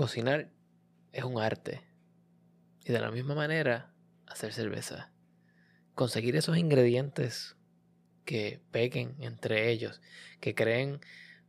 Cocinar 0.00 0.48
es 1.12 1.24
un 1.24 1.38
arte. 1.38 1.82
Y 2.86 2.90
de 2.90 3.00
la 3.00 3.10
misma 3.10 3.34
manera, 3.34 3.92
hacer 4.26 4.54
cerveza. 4.54 5.12
Conseguir 5.94 6.36
esos 6.36 6.56
ingredientes 6.56 7.54
que 8.24 8.62
peguen 8.70 9.16
entre 9.18 9.70
ellos, 9.70 10.00
que 10.40 10.54
creen 10.54 11.00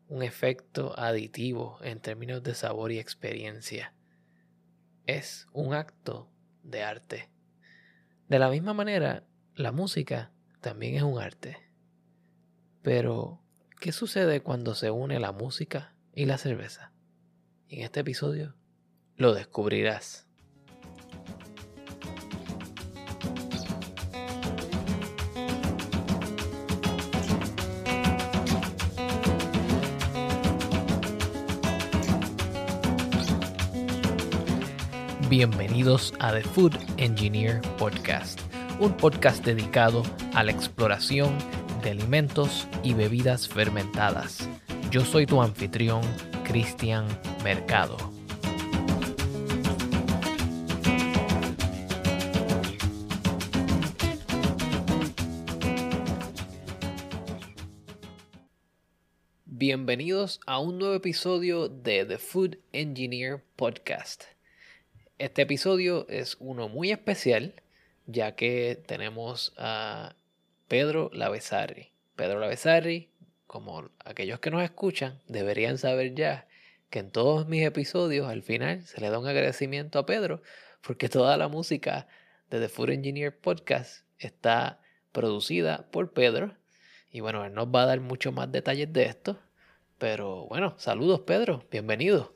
un 0.09 0.21
efecto 0.21 0.99
aditivo 0.99 1.79
en 1.81 2.01
términos 2.01 2.43
de 2.43 2.53
sabor 2.53 2.91
y 2.91 2.99
experiencia. 2.99 3.93
Es 5.05 5.47
un 5.54 5.73
acto 5.73 6.29
de 6.61 6.83
arte. 6.83 7.29
De 8.27 8.38
la 8.38 8.49
misma 8.49 8.73
manera, 8.73 9.23
la 9.55 9.71
música 9.71 10.33
también 10.59 10.95
es 10.95 11.04
un 11.04 11.21
arte. 11.21 11.55
Pero, 12.81 13.41
¿qué 13.79 13.93
sucede 13.93 14.41
cuando 14.41 14.75
se 14.75 14.91
une 14.91 15.21
la 15.21 15.31
música 15.31 15.95
y 16.13 16.25
la 16.25 16.38
cerveza? 16.38 16.91
En 17.71 17.83
este 17.83 18.01
episodio 18.01 18.53
lo 19.15 19.34
descubrirás. 19.34 20.27
Bienvenidos 35.29 36.13
a 36.20 36.34
The 36.34 36.41
Food 36.41 36.76
Engineer 36.98 37.62
Podcast, 37.77 38.41
un 38.81 38.98
podcast 38.98 39.45
dedicado 39.45 40.03
a 40.34 40.43
la 40.43 40.51
exploración 40.51 41.38
de 41.81 41.91
alimentos 41.91 42.67
y 42.84 42.95
bebidas 42.95 43.48
fermentadas. 43.48 44.49
Yo 44.91 45.05
soy 45.05 45.26
tu 45.26 45.41
anfitrión, 45.41 46.01
Cristian 46.43 47.07
Mercado. 47.44 47.98
Bienvenidos 59.46 60.40
a 60.46 60.60
un 60.60 60.77
nuevo 60.77 60.93
episodio 60.93 61.68
de 61.68 62.05
The 62.05 62.20
Food 62.20 62.57
Engineer 62.74 63.43
Podcast. 63.55 64.24
Este 65.18 65.41
episodio 65.41 66.08
es 66.09 66.38
uno 66.40 66.69
muy 66.69 66.91
especial, 66.91 67.56
ya 68.06 68.35
que 68.35 68.84
tenemos 68.85 69.53
a 69.58 70.16
Pedro 70.68 71.09
Lavesarri. 71.13 71.91
Pedro 72.16 72.40
Lavesarri, 72.40 73.09
como 73.47 73.90
aquellos 74.06 74.40
que 74.40 74.52
nos 74.52 74.63
escuchan, 74.63 75.19
deberían 75.28 75.80
saber 75.80 76.13
ya 76.13 76.47
que 76.91 77.00
en 77.00 77.09
todos 77.09 77.47
mis 77.47 77.66
episodios 77.66 78.28
al 78.28 78.44
final 78.44 78.85
se 78.85 79.00
le 79.00 79.09
da 79.09 79.17
un 79.17 79.25
agradecimiento 79.25 79.97
a 79.97 80.06
Pedro, 80.06 80.44
porque 80.81 81.07
toda 81.09 81.38
la 81.38 81.47
música 81.47 82.07
de 82.50 82.59
The 82.59 82.67
Food 82.67 82.89
Engineer 82.91 83.35
Podcast 83.39 84.06
está 84.19 84.81
producida 85.13 85.89
por 85.89 86.12
Pedro. 86.12 86.53
Y 87.09 87.22
bueno, 87.22 87.45
él 87.45 87.53
nos 87.53 87.67
va 87.67 87.84
a 87.84 87.85
dar 87.85 88.01
mucho 88.01 88.34
más 88.34 88.51
detalles 88.51 88.91
de 88.91 89.06
esto. 89.06 89.39
Pero 89.97 90.47
bueno, 90.47 90.75
saludos 90.78 91.22
Pedro, 91.22 91.66
bienvenido. 91.72 92.35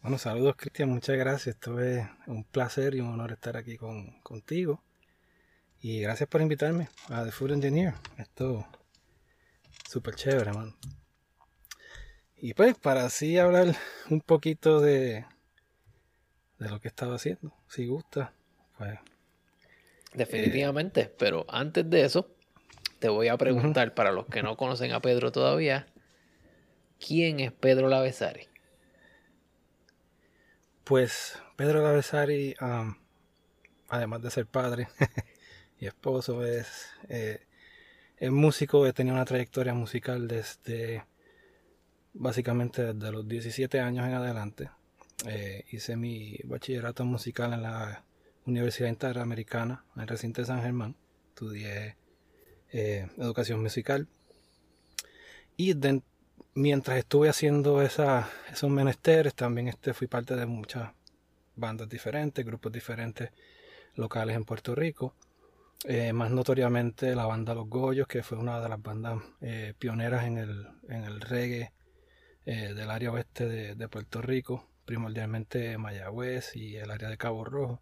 Bueno, 0.00 0.16
saludos 0.16 0.56
Cristian, 0.56 0.88
muchas 0.88 1.18
gracias. 1.18 1.56
Esto 1.56 1.80
es 1.80 2.08
un 2.26 2.44
placer 2.44 2.94
y 2.94 3.00
un 3.00 3.08
honor 3.08 3.32
estar 3.32 3.58
aquí 3.58 3.76
con, 3.76 4.20
contigo. 4.22 4.82
Y 5.80 6.00
gracias 6.00 6.30
por 6.30 6.40
invitarme 6.40 6.88
a 7.10 7.24
The 7.24 7.30
Food 7.30 7.52
Engineer. 7.52 7.92
Esto 8.16 8.66
súper 9.86 10.14
chévere, 10.14 10.48
hermano. 10.48 10.74
Y 12.44 12.54
pues, 12.54 12.76
para 12.76 13.04
así 13.04 13.38
hablar 13.38 13.76
un 14.10 14.20
poquito 14.20 14.80
de, 14.80 15.24
de 16.58 16.68
lo 16.68 16.80
que 16.80 16.88
estaba 16.88 17.14
haciendo, 17.14 17.54
si 17.68 17.86
gusta, 17.86 18.32
pues. 18.76 18.98
Definitivamente, 20.12 21.08
pero 21.16 21.46
antes 21.48 21.88
de 21.88 22.04
eso, 22.04 22.34
te 22.98 23.08
voy 23.08 23.28
a 23.28 23.36
preguntar, 23.38 23.94
para 23.94 24.10
los 24.10 24.26
que 24.26 24.42
no 24.42 24.56
conocen 24.56 24.90
a 24.90 24.98
Pedro 24.98 25.30
todavía, 25.30 25.86
¿quién 26.98 27.38
es 27.38 27.52
Pedro 27.52 27.88
Lavesari? 27.88 28.48
Pues 30.82 31.40
Pedro 31.54 31.80
Lavesari, 31.80 32.56
además 33.88 34.20
de 34.20 34.30
ser 34.32 34.46
padre 34.46 34.88
y 35.78 35.86
esposo, 35.86 36.44
es, 36.44 36.90
eh, 37.08 37.46
es 38.16 38.32
músico, 38.32 38.84
he 38.84 38.92
tenido 38.92 39.14
una 39.14 39.26
trayectoria 39.26 39.74
musical 39.74 40.26
desde 40.26 41.04
básicamente 42.14 42.94
desde 42.94 43.12
los 43.12 43.26
17 43.26 43.80
años 43.80 44.06
en 44.06 44.14
adelante. 44.14 44.70
Eh, 45.26 45.64
hice 45.70 45.96
mi 45.96 46.36
bachillerato 46.44 47.04
musical 47.04 47.52
en 47.52 47.62
la 47.62 48.04
Universidad 48.44 48.88
Interamericana, 48.88 49.84
en 49.96 50.06
recinto 50.06 50.40
de 50.40 50.46
San 50.46 50.62
Germán. 50.62 50.96
Estudié 51.28 51.96
eh, 52.72 53.08
educación 53.18 53.62
musical. 53.62 54.08
Y 55.56 55.74
mientras 56.54 56.98
estuve 56.98 57.28
haciendo 57.28 57.82
esa, 57.82 58.28
esos 58.50 58.70
menesteres, 58.70 59.34
también 59.34 59.68
este, 59.68 59.94
fui 59.94 60.06
parte 60.06 60.34
de 60.34 60.46
muchas 60.46 60.90
bandas 61.54 61.88
diferentes, 61.88 62.44
grupos 62.44 62.72
diferentes 62.72 63.30
locales 63.94 64.36
en 64.36 64.44
Puerto 64.44 64.74
Rico. 64.74 65.14
Eh, 65.84 66.12
más 66.12 66.30
notoriamente 66.30 67.14
la 67.14 67.26
banda 67.26 67.54
Los 67.54 67.68
Goyos, 67.68 68.06
que 68.06 68.22
fue 68.22 68.38
una 68.38 68.60
de 68.60 68.68
las 68.68 68.80
bandas 68.80 69.20
pioneras 69.78 70.24
en 70.24 70.38
el, 70.38 70.66
en 70.88 71.04
el 71.04 71.20
reggae 71.20 71.72
eh, 72.46 72.74
del 72.74 72.90
área 72.90 73.12
oeste 73.12 73.74
de, 73.74 73.88
Puerto 73.88 74.22
Rico, 74.22 74.68
primordialmente 74.84 75.78
Mayagüez 75.78 76.56
y 76.56 76.76
el 76.76 76.90
área 76.90 77.08
de 77.08 77.16
Cabo 77.16 77.44
Rojo, 77.44 77.80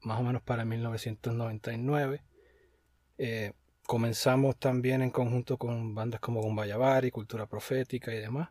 más 0.00 0.20
o 0.20 0.22
menos 0.22 0.42
para 0.42 0.64
1999 0.64 2.22
comenzamos 3.86 4.58
también 4.58 5.02
en 5.02 5.10
conjunto 5.10 5.58
con 5.58 5.94
bandas 5.94 6.20
como 6.20 6.40
Gumbayavari, 6.40 7.10
Cultura 7.10 7.46
Profética 7.46 8.14
y 8.14 8.18
demás. 8.18 8.50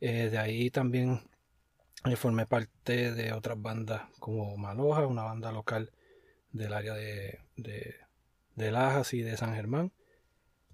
Eh, 0.00 0.30
de 0.30 0.38
ahí 0.38 0.70
también 0.70 1.20
eh, 2.04 2.16
formé 2.16 2.46
parte 2.46 3.12
de 3.12 3.32
otras 3.32 3.60
bandas 3.60 4.02
como 4.18 4.56
Maloja, 4.56 5.06
una 5.06 5.22
banda 5.22 5.52
local 5.52 5.92
del 6.50 6.72
área 6.74 6.94
de, 6.94 7.40
de, 7.56 8.70
Lajas 8.70 9.14
y 9.14 9.22
de 9.22 9.36
San 9.36 9.54
Germán. 9.54 9.92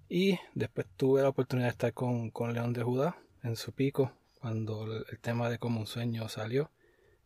Y 0.09 0.39
después 0.55 0.87
tuve 0.97 1.21
la 1.21 1.29
oportunidad 1.29 1.67
de 1.67 1.71
estar 1.71 1.93
con, 1.93 2.31
León 2.53 2.73
de 2.73 2.83
Judá 2.83 3.17
en 3.43 3.55
su 3.55 3.71
pico, 3.71 4.11
cuando 4.41 4.83
el, 4.83 5.05
el, 5.09 5.19
tema 5.19 5.49
de 5.49 5.59
Como 5.59 5.79
un 5.79 5.87
Sueño 5.87 6.27
salió 6.27 6.71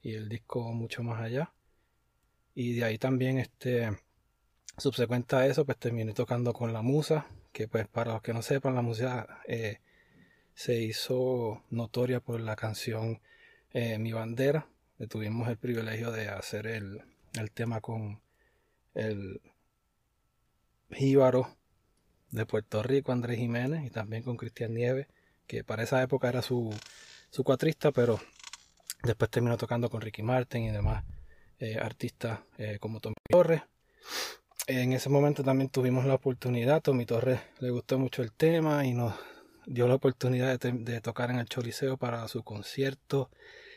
y 0.02 0.14
el 0.14 0.30
disco 0.30 0.62
Mucho 0.74 1.02
Más 1.02 1.22
Allá. 1.22 1.54
Y 2.54 2.74
de 2.76 2.84
ahí 2.84 2.98
también 2.98 3.40
este, 3.40 3.90
Subsecuente 4.78 5.36
a 5.36 5.46
eso, 5.46 5.66
pues 5.66 5.78
terminé 5.78 6.14
tocando 6.14 6.52
con 6.52 6.74
la 6.74 6.82
musa, 6.82 7.28
que 7.52 7.68
pues 7.68 7.88
para 7.88 8.14
los 8.14 8.24
que 8.24 8.34
no 8.34 8.42
sepan, 8.42 8.74
la 8.74 8.82
musa 8.82 9.28
eh, 9.48 9.80
se 10.56 10.82
hizo 10.82 11.62
notoria 11.70 12.20
por 12.22 12.42
la 12.42 12.56
canción 12.56 13.22
eh, 13.72 14.00
Mi 14.00 14.14
Bandera. 14.14 14.68
tuvimos 15.10 15.48
el 15.48 15.58
privilegio 15.58 16.12
de 16.12 16.28
hacer 16.30 16.66
el, 16.66 17.04
tema 17.54 17.82
con 17.82 18.20
el 18.96 19.42
jíbaro 20.92 21.56
de 22.34 22.46
Puerto 22.46 22.84
Rico, 22.84 23.12
Andrés 23.12 23.38
Jiménez, 23.38 23.86
y 23.86 23.90
también 23.90 24.24
con 24.24 24.38
Cristian 24.38 24.74
Nieves, 24.74 25.08
que 25.48 25.64
para 25.64 25.84
esa 25.84 26.02
época 26.02 26.30
era 26.30 26.42
su, 26.42 26.74
su 27.30 27.44
cuatrista, 27.44 27.92
pero 27.92 28.20
después 29.04 29.32
terminó 29.32 29.58
tocando 29.58 29.90
con 29.90 30.02
Ricky 30.02 30.24
Martin 30.24 30.64
y 30.64 30.72
demás 30.72 31.04
eh, 31.60 31.78
artistas 31.80 32.40
como 32.80 33.00
Tommy 33.00 33.16
Torres 33.30 33.62
en 34.68 34.94
ese 34.94 35.10
momento 35.10 35.44
también 35.44 35.70
tuvimos 35.70 36.06
la 36.06 36.14
oportunidad, 36.16 36.82
Tommy 36.82 37.06
Torres 37.06 37.42
le 37.60 37.70
gustó 37.70 38.00
mucho 38.00 38.22
el 38.22 38.32
tema 38.32 38.86
y 38.86 38.94
nos 38.94 39.14
dio 39.66 39.88
la 39.88 39.96
oportunidad 39.96 40.58
de, 40.58 41.02
tocar 41.02 41.32
en 41.32 41.40
el 41.40 41.48
Choliseo 41.48 41.98
para 41.98 42.26
su 42.30 42.44
concierto. 42.44 43.30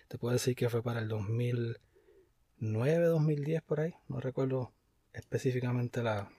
Te 0.08 0.19
puedo 0.19 0.32
decir 0.32 0.55
que 0.55 0.69
fue 0.69 0.82
para 0.82 1.00
el 1.00 1.08
2009, 1.08 3.05
2010 3.06 3.62
por 3.62 3.81
ahí, 3.81 3.94
no 4.08 4.20
recuerdo 4.20 4.73
específicamente 5.12 6.03
la, 6.05 6.31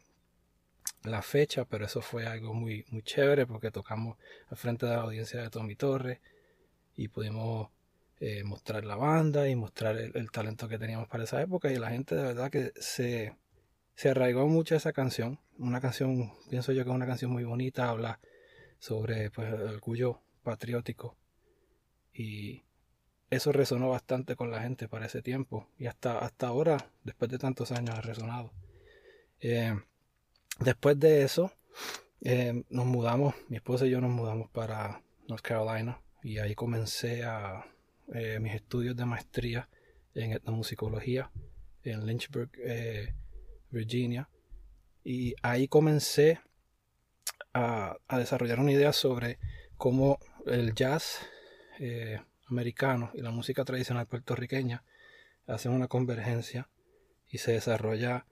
la 1.11 1.21
fecha, 1.21 1.65
pero 1.65 1.85
eso 1.85 2.01
fue 2.01 2.25
algo 2.25 2.53
muy, 2.53 2.85
muy 2.89 3.01
chévere 3.03 3.45
porque 3.45 3.71
tocamos 3.71 4.17
al 4.49 4.57
frente 4.57 4.85
de 4.85 4.93
la 4.93 5.01
audiencia 5.01 5.41
de 5.41 5.49
Tommy 5.49 5.75
Torres 5.75 6.19
y 6.95 7.07
pudimos 7.07 7.69
eh, 8.19 8.43
mostrar 8.43 8.83
la 8.85 8.95
banda 8.95 9.47
y 9.47 9.55
mostrar 9.55 9.97
el 9.97 10.31
talento 10.31 10.67
que 10.67 10.79
teníamos 10.79 11.07
para 11.07 11.23
esa 11.23 11.41
época 11.41 11.71
y 11.71 11.77
la 11.77 11.89
gente 11.89 12.15
de 12.15 12.23
verdad 12.23 12.49
que 12.49 12.73
se 12.75 13.35
se 13.97 14.11
arraigó 14.11 14.47
mucho 14.47 14.75
esa 14.75 14.93
canción. 14.93 15.39
Una 15.57 15.81
canción, 15.81 16.31
pienso 16.51 16.71
yo 16.71 16.83
que 16.83 16.91
es 16.91 16.95
una 16.95 17.07
canción 17.07 17.31
muy 17.31 17.43
bonita, 17.43 17.89
habla 17.89 18.19
sobre 18.77 19.31
pues, 19.31 19.51
el 19.51 19.61
orgullo 19.61 20.21
patriótico. 20.43 21.17
Y 22.13 22.63
eso 23.31 23.51
resonó 23.51 23.89
bastante 23.89 24.35
con 24.35 24.51
la 24.51 24.61
gente 24.61 24.87
para 24.87 25.07
ese 25.07 25.23
tiempo. 25.23 25.67
Y 25.79 25.87
hasta, 25.87 26.19
hasta 26.19 26.47
ahora, 26.47 26.91
después 27.03 27.31
de 27.31 27.39
tantos 27.39 27.71
años, 27.71 27.95
ha 27.97 28.01
resonado. 28.01 28.53
Eh, 29.39 29.75
después 30.59 30.99
de 30.99 31.23
eso, 31.23 31.51
eh, 32.21 32.63
nos 32.69 32.85
mudamos, 32.85 33.35
mi 33.47 33.57
esposa 33.57 33.85
y 33.85 33.91
yo 33.91 34.01
nos 34.01 34.11
mudamos 34.11 34.49
para 34.49 35.01
North 35.27 35.41
Carolina. 35.41 36.01
Y 36.23 36.39
ahí 36.39 36.55
comencé 36.55 37.23
a, 37.23 37.65
eh, 38.13 38.39
mis 38.39 38.53
estudios 38.53 38.95
de 38.95 39.05
maestría 39.05 39.69
en 40.13 40.33
etnomusicología 40.33 41.31
en 41.83 42.05
Lynchburg, 42.05 42.49
eh, 42.59 43.13
Virginia. 43.69 44.29
Y 45.03 45.35
ahí 45.41 45.67
comencé 45.67 46.39
a, 47.53 47.97
desarrollar 48.09 48.59
una 48.59 48.73
idea 48.73 48.93
sobre 48.93 49.39
cómo 49.77 50.19
el 50.45 50.73
jazz 50.73 51.19
americano 52.47 53.11
y 53.13 53.21
la 53.21 53.29
música 53.29 53.63
tradicional 53.63 54.07
puertorriqueña 54.07 54.83
hacen 55.45 55.71
una 55.71 55.87
convergencia 55.87 56.69
y 57.29 57.37
se 57.37 57.51
desarrolla 57.51 58.25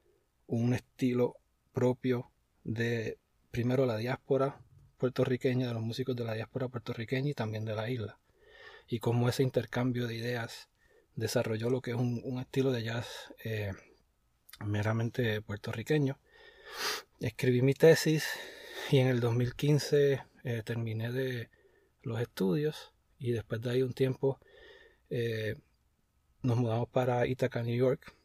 un 0.48 0.74
estilo 0.74 1.38
propio 1.75 2.31
de 2.63 3.19
primero 3.51 3.86
la 3.86 3.98
diáspora 3.98 4.62
puertorriqueña, 4.98 5.68
de 5.68 5.74
los 5.74 5.83
músicos 5.83 6.16
de 6.16 6.24
la 6.24 6.33
diáspora 6.33 6.69
puertorriqueña 6.69 7.30
y 7.30 7.33
también 7.33 7.66
de 7.66 7.75
la 7.75 7.89
isla. 7.89 8.18
Y 8.88 9.00
cómo 9.00 9.27
ese 9.30 9.44
intercambio 9.44 10.07
de 10.07 10.16
ideas 10.16 10.69
desarrolló 11.16 11.69
lo 11.69 11.81
que 11.81 11.92
es 11.92 11.98
un, 11.98 12.39
estilo 12.39 12.72
de 12.72 12.83
jazz 12.83 13.33
eh, 13.44 13.74
meramente 14.66 15.42
puertorriqueño. 15.42 16.18
Escribí 17.19 17.62
mi 17.62 17.74
tesis 17.74 18.25
y 18.89 19.00
en 19.00 19.07
el 19.07 19.19
2015 19.19 20.22
eh, 20.44 20.62
terminé 20.63 21.12
de 21.12 21.50
los 22.04 22.22
estudios 22.22 22.94
y 23.19 23.31
después 23.31 23.62
de 23.62 23.72
ahí 23.72 23.81
un 23.81 23.94
tiempo 23.94 24.39
eh, 25.10 25.56
nos 26.42 26.57
mudamos 26.57 26.88
para 26.88 27.27
Ithaca, 27.27 27.63
New 27.63 27.75
York. 27.75 28.16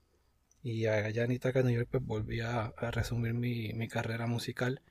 Y 0.63 0.87
allá 0.87 1.25
en 1.25 1.33
Ithaca, 1.33 1.63
New 1.63 1.75
York, 1.75 1.89
pues 1.91 2.05
volví 2.05 2.41
a, 2.41 2.73
resumir 2.91 3.35
mi, 3.35 3.73
mi, 3.73 3.89
carrera 3.89 4.27
musical 4.27 4.83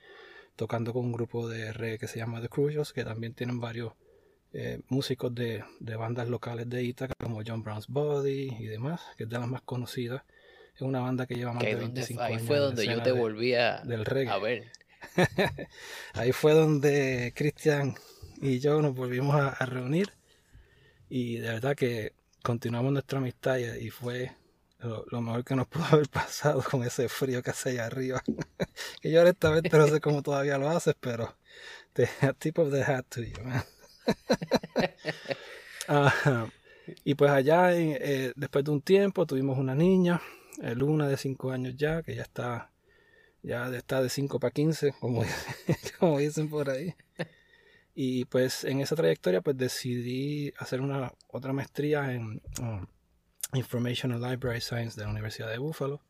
tocando 0.56 0.94
con 0.94 1.06
un 1.06 1.12
grupo 1.12 1.48
de 1.48 1.72
reggae 1.72 2.00
que 2.00 2.08
se 2.08 2.20
llama 2.20 2.42
The 2.42 2.50
Crucials, 2.50 2.92
que 2.92 3.06
también 3.06 3.34
tienen 3.34 3.60
varios 3.60 3.94
eh, 4.54 4.82
músicos 4.90 5.34
de, 5.34 5.64
de, 5.80 5.96
bandas 5.96 6.28
locales 6.28 6.68
de 6.70 6.84
Ithaca, 6.84 7.14
como 7.20 7.42
John 7.46 7.62
Brown's 7.62 7.88
Body 7.88 8.56
y 8.60 8.66
demás, 8.66 9.02
que 9.16 9.24
es 9.24 9.30
de 9.30 9.38
las 9.38 9.48
más 9.48 9.62
conocidas. 9.62 10.24
Es 10.76 10.82
una 10.82 11.02
banda 11.02 11.28
que 11.28 11.36
lleva 11.36 11.54
más 11.54 11.64
de 11.64 11.76
25 11.76 12.22
años. 12.22 12.42
Ahí 12.42 12.48
fue 12.48 12.58
donde 12.58 12.86
yo 12.86 13.04
te 13.04 13.12
volví 13.12 13.54
a, 13.54 13.82
del 13.84 14.06
reggae. 14.06 14.34
a 14.34 14.38
ver. 14.40 14.72
ahí 16.14 16.32
fue 16.32 16.54
donde 16.54 17.32
Cristian 17.36 17.96
y 18.42 18.60
yo 18.60 18.82
nos 18.82 18.96
volvimos 18.96 19.36
a, 19.36 19.50
a 19.50 19.66
reunir 19.66 20.10
y 21.10 21.38
de 21.38 21.50
verdad 21.50 21.76
que 21.76 22.14
continuamos 22.44 22.94
nuestra 22.94 23.20
amistad 23.20 23.58
y, 23.58 23.90
fue 23.90 24.32
lo, 24.80 25.22
mejor 25.22 25.44
que 25.44 25.56
nos 25.56 25.68
pudo 25.68 25.86
haber 25.86 26.08
pasado 26.10 26.64
con 26.64 26.84
ese 26.84 27.10
frío 27.10 27.42
que 27.44 27.52
hace 27.52 27.72
allá 27.72 27.86
arriba. 27.86 28.24
que 29.02 29.12
yo 29.12 29.22
honestamente 29.22 29.78
no 29.78 29.88
sé 29.88 30.00
cómo 30.02 30.22
todavía 30.22 30.58
lo 30.58 30.70
haces, 30.70 30.96
pero 31.00 31.36
the 31.94 32.08
tip 32.38 32.60
of 32.60 32.72
the 32.72 32.84
hat 32.84 33.06
to 33.10 33.22
you, 33.22 33.44
man. 33.44 33.64
y 37.04 37.16
pues 37.16 37.32
allá, 37.32 37.76
eh, 37.76 38.34
después 38.36 38.64
de 38.66 38.72
un 38.72 38.82
tiempo, 38.82 39.26
tuvimos 39.26 39.58
una 39.58 39.76
niña, 39.76 40.22
Luna 40.76 41.08
de 41.08 41.18
5 41.18 41.52
años 41.52 41.76
ya, 41.78 42.02
que 42.02 42.16
ya 42.16 42.24
está, 42.24 42.72
ya 43.44 43.70
está 43.76 44.02
de 44.02 44.10
5 44.10 44.40
para 44.40 44.52
15, 44.52 44.94
como, 45.00 45.24
como 46.00 46.20
dicen 46.20 46.50
por 46.50 46.70
ahí. 46.70 46.96
Y 47.96 48.26
pues 48.26 48.64
en 48.64 48.80
esa 48.80 48.96
trayectoria 48.96 49.42
pues 49.42 49.58
decidí 49.58 50.54
hacer 50.58 50.80
una 50.80 51.12
otra 51.28 51.52
maestría 51.52 52.14
en 52.14 52.42
um, 52.62 52.86
Information 53.54 54.12
and 54.12 54.24
Library 54.24 54.62
Science 54.62 55.00
de 55.00 55.06
la 55.06 55.12
Universidad 55.12 55.50
de 55.50 55.58
Buffalo. 55.58 56.02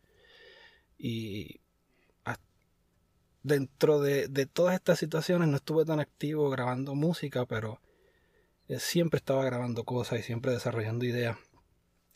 Y 0.97 1.61
dentro 3.43 4.01
de, 4.01 4.27
todas 4.45 4.75
estas 4.75 4.99
situaciones 4.99 5.47
no 5.47 5.57
estuve 5.57 5.85
tan 5.85 5.99
activo 5.99 6.49
grabando 6.49 6.95
música, 6.95 7.45
pero 7.45 7.81
eh, 8.67 8.79
siempre 8.79 9.17
estaba 9.17 9.45
grabando 9.45 9.85
cosas 9.85 10.19
y 10.19 10.23
siempre 10.23 10.51
desarrollando 10.51 11.05
ideas 11.05 11.37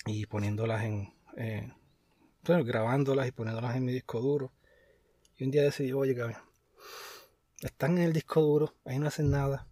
y 0.05 0.25
poniéndolas 0.25 0.83
en... 0.83 1.13
bueno, 2.43 2.65
grabándolas 2.65 3.27
y 3.27 3.31
poniéndolas 3.31 3.75
en 3.75 3.85
mi 3.85 3.93
disco 3.93 4.19
duro. 4.19 4.51
Y 5.37 5.45
un 5.45 5.51
día 5.51 5.63
decidí, 5.63 5.93
oye, 5.93 6.15
cabrón, 6.15 6.37
están 7.61 7.97
en 7.97 8.03
el 8.03 8.13
disco 8.13 8.41
duro, 8.41 8.75
ahí 8.85 8.99
no 8.99 9.07
hacen 9.07 9.31
nada. 9.31 9.67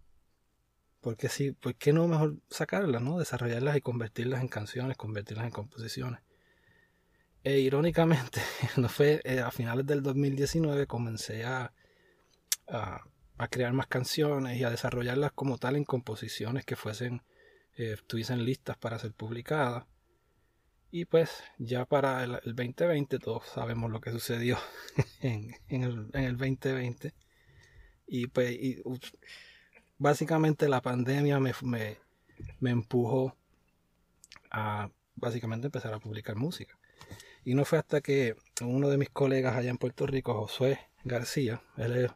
Porque 1.02 1.28
sí, 1.28 1.50
¿por 1.50 1.74
qué 1.74 1.92
no 1.92 2.06
mejor 2.06 2.36
sacarlas, 2.48 3.02
no? 3.02 3.18
Desarrollarlas 3.18 3.76
y 3.76 3.80
convertirlas 3.80 4.40
en 4.40 4.46
canciones, 4.46 4.96
convertirlas 4.96 5.46
en 5.46 5.50
composiciones. 5.50 6.20
E 7.42 7.58
irónicamente, 7.58 8.40
no 8.76 8.88
fue 8.88 9.20
eh, 9.24 9.40
a 9.40 9.50
finales 9.50 9.84
del 9.84 10.00
2019 10.02 10.86
comencé 10.86 11.44
a, 11.44 11.72
a, 12.68 13.02
crear 13.50 13.72
más 13.72 13.88
canciones 13.88 14.56
y 14.56 14.62
a 14.62 14.70
desarrollarlas 14.70 15.32
como 15.32 15.58
tal 15.58 15.74
en 15.74 15.84
composiciones 15.84 16.64
que 16.64 16.76
fuesen, 16.76 17.22
eh, 17.76 17.94
estuviesen 17.94 18.44
listas 18.44 18.76
para 18.78 19.00
ser 19.00 19.12
publicadas. 19.12 19.86
Y 20.92 21.06
pues 21.06 21.42
ya 21.58 21.84
para 21.84 22.22
el, 22.22 22.40
2020 22.44 23.18
todos 23.18 23.44
sabemos 23.46 23.90
lo 23.90 24.00
que 24.00 24.12
sucedió 24.12 24.56
en, 25.20 25.52
en 25.68 25.82
el 26.14 26.36
2020. 26.36 27.12
Y 28.06 28.28
pues 28.28 28.56
básicamente 30.02 30.68
la 30.68 30.82
pandemia 30.82 31.38
me, 31.38 31.52
me, 31.62 32.70
empujó 32.70 33.36
a 34.50 34.90
básicamente 35.14 35.68
empezar 35.68 35.94
a 35.94 36.00
publicar 36.00 36.34
música. 36.34 36.76
Y 37.44 37.54
no 37.54 37.64
fue 37.64 37.78
hasta 37.78 38.00
que 38.00 38.34
uno 38.60 38.88
de 38.88 38.98
mis 38.98 39.10
colegas 39.10 39.54
allá 39.54 39.70
en 39.70 39.78
Puerto 39.78 40.06
Rico, 40.06 40.34
Josué 40.34 40.80
García, 41.04 41.62
él 41.76 41.96
es 41.96 42.10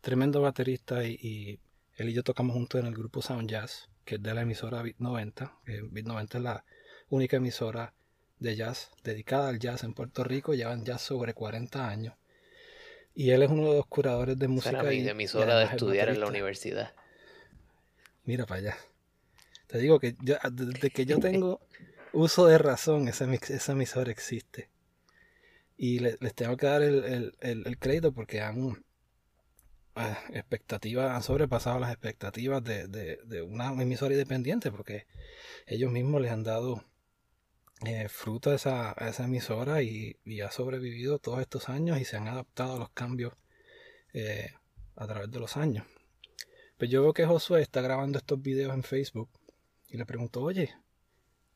tremendo 0.00 0.40
baterista 0.40 1.04
y, 1.04 1.60
él 1.96 2.08
y 2.08 2.12
yo 2.14 2.22
tocamos 2.22 2.54
juntos 2.54 2.80
en 2.80 2.86
el 2.86 2.94
grupo 2.94 3.20
Sound 3.20 3.50
Jazz, 3.50 3.90
que 4.06 4.14
es 4.14 4.22
de 4.22 4.32
la 4.32 4.42
emisora 4.42 4.80
Bit 4.80 4.96
90. 4.98 5.58
Bit 5.90 6.06
90 6.06 6.38
es 6.38 6.44
la 6.44 6.64
única 7.10 7.36
emisora 7.36 7.92
de 8.38 8.56
jazz 8.56 8.90
dedicada 9.02 9.48
al 9.48 9.58
jazz 9.58 9.84
en 9.84 9.92
Puerto 9.92 10.24
Rico, 10.24 10.54
llevan 10.54 10.86
ya 10.86 10.96
sobre 10.96 11.34
40 11.34 11.86
años. 11.86 12.14
Y 13.14 13.30
él 13.30 13.42
es 13.42 13.50
uno 13.50 13.70
de 13.70 13.76
los 13.76 13.86
curadores 13.86 14.38
de 14.38 14.48
música. 14.48 14.80
Era 14.80 14.82
mi 14.84 15.06
emisora 15.06 15.58
de 15.58 15.64
estudiar 15.66 16.08
en 16.08 16.20
la 16.20 16.26
universidad. 16.26 16.94
Mira 18.26 18.44
para 18.44 18.60
allá. 18.60 18.76
Te 19.68 19.78
digo 19.78 19.98
que 19.98 20.16
desde 20.52 20.90
que 20.90 21.06
yo 21.06 21.18
tengo 21.18 21.60
uso 22.12 22.46
de 22.46 22.58
razón, 22.58 23.08
esa, 23.08 23.24
emisora 23.72 24.10
existe. 24.10 24.68
Y 25.76 26.00
les 26.00 26.34
tengo 26.34 26.56
que 26.56 26.66
dar 26.66 26.82
el, 26.82 27.76
crédito 27.78 28.12
porque 28.12 28.40
han, 28.40 28.84
expectativas, 30.32 31.12
han 31.12 31.22
sobrepasado 31.22 31.78
las 31.78 31.92
expectativas 31.92 32.62
de, 32.64 33.46
una 33.48 33.70
emisora 33.80 34.14
independiente 34.14 34.70
porque 34.70 35.06
ellos 35.66 35.92
mismos 35.92 36.20
les 36.20 36.32
han 36.32 36.42
dado 36.42 36.84
eh, 37.84 38.08
fruto 38.08 38.50
a 38.50 38.54
esa, 38.54 39.24
emisora 39.24 39.82
y, 39.82 40.18
ha 40.40 40.50
sobrevivido 40.50 41.18
todos 41.18 41.40
estos 41.40 41.68
años 41.68 42.00
y 42.00 42.04
se 42.04 42.16
han 42.16 42.26
adaptado 42.26 42.74
a 42.74 42.78
los 42.78 42.90
cambios 42.90 43.34
eh, 44.14 44.50
a 44.96 45.06
través 45.06 45.30
de 45.30 45.38
los 45.38 45.56
años. 45.56 45.86
Pues 46.78 46.90
yo 46.90 47.02
veo 47.02 47.14
que 47.14 47.24
Josué 47.24 47.62
está 47.62 47.80
grabando 47.80 48.18
estos 48.18 48.40
videos 48.42 48.74
en 48.74 48.82
Facebook 48.82 49.30
y 49.88 49.96
le 49.96 50.04
pregunto, 50.04 50.42
oye, 50.42 50.74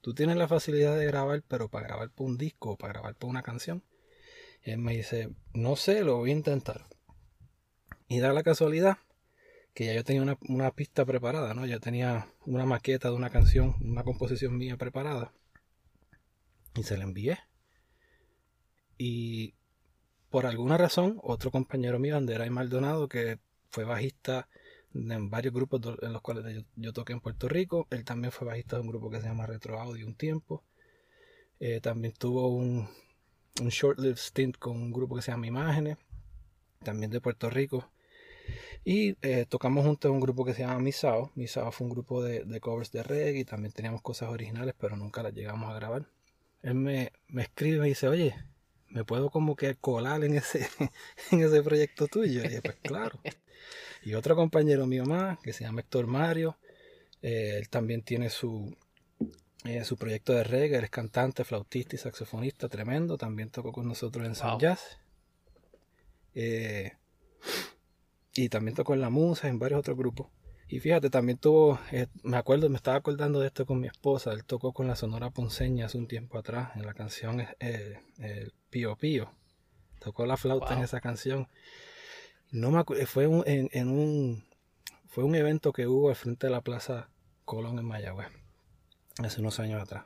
tú 0.01 0.15
tienes 0.15 0.37
la 0.37 0.49
facilidad 0.49 0.97
de 0.97 1.07
grabar, 1.07 1.43
pero 1.47 1.69
para 1.69 1.89
grabar 1.89 2.11
por 2.11 2.27
un 2.27 2.39
disco 2.39 2.71
o 2.71 2.77
para 2.77 2.95
grabar 2.95 3.15
por 3.17 3.29
una 3.29 3.43
canción. 3.43 3.83
Él 4.63 4.79
me 4.79 4.97
dice, 4.97 5.31
no 5.53 5.77
sé, 5.77 6.05
lo 6.05 6.17
voy 6.17 6.31
a 6.31 6.35
intentar. 6.35 6.87
Y 8.09 8.21
da 8.21 8.33
la 8.33 8.43
casualidad 8.43 8.99
que 9.75 9.87
ya 9.87 9.95
yo 9.95 10.05
tenía 10.05 10.37
una, 10.49 10.71
pista 10.73 11.05
preparada, 11.05 11.55
¿no? 11.55 11.67
Ya 11.67 11.79
tenía 11.79 12.29
una 12.47 12.67
maqueta 12.67 13.09
de 13.09 13.15
una 13.15 13.31
canción, 13.31 13.77
una 13.81 14.05
composición 14.05 14.57
mía 14.57 14.77
preparada 14.77 15.33
y 16.75 16.83
se 16.83 16.97
la 16.97 17.05
envié. 17.05 17.39
Y 18.99 19.55
por 20.31 20.47
alguna 20.47 20.77
razón, 20.77 21.19
otro 21.23 21.51
compañero 21.51 21.99
mío, 21.99 22.17
Anderay 22.17 22.51
Maldonado, 22.51 23.09
que 23.09 23.39
fue 23.71 23.85
bajista 23.85 24.49
en 24.95 25.31
varios 25.31 25.55
grupos 25.55 25.81
en 26.03 26.13
los 26.13 26.23
cuales 26.23 26.65
yo, 26.77 26.93
toqué 26.93 27.13
en 27.13 27.21
Puerto 27.21 27.49
Rico, 27.49 27.87
él 27.91 28.05
también 28.05 28.33
fue 28.33 28.47
bajista 28.47 28.77
de 28.77 28.83
un 28.83 28.89
grupo 28.89 29.11
que 29.11 29.21
se 29.21 29.29
llama 29.29 29.47
Retro 29.47 29.81
Audio 29.81 30.07
un 30.07 30.15
tiempo. 30.15 30.65
Eh, 31.61 31.81
también 31.81 32.15
tuvo 32.15 32.49
un, 32.49 32.89
un 33.61 33.69
short-lived 33.69 34.17
stint 34.17 34.57
con 34.59 34.77
un 34.77 34.93
grupo 34.93 35.17
que 35.17 35.23
se 35.23 35.31
llama 35.31 35.47
Imágenes, 35.47 35.99
también 36.83 37.11
de 37.11 37.21
Puerto 37.21 37.51
Rico. 37.51 37.91
Y 38.85 39.17
eh, 39.23 39.47
tocamos 39.49 39.85
juntos 39.85 40.11
un 40.11 40.21
grupo 40.21 40.45
que 40.45 40.55
se 40.55 40.63
llama 40.63 40.81
Misao. 40.81 41.31
Misao 41.35 41.71
fue 41.73 41.87
un 41.87 41.93
grupo 41.93 42.23
de, 42.23 42.45
de 42.45 42.61
covers 42.61 42.93
de 42.93 43.03
reggae 43.03 43.41
y 43.41 43.45
también 43.45 43.73
teníamos 43.73 44.03
cosas 44.03 44.31
originales, 44.31 44.75
pero 44.79 44.97
nunca 44.97 45.23
las 45.23 45.35
llegamos 45.35 45.71
a 45.71 45.75
grabar 45.75 46.07
él 46.63 46.75
me, 46.75 47.13
escribe 47.37 47.77
y 47.77 47.81
me 47.81 47.87
dice, 47.89 48.09
oye, 48.09 48.35
¿me 48.91 49.05
puedo 49.05 49.31
como 49.31 49.57
que 49.57 49.77
colar 49.77 50.25
en 50.25 50.35
ese, 50.35 50.69
en 51.31 51.41
ese 51.43 51.63
proyecto 51.63 52.07
tuyo? 52.07 52.43
Y 52.45 52.61
pues 52.61 52.77
claro. 52.83 53.19
Y 54.03 54.15
otro 54.15 54.35
compañero 54.37 54.87
mío 54.87 55.05
más, 55.05 55.39
que 55.41 55.53
se 55.53 55.65
llama 55.65 55.81
Héctor 55.81 56.07
Mario, 56.07 56.57
eh, 57.23 57.57
él 57.59 57.69
también 57.69 58.03
tiene 58.03 58.31
su, 58.31 58.75
eh, 59.65 59.85
su 59.85 59.97
proyecto 59.97 60.33
de 60.33 60.45
reggae, 60.45 60.79
él 60.79 60.85
es 60.85 60.91
cantante, 60.91 61.45
flautista 61.45 61.97
y 61.97 61.99
saxofonista, 61.99 62.69
tremendo, 62.69 63.19
también 63.19 63.51
tocó 63.51 63.73
con 63.73 63.87
nosotros 63.87 64.27
en 64.27 64.35
San 64.35 64.59
Jazz. 64.59 64.99
Eh, 66.35 66.93
y 68.35 68.49
también 68.49 68.75
tocó 68.75 68.95
en 68.95 69.01
La 69.01 69.11
Musa, 69.11 69.49
en 69.49 69.59
varios 69.59 69.81
otros 69.81 69.97
grupos. 69.97 70.29
Y 70.71 70.79
fíjate, 70.79 71.11
también 71.11 71.37
tuvo, 71.37 71.81
eh, 71.91 72.07
me 72.23 72.37
acuerdo, 72.37 72.69
me 72.69 72.77
estaba 72.77 72.97
acordando 72.97 73.41
de 73.41 73.49
esto 73.49 73.67
con 73.67 73.81
mi 73.81 73.89
esposa, 73.89 74.33
él 74.33 74.45
tocó 74.45 74.73
con 74.73 74.87
la 74.87 74.95
Sonora 74.95 75.31
Ponceña 75.31 75.87
hace 75.87 75.99
un 75.99 76.07
tiempo 76.07 76.39
atrás, 76.39 76.77
en 76.77 76.87
la 76.87 76.95
canción 76.95 77.41
eh, 77.59 77.99
el 78.19 78.53
Pío 78.71 78.95
Pío, 78.95 79.33
tocó 79.99 80.27
la 80.27 80.37
flauta 80.37 80.75
en 80.75 80.85
esa 80.85 81.01
canción. 81.01 81.49
No 82.53 82.71
me 82.71 82.85
fue 83.07 83.27
un, 83.27 83.43
en, 83.47 83.89
un, 83.89 84.45
fue 85.09 85.25
un 85.25 85.35
evento 85.35 85.73
que 85.73 85.89
hubo 85.89 86.09
al 86.09 86.15
frente 86.15 86.47
de 86.47 86.53
la 86.53 86.61
Plaza 86.61 87.09
Colón 87.45 87.81
en 87.81 87.87
Mayagüez, 87.87 88.29
hace 89.19 89.41
unos 89.41 89.59
años 89.59 89.83
atrás. 89.83 90.05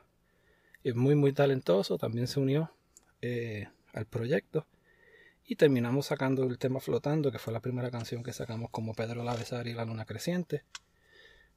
Es 0.83 0.95
muy, 0.95 1.13
muy 1.13 1.31
talentoso, 1.31 1.99
también 1.99 2.25
se 2.25 2.39
unió 2.39 2.71
eh, 3.21 3.67
al 3.93 4.07
proyecto. 4.07 4.65
Y 5.47 5.55
terminamos 5.57 6.07
sacando 6.07 6.43
el 6.43 6.57
tema 6.57 6.79
Flotando, 6.79 7.31
que 7.31 7.37
fue 7.37 7.53
la 7.53 7.59
primera 7.59 7.91
canción 7.91 8.23
que 8.23 8.33
sacamos 8.33 8.71
como 8.71 8.95
Pedro 8.95 9.23
Lavesari 9.23 9.71
y 9.71 9.73
la 9.73 9.85
Luna 9.85 10.05
Creciente. 10.05 10.63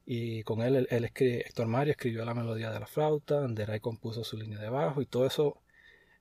Y 0.04 0.42
con 0.42 0.60
él, 0.60 0.86
él, 0.90 1.10
Héctor 1.14 1.68
Mario 1.68 1.92
escribió 1.92 2.24
la 2.24 2.34
melodía 2.34 2.70
de 2.70 2.80
la 2.80 2.86
flauta, 2.86 3.44
Anderay 3.44 3.80
compuso 3.80 4.24
su 4.24 4.36
línea 4.36 4.58
de 4.58 4.68
bajo 4.68 5.00
y 5.00 5.06
todo 5.06 5.26
eso, 5.26 5.58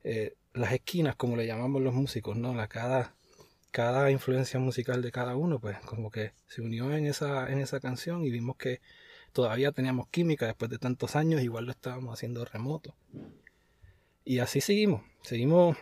eh, 0.03 0.35
las 0.53 0.71
esquinas, 0.71 1.15
como 1.15 1.35
le 1.35 1.45
llamamos 1.45 1.81
los 1.81 1.93
músicos, 1.93 2.37
¿no? 2.37 2.53
La, 2.53 2.67
cada, 2.67 3.15
cada 3.71 4.11
influencia 4.11 4.59
musical 4.59 5.01
de 5.01 5.11
cada 5.11 5.35
uno, 5.35 5.59
pues 5.59 5.77
como 5.79 6.09
que 6.09 6.31
se 6.47 6.61
unió 6.61 6.93
en 6.95 7.05
esa, 7.05 7.51
en 7.51 7.59
esa 7.59 7.79
canción 7.79 8.23
y 8.23 8.31
vimos 8.31 8.57
que 8.57 8.81
todavía 9.33 9.71
teníamos 9.71 10.07
química 10.07 10.47
después 10.47 10.71
de 10.71 10.79
tantos 10.79 11.15
años, 11.15 11.41
igual 11.41 11.65
lo 11.65 11.71
estábamos 11.71 12.13
haciendo 12.13 12.43
remoto. 12.45 12.95
Y 14.23 14.39
así 14.39 14.61
seguimos, 14.61 15.01
seguimos 15.21 15.77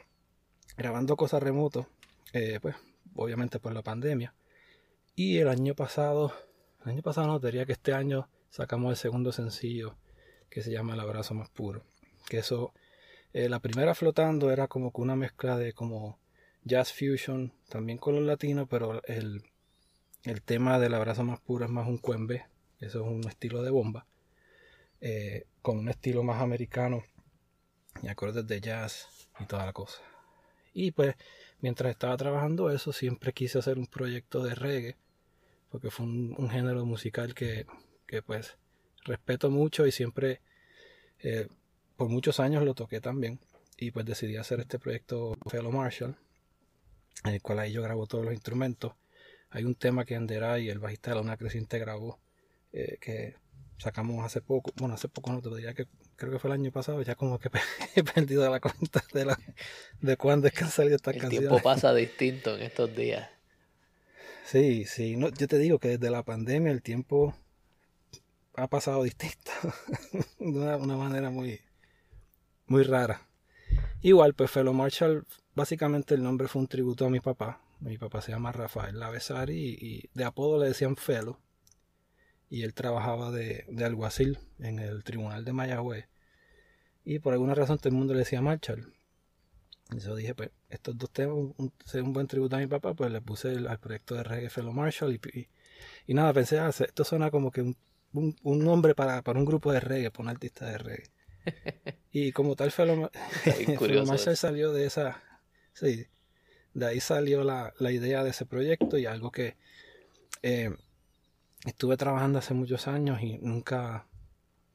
grabando 0.77 1.15
cosas 1.15 1.41
remoto, 1.41 1.87
eh, 2.33 2.59
pues 2.61 2.75
obviamente 3.15 3.59
por 3.59 3.73
la 3.73 3.81
pandemia. 3.81 4.33
Y 5.15 5.37
el 5.37 5.47
año 5.47 5.75
pasado, 5.75 6.33
el 6.83 6.91
año 6.91 7.01
pasado 7.01 7.27
no, 7.27 7.39
que 7.39 7.71
este 7.71 7.93
año 7.93 8.29
sacamos 8.49 8.91
el 8.91 8.97
segundo 8.97 9.31
sencillo 9.31 9.95
que 10.49 10.61
se 10.61 10.71
llama 10.71 10.93
El 10.93 10.99
abrazo 10.99 11.33
más 11.33 11.49
puro. 11.49 11.83
Que 12.27 12.39
eso, 12.39 12.73
eh, 13.33 13.49
la 13.49 13.59
primera 13.59 13.95
flotando 13.95 14.51
era 14.51 14.67
como 14.67 14.91
que 14.91 15.01
una 15.01 15.15
mezcla 15.15 15.57
de 15.57 15.73
como 15.73 16.19
jazz 16.63 16.91
fusion, 16.91 17.53
también 17.69 17.97
con 17.97 18.15
los 18.15 18.23
latinos, 18.23 18.67
pero 18.69 19.01
el, 19.05 19.43
el 20.23 20.41
tema 20.41 20.79
del 20.79 20.93
abrazo 20.93 21.23
más 21.23 21.39
puro 21.39 21.65
es 21.65 21.71
más 21.71 21.87
un 21.87 21.97
cuembe, 21.97 22.45
eso 22.79 23.01
es 23.01 23.07
un 23.07 23.27
estilo 23.27 23.61
de 23.61 23.69
bomba, 23.69 24.07
eh, 24.99 25.45
con 25.61 25.77
un 25.77 25.89
estilo 25.89 26.23
más 26.23 26.41
americano 26.41 27.03
y 28.01 28.07
acordes 28.07 28.47
de 28.47 28.59
jazz 28.59 29.29
y 29.39 29.45
toda 29.45 29.65
la 29.65 29.73
cosa. 29.73 30.01
Y 30.75 30.91
pues 30.91 31.15
mientras 31.61 31.89
estaba 31.89 32.17
trabajando 32.17 32.69
eso 32.69 32.91
siempre 32.91 33.31
quise 33.31 33.57
hacer 33.57 33.79
un 33.79 33.87
proyecto 33.87 34.43
de 34.43 34.53
reggae 34.53 34.97
porque 35.71 35.89
fue 35.89 36.05
un, 36.05 36.49
género 36.49 36.85
musical 36.85 37.33
que, 37.33 37.65
pues 38.25 38.57
respeto 39.05 39.49
mucho 39.49 39.87
y 39.87 39.91
siempre 39.91 40.41
eh, 41.19 41.47
por 41.95 42.09
muchos 42.09 42.39
años 42.39 42.63
lo 42.63 42.75
toqué 42.75 42.99
también. 43.01 43.39
Y 43.77 43.91
pues 43.91 44.05
decidí 44.05 44.35
hacer 44.35 44.59
este 44.59 44.77
proyecto 44.77 45.37
Fellow 45.49 45.71
Marshall 45.71 46.17
en 47.23 47.33
el 47.33 47.41
cual 47.41 47.59
ahí 47.59 47.71
yo 47.71 47.81
grabo 47.81 48.05
todos 48.05 48.25
los 48.25 48.33
instrumentos. 48.33 48.93
Hay 49.49 49.63
un 49.63 49.75
tema 49.75 50.03
que 50.03 50.15
Anderá 50.15 50.59
y 50.59 50.69
el 50.69 50.79
bajista 50.79 51.11
de 51.11 51.15
la 51.15 51.21
Una 51.21 51.37
Creciente 51.37 51.79
grabó 51.79 52.19
eh, 52.73 52.97
que 52.99 53.35
sacamos 53.77 54.25
hace 54.25 54.41
poco, 54.41 54.73
bueno, 54.75 54.95
hace 54.95 55.07
poco 55.07 55.31
no 55.31 55.41
te 55.41 55.49
diría 55.55 55.73
que 55.73 55.87
creo 56.15 56.31
que 56.31 56.39
fue 56.39 56.49
el 56.49 56.59
año 56.59 56.71
pasado, 56.71 57.01
ya 57.01 57.15
como 57.15 57.39
que 57.39 57.49
he 57.95 58.03
perdido 58.03 58.49
la 58.49 58.59
cuenta 58.59 59.03
de, 59.13 59.25
la, 59.25 59.39
de 60.01 60.17
cuándo 60.17 60.47
es 60.47 60.53
que 60.53 60.63
han 60.63 60.71
salido 60.71 60.95
estas 60.95 61.15
el 61.15 61.29
tiempo 61.29 61.61
pasa 61.61 61.93
distinto 61.93 62.55
en 62.55 62.63
estos 62.63 62.95
días. 62.95 63.29
Sí, 64.45 64.85
sí, 64.85 65.15
no, 65.15 65.29
yo 65.29 65.47
te 65.47 65.57
digo 65.57 65.79
que 65.79 65.97
desde 65.97 66.11
la 66.11 66.23
pandemia 66.23 66.71
el 66.71 66.81
tiempo 66.81 67.35
ha 68.55 68.67
pasado 68.67 69.03
distinto, 69.03 69.51
de 70.39 70.47
una, 70.47 70.77
manera 70.77 71.29
muy, 71.29 71.59
muy 72.67 72.83
rara. 72.83 73.27
Igual, 74.01 74.35
pues 74.35 74.51
Fellow 74.51 74.73
Marshall, 74.73 75.25
básicamente 75.55 76.13
el 76.13 76.23
nombre 76.23 76.47
fue 76.47 76.61
un 76.61 76.67
tributo 76.67 77.05
a 77.05 77.09
mi 77.09 77.19
papá. 77.19 77.61
Mi 77.79 77.97
papá 77.97 78.21
se 78.21 78.31
llama 78.31 78.51
Rafael 78.51 78.99
Lavesari 78.99 79.57
y, 79.57 79.77
y 79.81 80.09
de 80.13 80.23
apodo 80.23 80.59
le 80.61 80.67
decían 80.67 80.95
Fellow 80.95 81.37
y 82.55 82.63
él 82.63 82.73
trabajaba 82.73 83.31
de, 83.31 83.65
alguacil 83.83 84.39
en 84.59 84.79
el 84.79 85.03
tribunal 85.03 85.43
de 85.43 85.51
Mayagüez. 85.51 86.07
Y 87.03 87.19
por 87.19 87.33
alguna 87.33 87.53
razón 87.53 87.79
todo 87.79 87.89
el 87.89 87.95
mundo 87.95 88.13
le 88.13 88.19
decía 88.19 88.41
Marshall. 88.41 88.93
Y 89.91 89.99
yo 89.99 90.15
dije, 90.15 90.33
pues, 90.35 90.51
estos 90.69 90.97
dos 90.97 91.11
temas, 91.11 91.35
un, 91.35 91.73
un 91.93 92.13
buen 92.13 92.27
tributo 92.27 92.55
a 92.55 92.59
mi 92.59 92.67
papá, 92.67 92.93
pues 92.93 93.11
le 93.11 93.19
puse 93.19 93.49
al 93.49 93.77
proyecto 93.81 94.15
de 94.15 94.23
reggae 94.23 94.49
Fellow 94.49 94.71
Marshall. 94.71 95.13
Y, 95.13 95.49
y, 96.07 96.13
nada, 96.13 96.31
pensé, 96.31 96.57
ah, 96.57 96.69
esto 96.69 97.03
suena 97.03 97.29
como 97.29 97.51
que 97.51 97.61
un, 97.61 97.75
un, 98.13 98.63
nombre 98.63 98.95
para, 98.95 99.21
para, 99.21 99.37
un 99.37 99.43
grupo 99.43 99.73
de 99.73 99.81
reggae, 99.81 100.09
para 100.09 100.23
un 100.23 100.29
artista 100.29 100.65
de 100.65 100.77
reggae. 100.77 101.09
y 102.13 102.31
como 102.31 102.55
tal, 102.55 102.71
Fellow, 102.71 103.11
Marshall 104.07 104.37
salió 104.37 104.71
de 104.71 104.85
esa. 104.85 105.21
Sí, 105.73 106.07
de 106.73 106.85
ahí 106.85 107.01
salió 107.01 107.43
la, 107.43 107.73
la 107.79 107.91
idea 107.91 108.23
de 108.23 108.29
ese 108.29 108.45
proyecto 108.45 108.97
y 108.97 109.07
algo 109.07 109.29
que. 109.29 109.57
Eh, 110.41 110.73
estuve 111.65 111.97
trabajando 111.97 112.39
hace 112.39 112.53
muchos 112.53 112.87
años 112.87 113.21
y 113.21 113.37
nunca, 113.39 114.07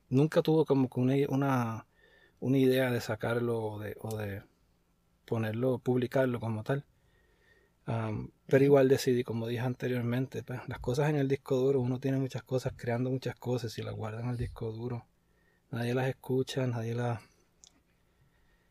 nunca 0.09 0.43
tuve 0.43 0.65
como 0.65 0.89
una, 0.97 1.15
una, 1.29 1.87
una 2.41 2.59
idea 2.59 2.91
de 2.91 3.01
sacarlo 3.01 3.63
o 3.63 3.79
de, 3.79 3.97
o 4.01 4.17
de, 4.17 4.43
ponerlo, 5.31 5.79
publicarlo 5.79 6.41
como 6.41 6.65
tal. 6.65 6.85
pero 8.47 8.65
igual 8.65 8.89
decidí, 8.89 9.23
como 9.23 9.47
dije 9.47 9.63
anteriormente, 9.63 10.43
pues, 10.43 10.61
las 10.69 10.81
cosas 10.81 11.09
en 11.09 11.17
el 11.17 11.29
disco 11.29 11.57
duro, 11.57 11.81
uno 11.81 12.01
tiene 12.01 12.19
muchas 12.19 12.43
cosas, 12.43 12.73
creando 12.77 13.11
muchas 13.11 13.37
cosas 13.37 13.79
y 13.79 13.83
las 13.83 13.95
guarda 13.95 14.21
en 14.21 14.31
el 14.31 14.37
disco 14.37 14.73
duro. 14.73 15.07
Nadie 15.71 15.95
las 15.95 16.09
escucha, 16.09 16.67
nadie 16.67 16.95
las... 16.95 17.21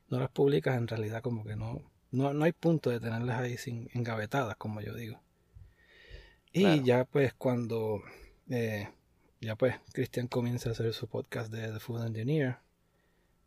No 0.10 0.20
las 0.20 0.30
publicas 0.32 0.76
en 0.78 0.88
realidad 0.88 1.22
como 1.22 1.46
que 1.46 1.56
no, 1.56 1.82
no, 2.12 2.34
no 2.34 2.44
hay 2.44 2.52
punto 2.52 2.90
de 2.90 3.00
tenerlas 3.00 3.40
ahí 3.40 3.58
sin 3.58 3.90
engavetadas, 3.94 4.58
como 4.58 4.82
yo 4.82 4.94
digo. 4.94 5.22
Y 6.52 6.84
ya 6.84 7.06
pues 7.06 7.34
cuando 7.34 8.02
eh, 8.50 8.90
ya 9.40 9.56
pues 9.56 9.76
Cristian 9.94 10.28
comienza 10.28 10.70
a 10.70 10.72
hacer 10.72 10.92
su 10.94 11.08
podcast 11.08 11.52
de 11.52 11.72
The 11.72 11.80
Food 11.80 12.08
Engineer, 12.08 12.58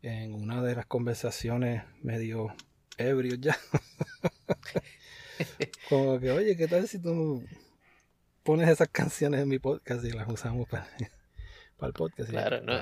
en 0.01 0.33
una 0.33 0.61
de 0.61 0.75
las 0.75 0.85
conversaciones 0.85 1.83
medio 2.01 2.55
ebrio 2.97 3.35
ya, 3.35 3.57
como 5.89 6.19
que 6.19 6.31
oye, 6.31 6.55
¿qué 6.55 6.67
tal 6.67 6.87
si 6.87 6.99
tú 6.99 7.43
pones 8.43 8.69
esas 8.69 8.87
canciones 8.87 9.41
en 9.41 9.49
mi 9.49 9.59
podcast 9.59 10.05
y 10.05 10.11
las 10.11 10.29
usamos 10.29 10.67
para, 10.69 10.87
para 11.77 11.87
el 11.87 11.93
podcast? 11.93 12.29
Claro, 12.29 12.61
no, 12.61 12.73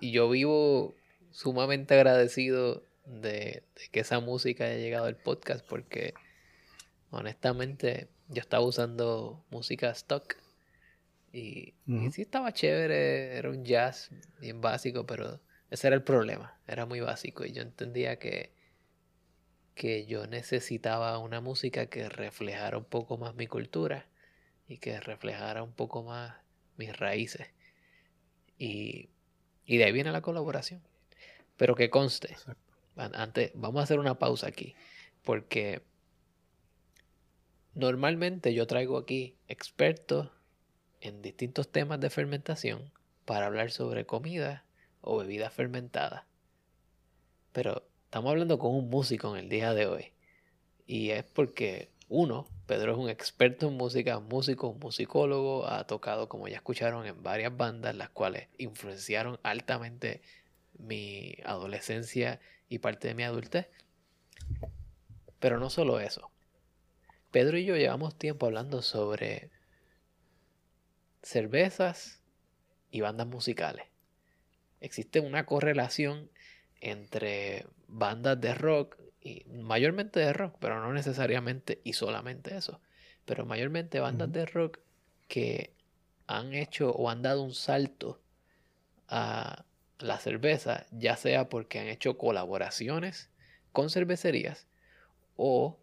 y, 0.00 0.10
yo 0.10 0.28
vivo 0.28 0.94
sumamente 1.30 1.94
agradecido 1.94 2.82
de, 3.06 3.62
de 3.74 3.88
que 3.92 4.00
esa 4.00 4.18
música 4.18 4.64
haya 4.64 4.76
llegado 4.76 5.06
al 5.06 5.16
podcast 5.16 5.64
porque 5.66 6.14
honestamente 7.10 8.08
yo 8.30 8.40
estaba 8.40 8.64
usando 8.64 9.44
música 9.50 9.90
stock 9.90 10.36
y, 11.32 11.74
sí 12.10 12.22
estaba 12.22 12.52
chévere, 12.52 13.36
era 13.36 13.50
un 13.50 13.64
jazz 13.64 14.10
bien 14.40 14.60
básico, 14.60 15.06
pero 15.06 15.40
ese 15.70 15.86
era 15.86 15.96
el 15.96 16.02
problema, 16.02 16.58
era 16.66 16.86
muy 16.86 17.00
básico 17.00 17.44
y 17.44 17.52
yo 17.52 17.62
entendía 17.62 18.18
que, 18.18 18.52
que 19.74 20.06
yo 20.06 20.26
necesitaba 20.26 21.18
una 21.18 21.40
música 21.40 21.86
que 21.86 22.08
reflejara 22.08 22.78
un 22.78 22.84
poco 22.84 23.16
más 23.18 23.34
mi 23.34 23.46
cultura 23.46 24.06
y 24.66 24.78
que 24.78 25.00
reflejara 25.00 25.62
un 25.62 25.72
poco 25.72 26.02
más 26.02 26.34
mis 26.76 26.96
raíces. 26.96 27.48
Y, 28.58 29.10
y 29.66 29.78
de 29.78 29.84
ahí 29.84 29.92
viene 29.92 30.12
la 30.12 30.22
colaboración. 30.22 30.82
Pero 31.56 31.74
que 31.74 31.90
conste, 31.90 32.36
antes, 32.96 33.52
vamos 33.54 33.80
a 33.80 33.84
hacer 33.84 33.98
una 33.98 34.18
pausa 34.18 34.48
aquí, 34.48 34.74
porque 35.22 35.82
Normalmente 37.74 38.52
yo 38.52 38.66
traigo 38.66 38.98
aquí 38.98 39.36
expertos 39.46 40.28
en 41.00 41.22
distintos 41.22 41.70
temas 41.70 42.00
de 42.00 42.10
fermentación 42.10 42.90
para 43.24 43.46
hablar 43.46 43.70
sobre 43.70 44.06
comida 44.06 44.64
o 45.02 45.18
bebidas 45.18 45.52
fermentadas. 45.52 46.24
Pero 47.52 47.84
estamos 48.04 48.30
hablando 48.30 48.58
con 48.58 48.74
un 48.74 48.90
músico 48.90 49.36
en 49.36 49.44
el 49.44 49.48
día 49.48 49.72
de 49.72 49.86
hoy. 49.86 50.12
Y 50.86 51.10
es 51.10 51.22
porque, 51.22 51.90
uno, 52.08 52.48
Pedro 52.66 52.92
es 52.92 52.98
un 52.98 53.08
experto 53.08 53.68
en 53.68 53.74
música, 53.76 54.18
músico, 54.18 54.74
musicólogo, 54.74 55.68
ha 55.68 55.86
tocado, 55.86 56.28
como 56.28 56.48
ya 56.48 56.56
escucharon, 56.56 57.06
en 57.06 57.22
varias 57.22 57.56
bandas, 57.56 57.94
las 57.94 58.10
cuales 58.10 58.48
influenciaron 58.58 59.38
altamente 59.44 60.22
mi 60.76 61.36
adolescencia 61.44 62.40
y 62.68 62.78
parte 62.78 63.06
de 63.06 63.14
mi 63.14 63.22
adultez. 63.22 63.68
Pero 65.38 65.60
no 65.60 65.70
solo 65.70 66.00
eso. 66.00 66.29
Pedro 67.30 67.58
y 67.58 67.64
yo 67.64 67.76
llevamos 67.76 68.16
tiempo 68.16 68.46
hablando 68.46 68.82
sobre 68.82 69.50
cervezas 71.22 72.20
y 72.90 73.00
bandas 73.02 73.26
musicales. 73.26 73.86
Existe 74.80 75.20
una 75.20 75.46
correlación 75.46 76.30
entre 76.80 77.66
bandas 77.86 78.40
de 78.40 78.54
rock, 78.54 78.96
y 79.20 79.44
mayormente 79.50 80.18
de 80.18 80.32
rock, 80.32 80.56
pero 80.60 80.80
no 80.80 80.92
necesariamente 80.92 81.80
y 81.84 81.92
solamente 81.92 82.56
eso, 82.56 82.80
pero 83.26 83.44
mayormente 83.44 84.00
bandas 84.00 84.32
de 84.32 84.46
rock 84.46 84.78
que 85.28 85.74
han 86.26 86.54
hecho 86.54 86.90
o 86.90 87.10
han 87.10 87.22
dado 87.22 87.42
un 87.42 87.54
salto 87.54 88.20
a 89.08 89.64
la 89.98 90.18
cerveza, 90.18 90.86
ya 90.90 91.16
sea 91.16 91.48
porque 91.48 91.78
han 91.78 91.88
hecho 91.88 92.16
colaboraciones 92.16 93.28
con 93.72 93.90
cervecerías 93.90 94.66
o 95.36 95.79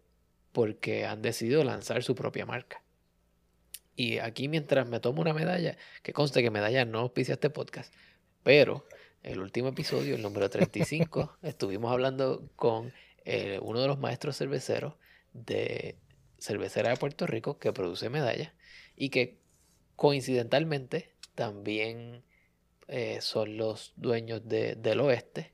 porque 0.58 1.06
han 1.06 1.22
decidido 1.22 1.62
lanzar 1.62 2.02
su 2.02 2.16
propia 2.16 2.44
marca. 2.44 2.82
Y 3.94 4.18
aquí 4.18 4.48
mientras 4.48 4.88
me 4.88 4.98
tomo 4.98 5.20
una 5.20 5.32
medalla, 5.32 5.76
que 6.02 6.12
conste 6.12 6.42
que 6.42 6.50
medalla 6.50 6.84
no 6.84 6.98
auspicia 6.98 7.34
este 7.34 7.48
podcast, 7.48 7.94
pero 8.42 8.84
el 9.22 9.38
último 9.38 9.68
episodio, 9.68 10.16
el 10.16 10.22
número 10.22 10.50
35, 10.50 11.38
estuvimos 11.42 11.92
hablando 11.92 12.50
con 12.56 12.92
eh, 13.24 13.60
uno 13.62 13.80
de 13.80 13.86
los 13.86 14.00
maestros 14.00 14.36
cerveceros 14.36 14.94
de 15.32 15.96
cervecera 16.40 16.90
de 16.90 16.96
Puerto 16.96 17.28
Rico 17.28 17.60
que 17.60 17.72
produce 17.72 18.10
medallas 18.10 18.52
y 18.96 19.10
que 19.10 19.38
coincidentalmente 19.94 21.14
también 21.36 22.24
eh, 22.88 23.20
son 23.20 23.56
los 23.56 23.92
dueños 23.94 24.48
de, 24.48 24.74
del 24.74 24.98
Oeste, 25.02 25.52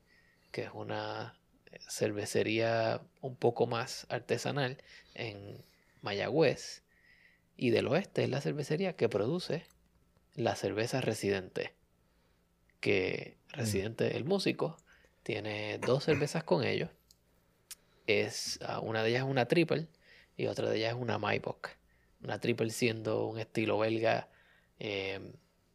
que 0.50 0.62
es 0.62 0.70
una 0.72 1.38
cervecería 1.88 3.00
un 3.20 3.36
poco 3.36 3.66
más 3.66 4.06
artesanal 4.08 4.78
en 5.14 5.64
Mayagüez. 6.02 6.82
Y 7.56 7.70
del 7.70 7.86
Oeste 7.88 8.24
es 8.24 8.30
la 8.30 8.40
cervecería 8.40 8.96
que 8.96 9.08
produce 9.08 9.64
la 10.34 10.56
cerveza 10.56 11.00
Residente. 11.00 11.74
Que 12.80 13.36
mm. 13.48 13.56
Residente, 13.56 14.16
el 14.16 14.24
músico, 14.24 14.76
tiene 15.22 15.78
dos 15.78 16.04
cervezas 16.04 16.44
con 16.44 16.64
ellos. 16.64 16.90
Es, 18.06 18.58
ah, 18.62 18.80
una 18.80 19.02
de 19.02 19.10
ellas 19.10 19.24
es 19.24 19.30
una 19.30 19.46
triple 19.46 19.88
y 20.36 20.46
otra 20.46 20.68
de 20.68 20.76
ellas 20.76 20.94
es 20.94 21.00
una 21.00 21.18
Maibach. 21.18 21.76
Una 22.22 22.38
triple 22.40 22.70
siendo 22.70 23.26
un 23.26 23.38
estilo 23.38 23.78
belga 23.78 24.28
eh, 24.78 25.32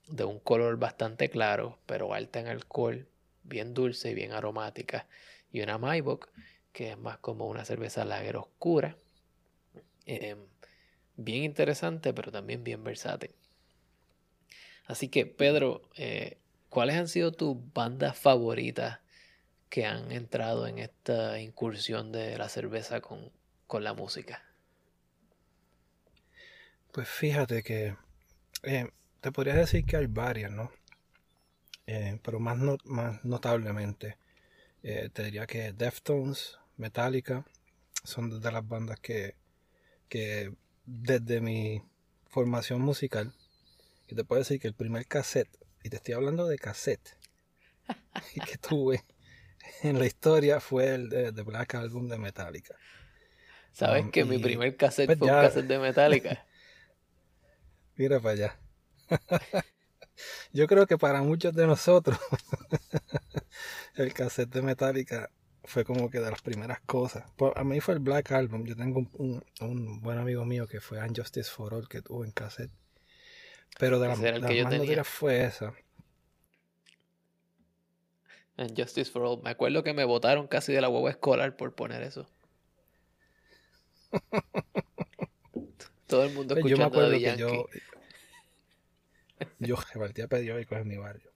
de 0.08 0.24
un 0.24 0.40
color 0.40 0.78
bastante 0.78 1.30
claro, 1.30 1.80
pero 1.86 2.14
alta 2.14 2.40
en 2.40 2.48
alcohol, 2.48 3.08
bien 3.44 3.74
dulce 3.74 4.12
y 4.12 4.14
bien 4.14 4.32
aromática. 4.32 5.08
Y 5.52 5.62
una 5.62 5.78
Maibach, 5.78 6.28
que 6.72 6.92
es 6.92 6.98
más 6.98 7.18
como 7.18 7.48
una 7.48 7.66
cerveza 7.66 8.06
lager 8.06 8.38
oscura. 8.38 8.98
Eh, 10.06 10.36
bien 11.16 11.44
interesante, 11.44 12.14
pero 12.14 12.32
también 12.32 12.64
bien 12.64 12.84
versátil. 12.84 13.32
Así 14.86 15.10
que, 15.10 15.26
Pedro, 15.26 15.82
eh, 15.96 16.38
¿cuáles 16.70 16.96
han 16.96 17.08
sido 17.08 17.32
tus 17.32 17.58
bandas 17.74 18.18
favoritas 18.18 19.00
que 19.70 19.86
han 19.86 20.12
entrado 20.12 20.66
en 20.68 20.80
esta 20.80 21.40
incursión 21.40 22.12
de 22.12 22.38
la 22.38 22.50
cerveza 22.50 23.02
con, 23.02 23.32
con 23.68 23.84
la 23.84 23.94
música? 23.94 24.44
Pues 26.92 27.08
fíjate 27.08 27.62
que 27.62 27.96
eh, 28.64 28.90
te 29.22 29.32
podría 29.32 29.54
decir 29.56 29.86
que 29.86 29.98
hay 29.98 30.08
varias, 30.08 30.52
¿no? 30.52 30.72
Pero 32.24 32.40
más, 32.40 32.58
más 32.86 33.26
notablemente, 33.26 34.18
eh, 34.84 35.10
te 35.12 35.24
diría 35.24 35.48
que 35.48 35.74
Deftones, 35.74 36.58
Metallica, 36.78 37.46
son 38.04 38.42
de 38.42 38.52
las 38.52 38.68
bandas 38.68 39.00
que, 39.00 39.36
que 40.08 40.54
desde 40.86 41.42
mi 41.42 41.84
formación 42.28 42.82
musical, 42.82 43.34
y 44.08 44.16
te 44.16 44.24
puedo 44.24 44.40
decir 44.40 44.60
que 44.60 44.68
el 44.68 44.74
primer 44.74 45.06
cassette, 45.06 45.50
y 45.84 45.90
te 45.90 45.98
estoy 45.98 46.14
hablando 46.14 46.48
de 46.48 46.58
cassette, 46.58 47.18
que 48.46 48.58
tuve 48.58 49.04
en 49.84 50.00
la 50.00 50.06
historia 50.06 50.60
fue 50.60 50.94
el 50.96 51.10
de, 51.10 51.32
Black 51.44 51.76
Album 51.76 52.08
de 52.08 52.18
Metallica. 52.18 52.76
¿Sabes 53.72 54.04
um, 54.04 54.12
que 54.12 54.26
mi 54.26 54.40
primer 54.40 54.76
cassette 54.76 55.08
pues 55.08 55.20
fue 55.20 55.28
un 55.28 55.42
cassette 55.42 55.68
de 55.68 55.80
Metallica? 55.80 56.46
Mira 57.96 58.20
para 58.20 58.34
allá. 58.34 58.60
Yo 60.52 60.68
creo 60.68 60.88
que 60.88 60.98
para 60.98 61.22
muchos 61.22 61.54
de 61.54 61.68
nosotros 61.68 62.18
el 63.96 64.14
cassette 64.14 64.50
de 64.50 64.62
Metallica 64.62 65.30
fue 65.64 65.86
como 65.86 66.10
que 66.10 66.20
de 66.20 66.32
las 66.32 66.42
primeras 66.42 66.80
cosas. 66.82 67.26
a 67.56 67.64
mí 67.64 67.80
fue 67.80 67.94
el 67.94 68.00
Black 68.00 68.32
Album. 68.32 68.66
Yo 68.66 68.76
tengo 68.76 69.08
un, 69.14 70.02
buen 70.02 70.18
amigo 70.18 70.46
mío 70.46 70.68
que 70.68 70.82
fue 70.82 71.00
Unjustice 71.00 71.50
for 71.50 71.74
All 71.74 71.88
que 71.88 72.02
tuvo 72.02 72.26
en 72.26 72.32
cassette. 72.32 72.72
Pero 73.78 74.00
de 74.00 74.08
las 74.08 74.20
más 74.20 75.08
fue 75.08 75.46
esa. 75.46 75.74
Justice 78.76 79.12
for 79.12 79.24
All. 79.24 79.42
Me 79.44 79.52
acuerdo 79.52 79.84
que 79.84 79.94
me 79.94 80.04
votaron 80.04 80.48
casi 80.48 80.74
de 80.74 80.82
la 80.82 80.90
hueva 80.90 81.12
escolar 81.12 81.56
por 81.56 81.74
poner 81.76 82.02
eso. 82.04 82.28
Todo 86.08 86.26
el 86.26 86.34
mundo 86.34 86.56
escuchando 86.56 86.70
yo 86.70 86.78
me 86.78 86.84
acuerdo 86.84 87.12
que 87.12 87.38
yo, 87.38 87.68
yo 89.60 89.76
repartía 89.94 90.28
periódicos 90.28 90.80
en 90.80 90.88
mi 90.88 90.98
barrio. 90.98 91.32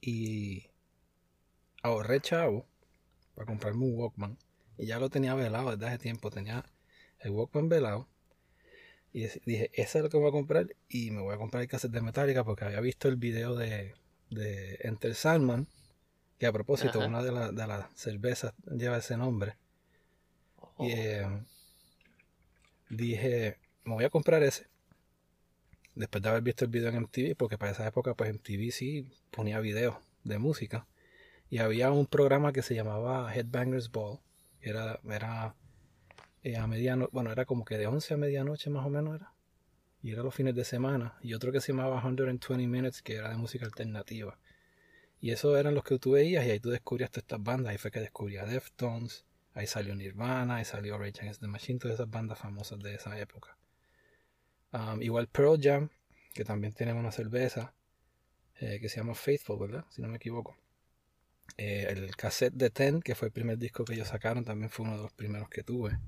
Y 0.00 0.66
ahorré 1.82 2.20
chavo 2.20 2.66
para 3.34 3.46
comprarme 3.46 3.84
un 3.84 3.98
Walkman. 3.98 4.38
Y 4.78 4.86
ya 4.86 4.98
lo 4.98 5.10
tenía 5.10 5.34
velado 5.34 5.70
desde 5.70 5.86
hace 5.86 5.98
tiempo. 5.98 6.30
Tenía 6.30 6.64
el 7.20 7.30
Walkman 7.30 7.68
velado. 7.68 8.08
Y 9.12 9.26
dije, 9.44 9.70
ese 9.74 9.98
es 9.98 10.04
lo 10.04 10.10
que 10.10 10.16
voy 10.16 10.28
a 10.28 10.32
comprar. 10.32 10.74
Y 10.88 11.10
me 11.10 11.22
voy 11.22 11.34
a 11.34 11.38
comprar 11.38 11.62
el 11.62 11.68
cassette 11.68 11.92
de 11.92 12.00
Metallica 12.00 12.44
porque 12.44 12.64
había 12.64 12.80
visto 12.80 13.08
el 13.08 13.16
video 13.16 13.54
de, 13.54 13.94
de 14.30 14.78
Enter 14.82 15.14
Salman. 15.14 15.68
Que 16.38 16.46
a 16.46 16.52
propósito, 16.52 16.98
una 16.98 17.22
de, 17.22 17.30
de, 17.52 17.66
las 17.68 17.86
cervezas 17.94 18.52
lleva 18.66 18.96
ese 18.96 19.16
nombre. 19.16 19.56
Y 20.78 20.92
oh. 20.92 20.96
eh, 20.96 21.44
dije, 22.90 23.58
me 23.84 23.94
voy 23.94 24.04
a 24.04 24.10
comprar 24.10 24.42
ese 24.42 24.71
después 25.94 26.22
de 26.22 26.28
haber 26.28 26.42
visto 26.42 26.64
el 26.64 26.70
video 26.70 26.90
en 26.90 27.02
MTV, 27.02 27.36
porque 27.36 27.58
para 27.58 27.72
esa 27.72 27.86
época 27.86 28.14
pues 28.14 28.32
MTV 28.32 28.70
sí 28.72 29.08
ponía 29.30 29.60
videos 29.60 29.96
de 30.24 30.38
música. 30.38 30.86
Y 31.50 31.58
había 31.58 31.90
un 31.90 32.06
programa 32.06 32.52
que 32.52 32.62
se 32.62 32.74
llamaba 32.74 33.32
Headbangers 33.34 33.90
Ball, 33.90 34.20
era, 34.60 35.00
era 35.04 35.54
eh, 36.42 36.56
a 36.56 36.66
medianoche, 36.66 37.10
bueno, 37.12 37.30
era 37.30 37.44
como 37.44 37.64
que 37.64 37.78
de 37.78 37.86
11 37.86 38.14
a 38.14 38.16
medianoche 38.16 38.70
más 38.70 38.86
o 38.86 38.90
menos 38.90 39.16
era. 39.16 39.32
Y 40.02 40.12
era 40.12 40.22
los 40.22 40.34
fines 40.34 40.54
de 40.54 40.64
semana. 40.64 41.16
Y 41.22 41.34
otro 41.34 41.52
que 41.52 41.60
se 41.60 41.72
llamaba 41.72 42.00
120 42.00 42.66
Minutes, 42.66 43.02
que 43.02 43.14
era 43.14 43.28
de 43.30 43.36
música 43.36 43.64
alternativa. 43.64 44.38
Y 45.20 45.30
eso 45.30 45.56
eran 45.56 45.74
los 45.74 45.84
que 45.84 45.98
tú 45.98 46.12
veías 46.12 46.44
y 46.44 46.50
ahí 46.50 46.58
tú 46.58 46.70
descubrías 46.70 47.10
todas 47.10 47.22
estas 47.22 47.42
bandas. 47.42 47.70
Ahí 47.70 47.78
fue 47.78 47.92
que 47.92 48.00
descubría 48.00 48.44
Deftones, 48.44 49.24
ahí 49.54 49.68
salió 49.68 49.94
Nirvana, 49.94 50.56
ahí 50.56 50.64
salió 50.64 50.98
Rage 50.98 51.20
Against 51.20 51.40
the 51.40 51.46
Machine, 51.46 51.78
todas 51.78 51.94
esas 51.94 52.10
bandas 52.10 52.38
famosas 52.38 52.80
de 52.80 52.94
esa 52.94 53.16
época. 53.18 53.56
Um, 54.72 55.02
igual 55.02 55.28
Pearl 55.28 55.60
Jam, 55.60 55.90
que 56.34 56.44
también 56.44 56.72
tenemos 56.72 57.00
una 57.00 57.12
cerveza 57.12 57.74
eh, 58.56 58.78
que 58.80 58.88
se 58.88 58.98
llama 58.98 59.14
Faithful, 59.14 59.58
¿verdad? 59.58 59.84
Si 59.90 60.00
no 60.00 60.08
me 60.08 60.16
equivoco. 60.16 60.56
Eh, 61.58 61.86
el 61.90 62.16
cassette 62.16 62.54
de 62.54 62.70
Ten, 62.70 63.02
que 63.02 63.14
fue 63.14 63.28
el 63.28 63.32
primer 63.32 63.58
disco 63.58 63.84
que 63.84 63.94
ellos 63.94 64.08
sacaron, 64.08 64.44
también 64.44 64.70
fue 64.70 64.86
uno 64.86 64.96
de 64.96 65.02
los 65.02 65.12
primeros 65.12 65.48
que 65.48 65.62
tuve. 65.62 65.98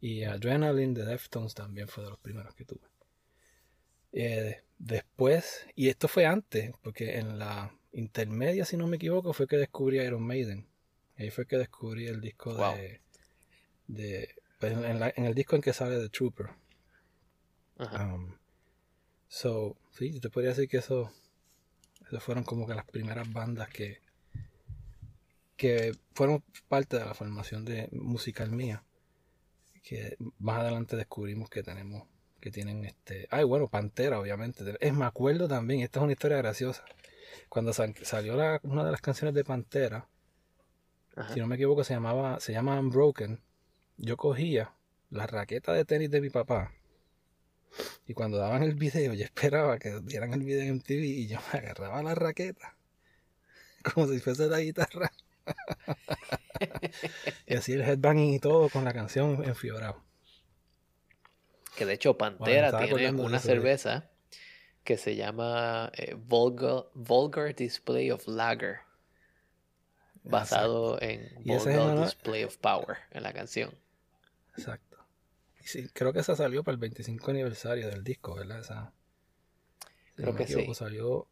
Y 0.00 0.24
Adrenaline 0.24 0.92
de 0.92 1.06
Deftones 1.06 1.54
también 1.54 1.88
fue 1.88 2.04
de 2.04 2.10
los 2.10 2.18
primeros 2.18 2.54
que 2.54 2.64
tuve. 2.64 2.86
Eh, 4.12 4.62
después, 4.78 5.66
y 5.74 5.88
esto 5.88 6.08
fue 6.08 6.26
antes, 6.26 6.72
porque 6.82 7.18
en 7.18 7.38
la 7.38 7.74
intermedia, 7.92 8.64
si 8.64 8.76
no 8.76 8.86
me 8.86 8.96
equivoco, 8.96 9.32
fue 9.32 9.46
que 9.46 9.56
descubrí 9.56 9.98
Iron 10.00 10.22
Maiden. 10.22 10.66
Ahí 11.16 11.30
fue 11.30 11.46
que 11.46 11.56
descubrí 11.56 12.06
el 12.06 12.20
disco 12.20 12.54
de. 12.54 13.00
de 13.86 14.34
pues, 14.58 14.72
en, 14.72 15.24
el 15.24 15.34
disco 15.34 15.56
en 15.56 15.62
que 15.62 15.72
sale 15.72 15.98
The 15.98 16.08
Trooper. 16.08 16.50
Um, 17.78 18.36
so, 19.28 19.76
sí, 19.90 20.20
te 20.20 20.30
podría 20.30 20.50
decir 20.50 20.68
que 20.68 20.78
eso, 20.78 21.10
eso 22.06 22.20
fueron 22.20 22.44
como 22.44 22.66
que 22.66 22.74
las 22.74 22.84
primeras 22.84 23.32
bandas 23.32 23.68
que, 23.68 24.00
que 25.56 25.92
fueron 26.14 26.44
parte 26.68 26.98
de 26.98 27.04
la 27.04 27.14
formación 27.14 27.64
de 27.64 27.88
musical 27.92 28.50
mía. 28.50 28.84
Que 29.82 30.16
más 30.38 30.60
adelante 30.60 30.96
descubrimos 30.96 31.50
que 31.50 31.62
tenemos, 31.62 32.04
que 32.40 32.50
tienen 32.50 32.84
este. 32.84 33.28
Ay, 33.30 33.44
bueno, 33.44 33.68
Pantera, 33.68 34.18
obviamente. 34.18 34.64
Es, 34.80 34.94
me 34.94 35.04
acuerdo 35.04 35.46
también, 35.46 35.80
esta 35.80 35.98
es 35.98 36.04
una 36.04 36.12
historia 36.12 36.38
graciosa. 36.38 36.84
Cuando 37.50 37.72
salió 37.72 38.34
una 38.62 38.84
de 38.84 38.90
las 38.90 39.00
canciones 39.02 39.34
de 39.34 39.44
Pantera, 39.44 40.08
si 41.32 41.38
no 41.38 41.46
me 41.46 41.56
equivoco, 41.56 41.84
se 41.84 41.94
llamaba, 41.94 42.40
se 42.40 42.52
llama 42.52 42.78
Unbroken. 42.80 43.40
Yo 43.98 44.16
cogía 44.16 44.74
la 45.10 45.26
raqueta 45.26 45.72
de 45.72 45.84
tenis 45.84 46.10
de 46.10 46.20
mi 46.20 46.30
papá 46.30 46.72
y 48.06 48.14
cuando 48.14 48.38
daban 48.38 48.62
el 48.62 48.74
video, 48.74 49.14
yo 49.14 49.24
esperaba 49.24 49.78
que 49.78 50.00
dieran 50.02 50.32
el 50.34 50.42
video 50.42 50.62
en 50.62 50.76
MTV 50.76 51.04
y 51.04 51.26
yo 51.26 51.38
me 51.52 51.58
agarraba 51.58 52.02
la 52.02 52.14
raqueta, 52.14 52.76
como 53.94 54.06
si 54.06 54.20
fuese 54.20 54.48
la 54.48 54.60
guitarra. 54.60 55.10
y 57.46 57.54
así 57.54 57.72
el 57.72 57.82
headbanging 57.82 58.34
y 58.34 58.38
todo 58.38 58.68
con 58.68 58.84
la 58.84 58.92
canción 58.92 59.42
enfiebrado. 59.44 60.02
Que 61.76 61.86
de 61.86 61.94
hecho 61.94 62.16
Pantera 62.16 62.78
tiene 62.78 63.10
una 63.10 63.38
cerveza 63.38 64.10
que 64.84 64.96
se 64.96 65.16
llama 65.16 65.90
eh, 65.94 66.14
Vulgar, 66.14 67.54
Display 67.54 68.10
of 68.10 68.28
Lager. 68.28 68.80
Basado 70.22 71.00
en 71.02 71.34
Vulgar 71.44 72.04
Display 72.04 72.44
of 72.44 72.56
Power 72.58 72.98
en 73.10 73.22
la 73.22 73.32
canción. 73.32 73.74
Exacto. 74.56 74.93
Sí, 75.64 75.88
creo 75.92 76.12
que 76.12 76.20
esa 76.20 76.36
salió 76.36 76.62
para 76.62 76.74
el 76.74 76.80
25 76.80 77.30
aniversario 77.30 77.88
del 77.88 78.04
disco, 78.04 78.34
¿verdad? 78.34 78.60
Esa, 78.60 78.92
Creo 80.16 80.34
que 80.34 80.46
sí. 80.46 80.74
Salió 80.74 81.26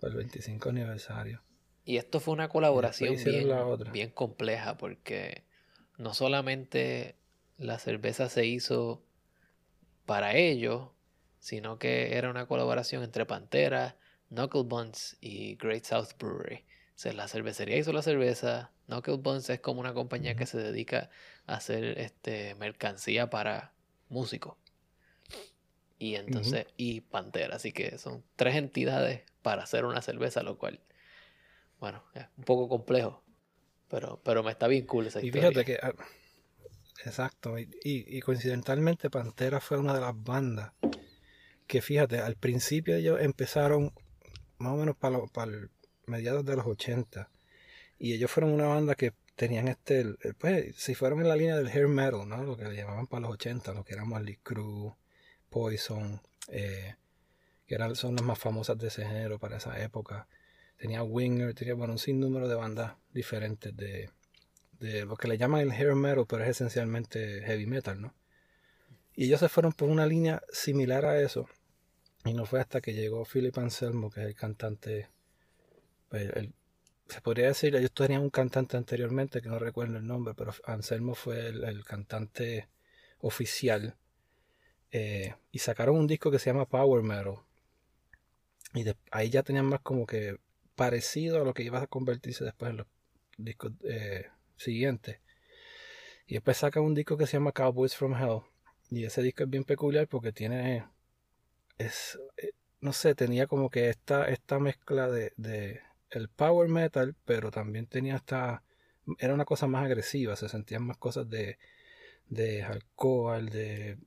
para 0.00 0.12
el 0.12 0.18
25 0.18 0.68
aniversario. 0.68 1.42
Y 1.84 1.96
esto 1.96 2.20
fue 2.20 2.34
una 2.34 2.48
colaboración 2.48 3.16
bien, 3.24 3.48
bien 3.92 4.10
compleja 4.10 4.76
porque 4.76 5.44
no 5.98 6.14
solamente 6.14 7.16
la 7.58 7.78
cerveza 7.78 8.28
se 8.28 8.46
hizo 8.46 9.02
para 10.06 10.36
ellos, 10.36 10.90
sino 11.40 11.78
que 11.78 12.16
era 12.16 12.30
una 12.30 12.46
colaboración 12.46 13.02
entre 13.02 13.26
Pantera, 13.26 13.96
Knuckle 14.28 14.62
Buns 14.64 15.16
y 15.20 15.56
Great 15.56 15.84
South 15.84 16.10
Brewery. 16.18 16.64
Sea, 17.02 17.12
la 17.14 17.26
cervecería 17.26 17.76
hizo 17.78 17.92
la 17.92 18.00
cerveza, 18.00 18.70
Knuckle 18.86 19.16
Buns 19.16 19.50
es 19.50 19.58
como 19.58 19.80
una 19.80 19.92
compañía 19.92 20.36
que 20.36 20.46
se 20.46 20.56
dedica 20.56 21.10
a 21.48 21.56
hacer 21.56 21.98
este, 21.98 22.54
mercancía 22.54 23.28
para 23.28 23.72
músicos. 24.08 24.54
Y 25.98 26.14
entonces, 26.14 26.66
y 26.76 27.00
Pantera, 27.00 27.56
así 27.56 27.72
que 27.72 27.98
son 27.98 28.22
tres 28.36 28.54
entidades 28.54 29.22
para 29.42 29.64
hacer 29.64 29.84
una 29.84 30.00
cerveza, 30.00 30.44
lo 30.44 30.58
cual, 30.58 30.78
bueno, 31.80 32.04
es 32.14 32.24
un 32.36 32.44
poco 32.44 32.68
complejo, 32.68 33.24
pero, 33.88 34.20
pero 34.22 34.44
me 34.44 34.52
está 34.52 34.68
bien 34.68 34.86
cool 34.86 35.08
esa 35.08 35.20
historia. 35.20 35.48
Y 35.48 35.52
fíjate 35.52 35.64
que, 35.64 35.80
ah, 35.82 35.94
exacto, 37.04 37.58
y, 37.58 37.68
y, 37.82 38.20
coincidentalmente 38.20 39.10
Pantera 39.10 39.58
fue 39.58 39.76
una 39.76 39.92
de 39.92 40.02
las 40.02 40.14
bandas 40.14 40.70
que, 41.66 41.82
fíjate, 41.82 42.20
al 42.20 42.36
principio 42.36 42.94
ellos 42.94 43.20
empezaron 43.20 43.92
más 44.58 44.74
o 44.74 44.76
menos 44.76 44.96
para, 44.96 45.18
para 45.26 45.50
mediados 46.06 46.44
de 46.44 46.56
los 46.56 46.66
80, 46.66 47.30
y 47.98 48.14
ellos 48.14 48.30
fueron 48.30 48.52
una 48.52 48.66
banda 48.66 48.94
que 48.94 49.12
tenían 49.36 49.68
este, 49.68 50.04
pues, 50.38 50.74
si 50.76 50.94
fueron 50.94 51.20
en 51.20 51.28
la 51.28 51.36
línea 51.36 51.56
del 51.56 51.68
hair 51.68 51.88
metal, 51.88 52.28
¿no? 52.28 52.42
Lo 52.44 52.56
que 52.56 52.64
le 52.64 52.76
llamaban 52.76 53.06
para 53.06 53.22
los 53.22 53.32
80, 53.32 53.72
lo 53.72 53.84
que 53.84 53.94
era 53.94 54.04
Marley 54.04 54.36
Crew, 54.42 54.94
Poison, 55.50 56.20
eh, 56.48 56.96
que 57.66 57.74
eran, 57.74 57.94
son 57.96 58.16
las 58.16 58.24
más 58.24 58.38
famosas 58.38 58.78
de 58.78 58.88
ese 58.88 59.04
género 59.04 59.38
para 59.38 59.58
esa 59.58 59.80
época. 59.82 60.26
Tenía 60.76 61.02
Winger, 61.02 61.54
tenía 61.54 61.74
bueno, 61.74 61.94
un 61.94 61.98
sinnúmero 61.98 62.48
de 62.48 62.54
bandas 62.54 62.94
diferentes 63.12 63.76
de, 63.76 64.10
de 64.80 65.04
lo 65.04 65.16
que 65.16 65.28
le 65.28 65.38
llaman 65.38 65.60
el 65.60 65.72
hair 65.72 65.94
metal, 65.94 66.26
pero 66.28 66.42
es 66.42 66.50
esencialmente 66.50 67.42
heavy 67.42 67.66
metal, 67.66 68.00
¿no? 68.00 68.14
Y 69.14 69.26
ellos 69.26 69.40
se 69.40 69.48
fueron 69.48 69.72
por 69.72 69.88
una 69.88 70.06
línea 70.06 70.42
similar 70.52 71.04
a 71.04 71.20
eso. 71.20 71.48
Y 72.24 72.34
no 72.34 72.46
fue 72.46 72.60
hasta 72.60 72.80
que 72.80 72.94
llegó 72.94 73.24
Philip 73.24 73.56
Anselmo, 73.58 74.10
que 74.10 74.20
es 74.20 74.26
el 74.26 74.34
cantante, 74.34 75.08
pues, 76.12 76.30
se 77.08 77.20
podría 77.22 77.48
decir, 77.48 77.74
ellos 77.74 77.92
tenían 77.92 78.20
un 78.20 78.28
cantante 78.28 78.76
anteriormente, 78.76 79.40
que 79.40 79.48
no 79.48 79.58
recuerdo 79.58 79.96
el 79.96 80.06
nombre, 80.06 80.34
pero 80.34 80.52
Anselmo 80.66 81.14
fue 81.14 81.48
el 81.48 81.84
cantante 81.84 82.68
oficial 83.20 83.96
eh, 84.90 85.34
y 85.50 85.58
sacaron 85.58 85.96
un 85.96 86.06
disco 86.06 86.30
que 86.30 86.38
se 86.38 86.50
llama 86.50 86.68
Power 86.68 87.02
Metal. 87.02 87.36
Y 88.74 88.84
ahí 89.10 89.30
ya 89.30 89.42
tenían 89.42 89.64
más 89.66 89.80
como 89.80 90.06
que 90.06 90.36
parecido 90.74 91.40
a 91.40 91.44
lo 91.44 91.54
que 91.54 91.62
iba 91.62 91.80
a 91.80 91.86
convertirse 91.86 92.44
después 92.44 92.70
en 92.70 92.76
los 92.78 92.86
discos 93.38 93.72
eh, 93.84 94.26
siguientes. 94.56 95.18
Y 96.26 96.34
después 96.34 96.58
sacan 96.58 96.82
un 96.82 96.94
disco 96.94 97.16
que 97.16 97.26
se 97.26 97.38
llama 97.38 97.52
Cowboys 97.52 97.96
from 97.96 98.14
Hell. 98.14 98.42
Y 98.90 99.04
ese 99.04 99.22
disco 99.22 99.44
es 99.44 99.50
bien 99.50 99.64
peculiar 99.64 100.08
porque 100.08 100.32
tiene. 100.32 100.86
Es, 101.78 102.18
eh, 102.36 102.52
no 102.80 102.92
sé, 102.92 103.14
tenía 103.14 103.46
como 103.46 103.70
que 103.70 103.88
esta, 103.88 104.28
esta 104.28 104.58
mezcla 104.58 105.08
de, 105.08 105.32
de 105.36 105.80
el 106.12 106.28
power 106.28 106.68
metal, 106.68 107.14
pero 107.24 107.50
también 107.50 107.86
tenía 107.86 108.16
esta. 108.16 108.62
Era 109.18 109.34
una 109.34 109.44
cosa 109.44 109.66
más 109.66 109.84
agresiva, 109.84 110.36
se 110.36 110.48
sentían 110.48 110.84
más 110.84 110.96
cosas 110.96 111.28
de 111.28 111.58
de 112.32 112.62
alcohol, 112.62 113.50
de, 113.50 113.98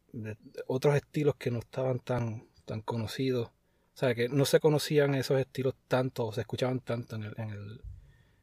otros 0.68 0.96
estilos 0.96 1.36
que 1.36 1.52
no 1.52 1.60
estaban 1.60 2.00
tan, 2.00 2.48
tan 2.65 2.82
conocidos. 2.82 3.50
O 3.50 3.98
sea, 3.98 4.15
que 4.15 4.30
no 4.30 4.46
se 4.46 4.60
conocían 4.60 5.13
esos 5.15 5.39
estilos 5.39 5.76
tanto, 5.88 6.26
o 6.26 6.34
se 6.34 6.41
escuchaban 6.41 6.80
tanto 6.80 7.15
en, 7.15 7.24
el, 7.24 7.34
en, 7.38 7.50
el, 7.52 7.82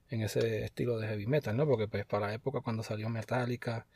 en 0.09 0.22
ese 0.22 0.64
estilo 0.64 0.98
de 0.98 1.09
heavy 1.09 1.27
metal, 1.27 1.57
¿no? 1.57 1.66
Porque 1.66 1.88
pues 1.88 2.07
para 2.07 2.29
la 2.29 2.35
época 2.35 2.61
cuando 2.61 2.85
salió 2.85 3.09
Metallica 3.09 3.87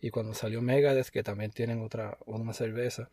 y 0.00 0.10
cuando 0.10 0.32
salió 0.34 0.62
Megadeth, 0.62 1.10
que 1.10 1.22
también 1.22 1.50
tienen 1.50 1.82
otra, 1.82 2.16
una 2.24 2.54
cerveza, 2.54 3.10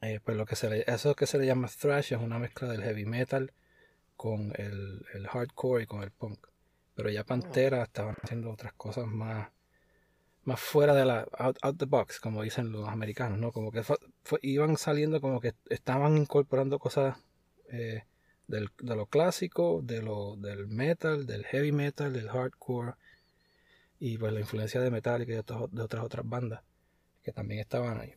eh, 0.00 0.20
pues 0.24 0.36
lo 0.36 0.46
que 0.46 0.54
se 0.54 0.70
le, 0.70 0.84
eso 0.86 1.16
que 1.16 1.26
se 1.26 1.38
le 1.38 1.46
llama 1.46 1.68
thrash 1.68 2.12
es 2.12 2.20
una 2.20 2.38
mezcla 2.38 2.68
del 2.68 2.82
heavy 2.82 3.04
metal 3.04 3.52
con 4.18 4.52
el, 4.56 5.06
el 5.14 5.28
hardcore 5.28 5.84
y 5.84 5.86
con 5.86 6.02
el 6.02 6.10
punk. 6.10 6.48
Pero 6.96 7.08
ya 7.08 7.22
Pantera 7.22 7.84
estaban 7.84 8.16
haciendo 8.20 8.50
otras 8.50 8.72
cosas 8.72 9.06
más 9.06 9.48
más 10.42 10.60
fuera 10.60 10.94
de 10.94 11.04
la 11.04 11.28
out, 11.38 11.78
the 11.78 11.84
box, 11.84 12.20
como 12.20 12.42
dicen 12.42 12.72
los 12.72 12.88
americanos, 12.88 13.38
¿no? 13.38 13.52
Como 13.52 13.70
que 13.70 13.82
iban 14.42 14.76
saliendo 14.78 15.20
como 15.20 15.40
que 15.40 15.54
estaban 15.68 16.16
incorporando 16.16 16.78
cosas 16.78 17.18
eh, 17.70 18.04
del, 18.46 18.70
de 18.80 18.96
lo 18.96 19.06
clásico, 19.06 19.80
de 19.82 20.02
lo, 20.02 20.36
del 20.36 20.66
metal, 20.66 21.26
del 21.26 21.44
heavy 21.44 21.70
metal, 21.70 22.12
del 22.12 22.30
hardcore 22.30 22.94
y 24.00 24.16
pues 24.16 24.32
la 24.32 24.40
influencia 24.40 24.80
de 24.80 24.90
Metallica 24.90 25.32
y 25.32 25.36
de, 25.36 25.44
de 25.70 25.82
otras 25.82 26.02
otras 26.02 26.26
bandas 26.26 26.62
que 27.22 27.32
también 27.32 27.60
estaban 27.60 28.00
ahí. 28.00 28.14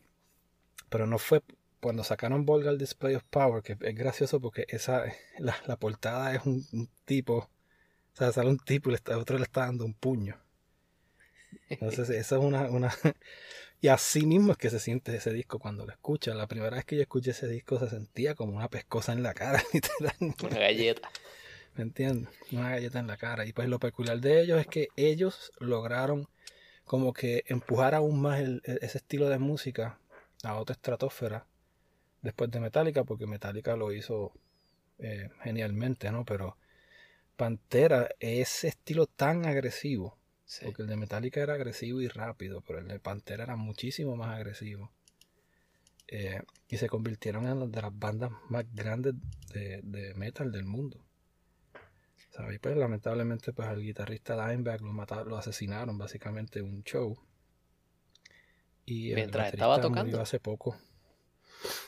Pero 0.88 1.06
no 1.06 1.18
fue 1.18 1.42
cuando 1.82 2.04
sacaron 2.04 2.46
Volgar 2.46 2.78
Display 2.78 3.16
of 3.16 3.24
Power, 3.24 3.60
que 3.62 3.76
es 3.78 3.94
gracioso 3.96 4.40
porque 4.40 4.66
esa 4.68 5.04
la, 5.38 5.56
la 5.66 5.76
portada 5.76 6.34
es 6.34 6.46
un, 6.46 6.88
tipo, 7.04 7.38
o 7.38 8.16
sea, 8.16 8.32
sale 8.32 8.50
un 8.50 8.58
tipo 8.58 8.90
y 8.90 8.94
el 8.94 9.18
otro 9.18 9.36
le 9.36 9.44
está 9.44 9.62
dando 9.62 9.84
un 9.84 9.94
puño. 9.94 10.38
Entonces, 11.68 12.08
esa 12.10 12.36
es 12.36 12.42
una, 12.42 12.70
una... 12.70 12.94
Y 13.80 13.88
así 13.88 14.26
mismo 14.26 14.52
es 14.52 14.58
que 14.58 14.70
se 14.70 14.78
siente 14.78 15.16
ese 15.16 15.32
disco 15.32 15.58
cuando 15.58 15.84
lo 15.84 15.90
escuchas. 15.90 16.36
La 16.36 16.46
primera 16.46 16.76
vez 16.76 16.84
que 16.84 16.94
yo 16.94 17.02
escuché 17.02 17.32
ese 17.32 17.48
disco 17.48 17.80
se 17.80 17.90
sentía 17.90 18.36
como 18.36 18.56
una 18.56 18.68
pescosa 18.68 19.12
en 19.12 19.24
la 19.24 19.34
cara, 19.34 19.60
literal. 19.72 20.14
Una 20.20 20.58
galleta. 20.60 21.10
¿Me 21.74 21.82
entiendes? 21.82 22.32
Una 22.52 22.70
galleta 22.70 23.00
en 23.00 23.08
la 23.08 23.16
cara. 23.16 23.44
Y 23.44 23.52
pues 23.52 23.68
lo 23.68 23.80
peculiar 23.80 24.20
de 24.20 24.40
ellos 24.40 24.60
es 24.60 24.68
que 24.68 24.86
ellos 24.94 25.50
lograron 25.58 26.28
como 26.84 27.12
que 27.12 27.42
empujar 27.48 27.96
aún 27.96 28.22
más 28.22 28.40
ese 28.62 28.98
estilo 28.98 29.28
de 29.28 29.40
música 29.40 29.98
a 30.44 30.54
otra 30.60 30.74
estratosfera 30.74 31.44
después 32.22 32.50
de 32.50 32.60
Metallica, 32.60 33.04
porque 33.04 33.26
Metallica 33.26 33.76
lo 33.76 33.92
hizo 33.92 34.32
eh, 34.98 35.28
genialmente, 35.42 36.10
¿no? 36.10 36.24
Pero 36.24 36.56
Pantera, 37.36 38.08
ese 38.20 38.68
estilo 38.68 39.06
tan 39.06 39.46
agresivo, 39.46 40.16
porque 40.62 40.82
el 40.82 40.88
de 40.88 40.96
Metallica 40.96 41.40
era 41.40 41.54
agresivo 41.54 42.00
y 42.00 42.08
rápido, 42.08 42.60
pero 42.60 42.78
el 42.78 42.88
de 42.88 43.00
Pantera 43.00 43.44
era 43.44 43.56
muchísimo 43.56 44.16
más 44.16 44.36
agresivo. 44.36 44.92
Eh, 46.08 46.42
y 46.68 46.76
se 46.76 46.88
convirtieron 46.88 47.46
en 47.46 47.52
una 47.52 47.66
de 47.66 47.82
las 47.82 47.98
bandas 47.98 48.30
más 48.48 48.66
grandes 48.74 49.14
de, 49.52 50.12
metal 50.14 50.52
del 50.52 50.64
mundo. 50.64 51.02
¿Sabes? 52.30 52.58
Pues 52.60 52.76
lamentablemente 52.76 53.52
pues 53.52 53.68
al 53.68 53.80
guitarrista 53.80 54.34
Dimebag 54.48 54.82
lo 54.82 54.92
mataron, 54.92 55.28
lo 55.28 55.36
asesinaron 55.36 55.98
básicamente 55.98 56.60
en 56.60 56.66
un 56.66 56.84
show. 56.84 57.18
Y 58.84 59.14
Mientras 59.14 59.52
estaba 59.52 59.80
tocando. 59.80 60.04
Murió 60.04 60.20
hace 60.20 60.38
poco. 60.38 60.76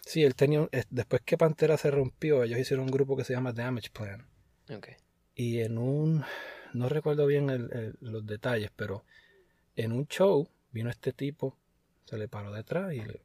Sí, 0.04 0.22
él 0.24 0.34
tenía. 0.34 0.68
Después 0.90 1.22
que 1.22 1.37
Pantera 1.37 1.76
se 1.76 1.90
rompió, 1.90 2.42
ellos 2.42 2.58
hicieron 2.58 2.87
un 2.87 2.92
grupo 2.92 3.16
que 3.16 3.24
se 3.24 3.32
llama 3.32 3.52
Damage 3.52 3.90
Plan. 3.90 4.26
Okay. 4.68 4.94
Y 5.34 5.60
en 5.60 5.78
un 5.78 6.24
no 6.74 6.88
recuerdo 6.88 7.26
bien 7.26 7.68
los 8.00 8.26
detalles, 8.26 8.70
pero 8.74 9.04
en 9.76 9.92
un 9.92 10.06
show 10.08 10.48
vino 10.72 10.90
este 10.90 11.12
tipo, 11.12 11.56
se 12.04 12.18
le 12.18 12.28
paró 12.28 12.52
detrás 12.52 12.92
y 12.92 13.00
le, 13.00 13.20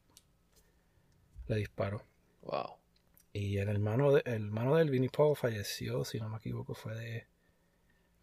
disparó. 1.55 2.03
Wow. 2.43 2.77
Y 3.33 3.57
el 3.57 3.69
hermano, 3.69 4.11
de, 4.11 4.21
el 4.25 4.45
hermano 4.45 4.75
del 4.75 4.91
Vinnie 4.91 5.09
Paul 5.09 5.35
falleció, 5.35 6.05
si 6.05 6.19
no 6.19 6.29
me 6.29 6.37
equivoco, 6.37 6.75
fue 6.75 6.95
de 6.95 7.27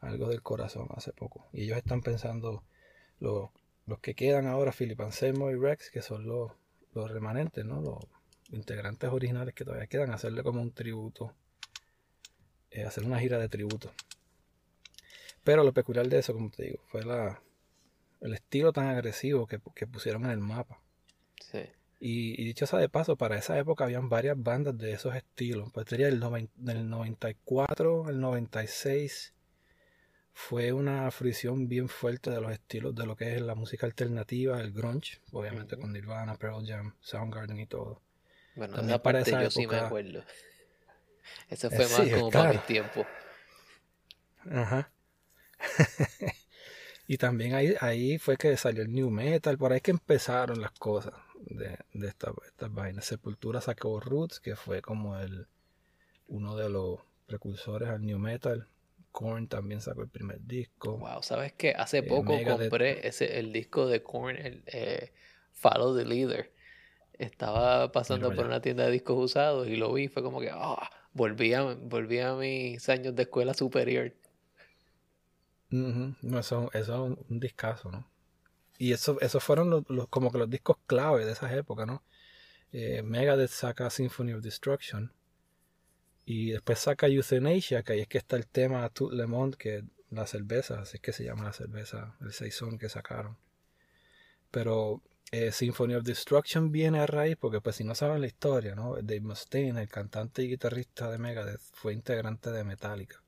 algo 0.00 0.28
del 0.28 0.42
corazón 0.42 0.86
hace 0.94 1.12
poco. 1.12 1.48
Y 1.52 1.64
ellos 1.64 1.76
están 1.76 2.02
pensando, 2.02 2.62
los, 3.18 3.50
los 3.86 3.98
que 3.98 4.14
quedan 4.14 4.46
ahora, 4.46 4.72
Philip 4.72 5.00
Anselmo 5.00 5.50
y 5.50 5.56
Rex, 5.56 5.90
que 5.90 6.02
son 6.02 6.26
los, 6.26 6.52
los 6.94 7.10
remanentes, 7.10 7.64
¿no? 7.64 7.80
Los 7.80 7.98
integrantes 8.50 9.10
originales 9.10 9.54
que 9.54 9.64
todavía 9.64 9.86
quedan, 9.86 10.10
hacerle 10.10 10.42
como 10.42 10.60
un 10.60 10.72
tributo, 10.72 11.34
eh, 12.70 12.84
hacer 12.84 13.04
una 13.04 13.18
gira 13.18 13.38
de 13.38 13.48
tributo. 13.48 13.92
Pero 15.44 15.64
lo 15.64 15.72
peculiar 15.72 16.08
de 16.08 16.18
eso, 16.18 16.32
como 16.32 16.50
te 16.50 16.64
digo, 16.64 16.82
fue 16.88 17.04
la, 17.04 17.40
el 18.20 18.34
estilo 18.34 18.72
tan 18.72 18.88
agresivo 18.88 19.46
que, 19.46 19.58
pusieron 19.58 20.24
en 20.24 20.32
el 20.32 20.40
mapa. 20.40 20.80
Sí. 21.40 21.60
Y, 21.98 22.44
dicho 22.44 22.66
sea 22.66 22.78
de 22.78 22.88
paso, 22.88 23.16
para 23.16 23.38
esa 23.38 23.58
época 23.58 23.84
habían 23.84 24.08
varias 24.08 24.36
bandas 24.40 24.76
de 24.76 24.92
esos 24.92 25.14
estilos. 25.14 25.70
Pues 25.72 25.88
sería 25.88 26.08
el 26.08 26.20
del 26.56 26.90
94 26.90 28.06
al 28.06 28.20
96 28.20 29.34
fue 30.38 30.70
una 30.72 31.10
fricción 31.10 31.66
bien 31.66 31.88
fuerte 31.88 32.30
de 32.30 32.42
los 32.42 32.52
estilos 32.52 32.94
de 32.94 33.06
lo 33.06 33.16
que 33.16 33.34
es 33.34 33.40
la 33.40 33.54
música 33.54 33.86
alternativa, 33.86 34.60
el 34.60 34.70
grunge, 34.70 35.22
obviamente 35.32 35.78
con 35.78 35.94
Nirvana, 35.94 36.36
Pearl 36.36 36.62
Jam, 36.66 36.94
Soundgarden 37.00 37.58
y 37.58 37.66
todo. 37.66 38.02
Bueno, 38.56 38.74
También 38.74 39.00
para 39.00 39.20
esa 39.20 39.42
yo 39.42 39.50
sí 39.50 39.66
me 39.66 39.76
acuerdo. 39.76 40.24
Eso 41.48 41.70
fue 41.70 41.88
más 41.88 42.08
como 42.08 42.30
para 42.30 42.52
mi 42.52 42.58
tiempo. 42.58 43.06
Ajá. 44.50 44.90
y 47.06 47.18
también 47.18 47.54
ahí, 47.54 47.74
ahí 47.80 48.18
fue 48.18 48.36
que 48.36 48.56
salió 48.56 48.82
el 48.82 48.92
New 48.92 49.10
Metal, 49.10 49.56
por 49.58 49.72
ahí 49.72 49.80
que 49.80 49.90
empezaron 49.92 50.60
las 50.60 50.72
cosas. 50.72 51.14
de, 51.46 51.78
de 51.92 52.08
estas 52.08 52.34
vainas. 52.70 53.04
Sepultura 53.04 53.60
sacó 53.60 54.00
Roots, 54.00 54.40
que 54.40 54.56
fue 54.56 54.82
como 54.82 55.18
el 55.18 55.46
uno 56.28 56.56
de 56.56 56.68
los 56.68 57.00
precursores 57.26 57.88
al 57.88 58.04
new 58.04 58.18
metal. 58.18 58.68
Korn 59.12 59.48
también 59.48 59.80
sacó 59.80 60.02
el 60.02 60.08
primer 60.08 60.40
disco. 60.42 60.98
Wow, 60.98 61.22
¿sabes 61.22 61.52
qué? 61.54 61.72
Hace 61.72 61.98
eh, 61.98 62.02
poco 62.02 62.38
compré 62.44 63.06
ese, 63.06 63.38
el 63.38 63.52
disco 63.52 63.86
de 63.86 64.02
Korn, 64.02 64.36
el 64.36 64.62
eh, 64.66 65.12
Follow 65.52 65.96
the 65.96 66.04
Leader. 66.04 66.52
Estaba 67.18 67.92
pasando 67.92 68.34
por 68.34 68.46
una 68.46 68.60
tienda 68.60 68.84
de 68.84 68.90
discos 68.90 69.16
usados 69.16 69.68
y 69.68 69.76
lo 69.76 69.92
vi. 69.92 70.08
Fue 70.08 70.22
como 70.22 70.40
que, 70.40 70.50
ah, 70.52 70.90
volví, 71.12 71.52
a, 71.54 72.34
mis 72.34 72.88
años 72.88 73.14
de 73.14 73.22
escuela 73.22 73.54
superior. 73.54 74.12
no, 75.70 76.38
eso, 76.38 76.70
es 76.72 76.88
un, 76.88 77.18
discazo, 77.28 77.90
¿no? 77.90 78.06
Y 78.78 78.92
eso, 78.92 79.18
esos 79.20 79.42
fueron 79.42 79.84
los, 79.88 80.08
como 80.08 80.30
que 80.30 80.38
los 80.38 80.50
discos 80.50 80.76
clave 80.86 81.24
de 81.24 81.32
esas 81.32 81.52
épocas, 81.52 81.86
¿no? 81.86 82.02
Eh, 82.72 83.02
Megadeth 83.02 83.50
saca 83.50 83.88
Symphony 83.88 84.34
of 84.34 84.42
Destruction. 84.42 85.12
Y 86.26 86.50
después 86.50 86.80
saca 86.80 87.06
Euthanasia, 87.06 87.82
que 87.82 87.94
ahí 87.94 88.00
es 88.00 88.08
que 88.08 88.18
está 88.18 88.36
el 88.36 88.46
tema 88.46 88.88
Tout 88.90 89.12
Le 89.12 89.26
Monde, 89.26 89.56
que 89.56 89.84
la 90.10 90.26
cerveza, 90.26 90.80
así 90.80 90.96
es 90.96 91.00
que 91.00 91.12
se 91.12 91.24
llama 91.24 91.44
la 91.44 91.52
cerveza, 91.52 92.16
el 92.20 92.32
saison 92.32 92.78
que 92.78 92.88
sacaron. 92.88 93.38
Pero 94.50 95.02
eh, 95.32 95.50
Symphony 95.52 95.94
of 95.94 96.04
Destruction 96.04 96.70
viene 96.70 97.00
a 97.00 97.06
raíz, 97.06 97.36
porque 97.36 97.60
pues 97.60 97.76
si 97.76 97.84
no 97.84 97.94
saben 97.94 98.20
la 98.20 98.26
historia, 98.26 98.74
¿no? 98.74 98.94
Dave 98.94 99.20
Mustaine, 99.20 99.80
el 99.80 99.88
cantante 99.88 100.42
y 100.42 100.48
guitarrista 100.48 101.10
de 101.10 101.18
Megadeth, 101.18 101.60
fue 101.72 101.92
integrante 101.92 102.50
de 102.50 102.64
Metallica. 102.64 103.22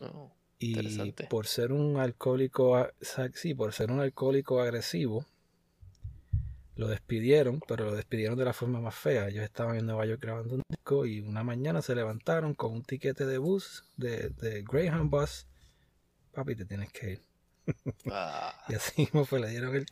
Oh, 0.00 0.32
y 0.58 1.12
por 1.28 1.46
ser 1.46 1.72
un 1.72 1.98
alcohólico, 1.98 2.88
sí, 3.34 3.54
por 3.54 3.72
ser 3.72 3.90
un 3.90 4.00
alcohólico 4.00 4.60
agresivo, 4.60 5.26
lo 6.76 6.88
despidieron, 6.88 7.60
pero 7.66 7.86
lo 7.86 7.94
despidieron 7.94 8.38
de 8.38 8.44
la 8.44 8.52
forma 8.52 8.80
más 8.80 8.94
fea. 8.94 9.28
Ellos 9.28 9.44
estaban 9.44 9.76
en 9.76 9.86
Nueva 9.86 10.06
York 10.06 10.20
grabando 10.20 10.54
un 10.54 10.62
disco 10.68 11.04
y 11.04 11.20
una 11.20 11.42
mañana 11.42 11.82
se 11.82 11.94
levantaron 11.94 12.54
con 12.54 12.72
un 12.72 12.82
tiquete 12.82 13.26
de 13.26 13.38
bus, 13.38 13.84
de, 13.96 14.30
de 14.30 14.62
Greyhound 14.62 15.10
Bus. 15.10 15.46
Papi, 16.32 16.54
te 16.54 16.64
tienes 16.64 16.92
que 16.92 17.12
ir. 17.12 17.22
Ah. 18.10 18.54
y 18.68 18.74
así 18.74 19.02
mismo 19.02 19.24
fue, 19.24 19.40
le 19.40 19.48
dieron 19.50 19.74
el... 19.74 19.86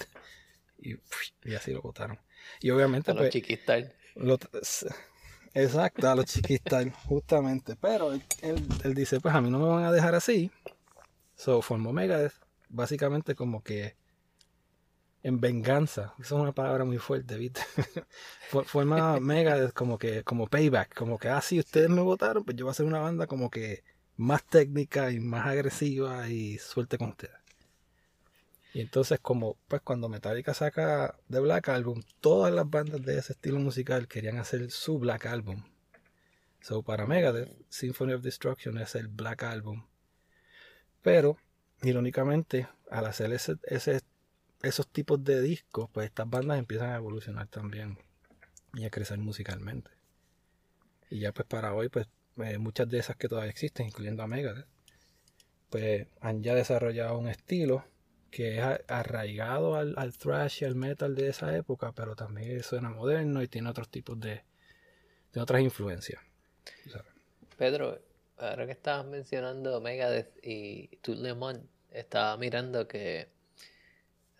Y, 0.82 0.96
y 1.44 1.54
así 1.54 1.72
lo 1.72 1.82
votaron. 1.82 2.18
Y 2.60 2.70
obviamente... 2.70 3.10
A 3.10 3.14
los 3.14 3.30
pues, 4.50 4.86
exacto, 5.54 6.08
a 6.08 6.14
los 6.14 6.26
chiquistas, 6.26 6.86
justamente. 7.06 7.76
Pero 7.76 8.12
él, 8.12 8.22
él, 8.42 8.94
dice, 8.94 9.20
pues 9.20 9.34
a 9.34 9.40
mí 9.40 9.50
no 9.50 9.58
me 9.58 9.68
van 9.68 9.84
a 9.84 9.92
dejar 9.92 10.14
así. 10.14 10.50
So 11.36 11.62
formó 11.62 11.92
Megadeth, 11.92 12.34
básicamente 12.68 13.34
como 13.34 13.62
que 13.62 13.96
en 15.22 15.40
venganza. 15.40 16.14
Eso 16.18 16.36
es 16.36 16.42
una 16.42 16.52
palabra 16.52 16.84
muy 16.84 16.98
fuerte, 16.98 17.36
¿viste? 17.36 17.62
Forma 18.64 19.20
mega 19.20 19.70
como 19.72 19.98
que, 19.98 20.22
como 20.24 20.46
payback, 20.46 20.94
como 20.94 21.18
que, 21.18 21.28
ah, 21.28 21.40
si 21.40 21.58
ustedes 21.58 21.88
me 21.88 22.00
votaron, 22.00 22.44
pues 22.44 22.56
yo 22.56 22.64
voy 22.64 22.70
a 22.70 22.72
hacer 22.72 22.86
una 22.86 23.00
banda 23.00 23.26
como 23.26 23.50
que 23.50 23.82
más 24.16 24.44
técnica 24.44 25.10
y 25.10 25.20
más 25.20 25.46
agresiva 25.46 26.28
y 26.28 26.58
suerte 26.58 26.98
con 26.98 27.10
ustedes. 27.10 27.39
Y 28.72 28.80
entonces, 28.80 29.18
como 29.20 29.56
pues 29.68 29.82
cuando 29.82 30.08
Metallica 30.08 30.54
saca 30.54 31.18
The 31.28 31.40
Black 31.40 31.68
Album, 31.68 32.02
todas 32.20 32.52
las 32.52 32.68
bandas 32.68 33.02
de 33.02 33.18
ese 33.18 33.32
estilo 33.32 33.58
musical 33.58 34.06
querían 34.06 34.38
hacer 34.38 34.70
su 34.70 34.98
Black 34.98 35.26
Album. 35.26 35.64
So 36.60 36.82
para 36.82 37.06
Megadeth, 37.06 37.50
Symphony 37.68 38.12
of 38.12 38.22
Destruction 38.22 38.78
es 38.78 38.94
el 38.94 39.08
Black 39.08 39.42
Album. 39.42 39.86
Pero, 41.02 41.36
irónicamente, 41.82 42.68
al 42.90 43.06
hacer 43.06 43.32
ese, 43.32 43.56
esos 44.62 44.88
tipos 44.88 45.24
de 45.24 45.40
discos, 45.40 45.88
pues 45.92 46.06
estas 46.06 46.28
bandas 46.28 46.58
empiezan 46.58 46.90
a 46.90 46.96
evolucionar 46.96 47.48
también 47.48 47.98
y 48.74 48.84
a 48.84 48.90
crecer 48.90 49.18
musicalmente. 49.18 49.90
Y 51.08 51.20
ya 51.20 51.32
pues 51.32 51.48
para 51.48 51.74
hoy, 51.74 51.88
pues 51.88 52.08
eh, 52.36 52.58
muchas 52.58 52.88
de 52.88 52.98
esas 52.98 53.16
que 53.16 53.28
todavía 53.28 53.50
existen, 53.50 53.86
incluyendo 53.86 54.22
a 54.22 54.28
Megadeth, 54.28 54.66
pues 55.70 56.06
han 56.20 56.42
ya 56.42 56.54
desarrollado 56.54 57.18
un 57.18 57.28
estilo 57.28 57.84
que 58.30 58.58
es 58.58 58.64
arraigado 58.88 59.76
al, 59.76 60.12
thrash 60.16 60.62
y 60.62 60.64
al 60.64 60.74
metal 60.74 61.14
de 61.14 61.28
esa 61.28 61.56
época, 61.56 61.92
pero 61.92 62.14
también 62.14 62.62
suena 62.62 62.90
moderno 62.90 63.42
y 63.42 63.48
tiene 63.48 63.68
otros 63.68 63.88
tipos 63.88 64.18
de, 64.20 64.42
de 65.32 65.40
otras 65.40 65.60
influencias. 65.62 66.22
Pedro, 67.56 68.00
ahora 68.38 68.66
que 68.66 68.72
estabas 68.72 69.06
mencionando 69.06 69.80
Megadeth 69.80 70.38
y 70.42 70.88
Tout 70.98 71.18
Le 71.18 71.34
estaba 71.90 72.36
mirando 72.36 72.86
que 72.86 73.28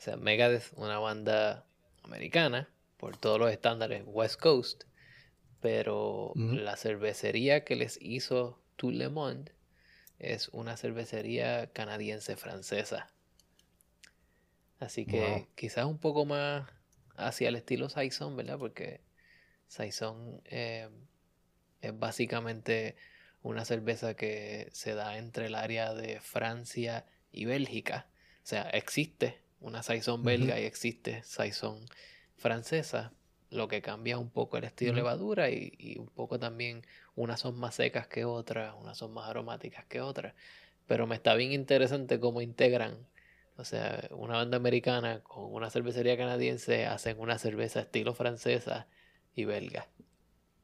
o 0.01 0.03
sea, 0.03 0.17
Megadeth, 0.17 0.73
una 0.77 0.99
banda 0.99 1.67
americana, 2.05 2.71
por 2.97 3.19
todos 3.19 3.39
los 3.39 3.53
estándares 3.53 4.03
West 4.07 4.41
Coast, 4.41 4.85
pero 5.61 6.33
la 6.35 6.77
cervecería 6.77 7.65
que 7.65 7.77
les 7.77 7.99
hizo 8.01 8.63
Tout 8.77 8.93
Le 8.93 9.11
Monde 9.11 9.53
es 10.19 10.49
una 10.49 10.79
cervecería 10.79 11.67
canadiense 11.75 12.37
francesa. 12.37 13.13
Así 14.81 15.07
que 15.07 15.47
quizás 15.55 15.85
un 15.85 15.99
poco 15.99 16.25
más 16.25 16.69
hacia 17.17 17.49
el 17.49 17.57
estilo 17.57 17.89
Saison, 17.89 18.37
¿verdad? 18.37 18.59
Porque 18.59 19.01
Saison 19.69 20.41
eh, 20.47 20.89
es 21.83 21.99
básicamente 21.99 22.97
una 23.43 23.65
cerveza 23.65 24.15
que 24.15 24.69
se 24.73 24.95
da 24.95 25.17
entre 25.19 25.47
el 25.47 25.55
área 25.55 25.95
de 25.95 26.21
Francia 26.21 27.07
y 27.31 27.45
Bélgica. 27.45 28.07
O 28.43 28.47
sea, 28.47 28.63
existe, 28.71 29.39
una 29.61 29.83
saison 29.83 30.23
belga 30.23 30.59
y 30.59 30.65
existe 30.65 31.23
saison 31.23 31.85
francesa, 32.37 33.13
lo 33.51 33.69
que 33.69 33.83
cambia 33.83 34.19
un 34.19 34.31
poco 34.31 34.57
el 34.57 34.65
estilo 34.65 34.93
de 34.93 34.97
levadura 34.97 35.51
y, 35.51 35.97
un 35.99 36.09
poco 36.09 36.39
también 36.39 36.83
unas 37.17 37.41
son 37.41 37.59
más 37.59 37.75
secas 37.75 38.07
que 38.07 38.25
otras, 38.25 38.75
unas 38.81 38.97
son 38.97 39.13
más 39.13 39.29
aromáticas 39.29 39.85
que 39.87 40.01
otras. 40.01 40.35
Pero 40.87 41.07
me 41.07 41.17
está 41.17 41.35
bien 41.35 41.53
interesante 41.53 42.19
cómo 42.19 42.41
integran, 42.41 43.07
o 43.61 43.65
sea, 43.65 44.09
una 44.13 44.37
banda 44.37 44.57
americana 44.57 45.23
con 45.23 45.53
una 45.53 45.71
cervecería 45.71 46.17
canadiense 46.17 46.87
hacen 46.87 47.19
una 47.21 47.39
cerveza 47.39 47.81
estilo 47.81 48.15
francesa 48.15 48.89
y 49.35 49.45
belga. 49.45 49.87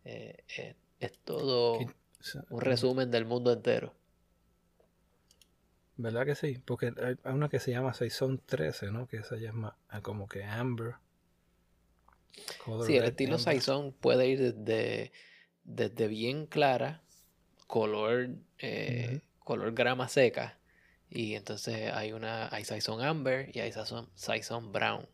Eh, 0.05 0.45
eh, 0.57 0.77
es 0.99 1.19
todo 1.19 1.79
un 2.51 2.61
resumen 2.61 3.11
del 3.11 3.27
mundo 3.27 3.53
entero. 3.53 3.95
¿Verdad 5.99 6.27
que 6.27 6.35
sí? 6.35 6.59
Porque 6.65 6.93
hay 6.99 7.17
una 7.33 7.49
que 7.49 7.61
se 7.61 7.71
llama 7.71 7.95
Saison 7.95 8.41
13, 8.45 8.93
¿no? 8.93 9.07
Que 9.07 9.19
esa 9.19 9.37
más 9.53 9.75
ah, 9.89 10.01
como 10.01 10.29
que 10.29 10.45
Amber. 10.45 10.95
sí, 12.87 12.97
el 12.97 13.05
estilo 13.05 13.39
Saison 13.39 13.93
puede 13.93 14.29
ir 14.29 14.55
desde, 14.55 15.13
desde 15.65 16.09
bien 16.09 16.47
clara, 16.47 17.03
color, 17.67 18.31
eh, 18.59 19.21
color 19.39 19.73
grama 19.73 20.09
seca, 20.09 20.59
y 21.11 21.35
entonces 21.35 21.93
hay 21.93 22.13
una 22.13 22.49
hay 22.55 22.65
Saison 22.65 23.01
Amber 23.03 23.51
y 23.55 23.61
hay 23.61 23.73
Saison, 23.73 24.73
Brown. 24.73 25.09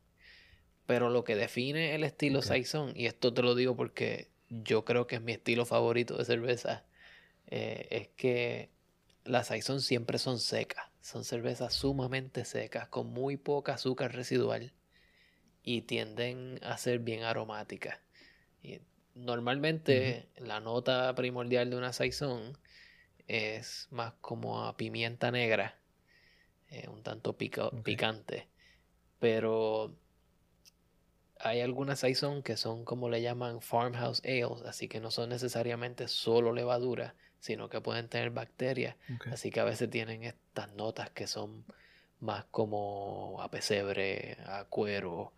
Pero 0.87 1.11
lo 1.11 1.25
que 1.25 1.37
define 1.37 1.95
el 1.95 2.05
estilo 2.05 2.43
Saison, 2.43 2.93
y 2.97 3.07
esto 3.07 3.33
te 3.33 3.43
lo 3.43 3.55
digo 3.55 3.77
porque 3.77 4.31
yo 4.49 4.85
creo 4.85 5.07
que 5.07 5.17
es 5.17 5.23
mi 5.23 5.33
estilo 5.33 5.65
favorito 5.65 6.17
de 6.17 6.25
cerveza, 6.25 6.85
eh, 7.47 7.87
es 7.91 8.09
que 8.09 8.71
las 9.25 9.49
Saison 9.49 9.81
siempre 9.81 10.19
son 10.19 10.39
secas. 10.39 10.87
Son 11.01 11.25
cervezas 11.25 11.75
sumamente 11.75 12.45
secas, 12.45 12.89
con 12.89 13.09
muy 13.09 13.37
poca 13.37 13.75
azúcar 13.75 14.15
residual 14.15 14.73
y 15.63 15.83
tienden 15.83 16.59
a 16.63 16.79
ser 16.79 17.01
bien 17.01 17.23
aromáticas. 17.25 17.99
Y 18.63 18.81
normalmente 19.15 20.29
la 20.37 20.61
nota 20.61 21.15
primordial 21.15 21.71
de 21.71 21.77
una 21.77 21.93
Saison 21.93 22.57
es 23.29 23.89
más 23.91 24.15
como 24.21 24.65
a 24.65 24.77
pimienta 24.77 25.31
negra, 25.31 25.79
eh, 26.73 26.89
un 26.89 27.03
tanto 27.03 27.37
picante. 27.37 28.49
Pero 29.19 29.95
hay 31.39 31.61
algunas 31.61 32.01
Saison 32.01 32.43
que 32.43 32.57
son 32.57 32.85
como 32.85 33.09
le 33.09 33.23
llaman 33.23 33.61
farmhouse 33.61 34.23
ales, 34.25 34.63
así 34.67 34.89
que 34.89 35.01
no 35.01 35.11
son 35.11 35.29
necesariamente 35.29 36.09
solo 36.09 36.53
levadura, 36.53 37.15
sino 37.41 37.69
que 37.69 37.81
pueden 37.81 38.09
tener 38.09 38.31
bacterias. 38.31 38.97
Así 39.31 39.51
que 39.51 39.61
a 39.61 39.65
veces 39.65 39.91
tienen 39.91 40.25
estas 40.25 40.73
notas 40.75 41.11
que 41.11 41.27
son 41.27 41.65
más 42.21 42.45
como 42.51 43.43
a 43.43 43.51
pesebre, 43.51 44.39
a 44.47 44.65
cuero, 44.65 45.33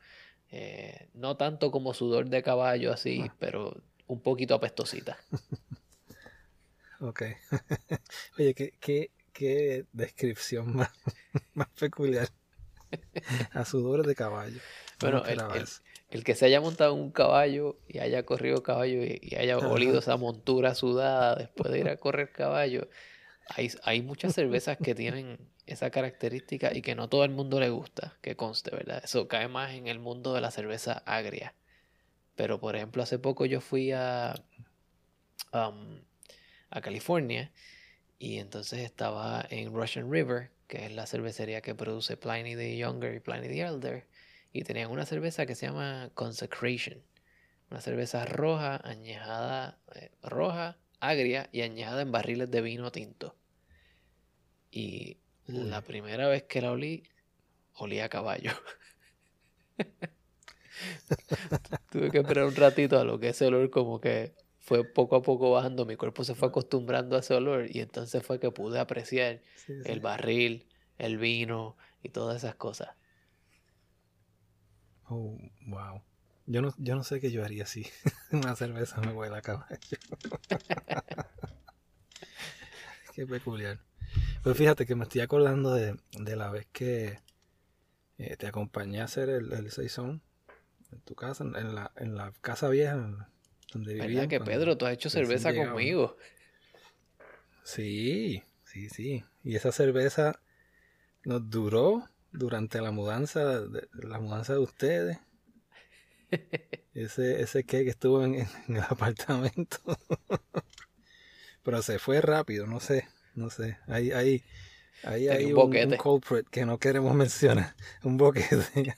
eh, 0.50 1.08
no 1.14 1.36
tanto 1.36 1.70
como 1.70 1.94
sudor 1.94 2.28
de 2.28 2.42
caballo 2.42 2.92
así, 2.92 3.24
ah. 3.28 3.34
pero 3.40 3.82
un 4.06 4.20
poquito 4.20 4.54
apestosita. 4.54 5.18
ok. 7.00 7.22
Oye, 8.38 8.54
¿qué, 8.54 9.10
qué, 9.32 9.86
descripción 9.92 10.76
más, 10.76 10.90
más 11.68 11.68
peculiar. 11.78 12.28
a 13.52 13.64
sudor 13.64 14.06
de 14.06 14.14
caballo. 14.14 14.60
Bueno, 15.00 15.24
el, 15.24 15.40
el 16.10 16.22
que 16.22 16.36
se 16.36 16.46
haya 16.46 16.60
montado 16.60 16.94
un 16.94 17.10
caballo 17.10 17.76
y 17.88 17.98
haya 17.98 18.24
corrido 18.24 18.62
caballo 18.62 19.02
y, 19.02 19.34
haya 19.34 19.58
olido 19.58 19.98
esa 19.98 20.16
montura 20.16 20.74
sudada 20.74 21.34
después 21.34 21.72
de 21.72 21.80
ir 21.80 21.88
a 21.88 21.96
correr 21.96 22.30
caballo, 22.30 22.88
hay, 23.48 23.72
hay 23.82 24.00
muchas 24.00 24.32
cervezas 24.34 24.78
que 24.78 24.94
tienen 24.94 25.38
esa 25.66 25.90
característica 25.90 26.72
y 26.72 26.82
que 26.82 26.94
no 26.94 27.08
todo 27.08 27.24
el 27.24 27.30
mundo 27.30 27.58
le 27.58 27.70
gusta, 27.70 28.16
que 28.20 28.36
conste, 28.36 28.70
¿verdad? 28.70 29.02
Eso 29.02 29.26
cae 29.26 29.48
más 29.48 29.72
en 29.72 29.88
el 29.88 29.98
mundo 29.98 30.34
de 30.34 30.40
la 30.40 30.52
cerveza 30.52 31.02
agria. 31.04 31.54
Pero 32.36 32.60
por 32.60 32.76
ejemplo, 32.76 33.02
hace 33.02 33.18
poco 33.18 33.44
yo 33.46 33.60
fui 33.60 33.90
a, 33.92 34.34
um, 35.52 36.00
a 36.70 36.80
California 36.80 37.50
y 38.18 38.38
entonces 38.38 38.80
estaba 38.80 39.44
en 39.50 39.74
Russian 39.74 40.10
River, 40.12 40.50
que 40.66 40.86
es 40.86 40.92
la 40.92 41.06
cervecería 41.06 41.60
que 41.60 41.74
produce 41.74 42.16
Pliny 42.16 42.56
the 42.56 42.76
Younger 42.76 43.14
y 43.14 43.20
Pliny 43.20 43.48
the 43.48 43.60
Elder, 43.60 44.06
y 44.52 44.62
tenían 44.62 44.90
una 44.90 45.04
cerveza 45.04 45.46
que 45.46 45.54
se 45.54 45.66
llama 45.66 46.10
Consecration, 46.14 47.02
una 47.70 47.80
cerveza 47.80 48.24
roja, 48.24 48.80
añejada, 48.84 49.78
eh, 49.94 50.10
roja, 50.22 50.78
agria 51.00 51.48
y 51.52 51.62
añejada 51.62 52.02
en 52.02 52.12
barriles 52.12 52.50
de 52.50 52.60
vino 52.60 52.92
tinto. 52.92 53.36
Y 54.70 55.18
la 55.46 55.82
primera 55.82 56.28
vez 56.28 56.44
que 56.44 56.60
la 56.60 56.72
olí, 56.72 57.04
olía 57.74 58.06
a 58.06 58.08
caballo. 58.08 58.52
Tuve 61.90 62.10
que 62.10 62.18
esperar 62.18 62.44
un 62.44 62.56
ratito 62.56 62.98
a 62.98 63.04
lo 63.04 63.18
que 63.18 63.30
ese 63.30 63.46
olor 63.46 63.70
como 63.70 64.00
que 64.00 64.34
fue 64.64 64.82
poco 64.82 65.16
a 65.16 65.20
poco 65.20 65.50
bajando, 65.50 65.84
mi 65.84 65.94
cuerpo 65.94 66.24
se 66.24 66.34
fue 66.34 66.48
acostumbrando 66.48 67.16
a 67.16 67.18
ese 67.18 67.34
olor 67.34 67.66
y 67.70 67.80
entonces 67.80 68.22
fue 68.22 68.40
que 68.40 68.50
pude 68.50 68.80
apreciar 68.80 69.42
el 69.84 70.00
barril, 70.00 70.66
el 70.96 71.18
vino 71.18 71.76
y 72.02 72.08
todas 72.08 72.38
esas 72.38 72.54
cosas. 72.54 72.88
Oh, 75.10 75.36
wow. 75.66 76.02
Yo 76.46 76.62
no, 76.62 76.72
yo 76.78 76.96
no 76.96 77.04
sé 77.04 77.20
qué 77.20 77.30
yo 77.30 77.44
haría 77.44 77.66
si 77.66 77.86
una 78.32 78.56
cerveza 78.56 79.02
me 79.02 79.12
huele 79.12 79.36
a 79.36 79.42
caballo. 79.42 79.66
qué 83.14 83.26
peculiar. 83.26 83.80
Pero 84.42 84.54
fíjate 84.54 84.86
que 84.86 84.94
me 84.94 85.02
estoy 85.02 85.20
acordando 85.20 85.74
de, 85.74 85.98
la 86.36 86.50
vez 86.50 86.66
que 86.72 87.18
eh, 88.16 88.36
te 88.38 88.46
acompañé 88.46 89.02
a 89.02 89.04
hacer 89.04 89.28
el, 89.28 89.52
el 89.52 89.70
en 90.90 91.00
tu 91.04 91.14
casa, 91.14 91.44
en 91.44 91.74
la, 91.74 91.92
en 91.96 92.16
la 92.16 92.32
casa 92.40 92.70
vieja, 92.70 93.28
donde 93.74 93.94
¿Verdad 93.96 94.28
que 94.28 94.40
Pedro, 94.40 94.78
tú 94.78 94.86
has 94.86 94.94
hecho 94.94 95.10
cerveza 95.10 95.54
conmigo? 95.54 96.16
Sí, 97.64 98.42
sí, 98.62 98.88
sí. 98.88 99.24
Y 99.42 99.56
esa 99.56 99.72
cerveza 99.72 100.40
nos 101.24 101.50
duró 101.50 102.08
durante 102.30 102.80
la 102.80 102.90
mudanza, 102.90 103.60
de, 103.60 103.88
la 103.94 104.20
mudanza 104.20 104.54
de 104.54 104.60
ustedes. 104.60 105.18
Ese, 106.94 107.42
ese 107.42 107.64
que 107.64 107.80
estuvo 107.88 108.24
en, 108.24 108.46
el 108.68 108.80
apartamento. 108.88 109.78
Pero 111.64 111.82
se 111.82 111.98
fue 111.98 112.20
rápido, 112.20 112.68
no 112.68 112.78
sé, 112.78 113.08
no 113.34 113.50
sé. 113.50 113.78
Ahí, 113.88 114.12
ahí, 114.12 114.44
ahí 115.02 115.26
hay 115.26 115.52
un, 115.52 115.58
un, 115.58 115.96
culprit 115.96 116.48
que 116.48 116.64
no 116.64 116.78
queremos 116.78 117.12
mencionar. 117.16 117.74
Un 118.04 118.16
boquete. 118.16 118.94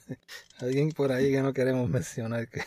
Alguien 0.59 0.91
por 0.91 1.11
ahí 1.11 1.31
que 1.31 1.41
no 1.41 1.53
queremos 1.53 1.89
mencionar. 1.89 2.47
Que... 2.49 2.61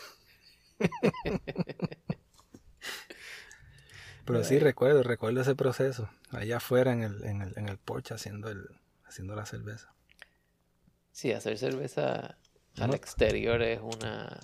Pero 4.25 4.43
sí 4.43 4.59
recuerdo, 4.59 5.03
recuerdo 5.03 5.41
ese 5.41 5.55
proceso, 5.55 6.09
allá 6.31 6.57
afuera 6.57 6.93
en 6.93 7.03
el, 7.03 7.23
en 7.23 7.41
el, 7.41 7.53
en 7.57 7.69
el 7.69 7.77
porche 7.77 8.13
haciendo, 8.13 8.49
el, 8.49 8.65
haciendo 9.03 9.35
la 9.35 9.45
cerveza. 9.45 9.93
Sí, 11.11 11.31
hacer 11.31 11.57
cerveza 11.57 12.37
al 12.77 12.93
exterior 12.93 13.61
es 13.61 13.81
una 13.81 14.39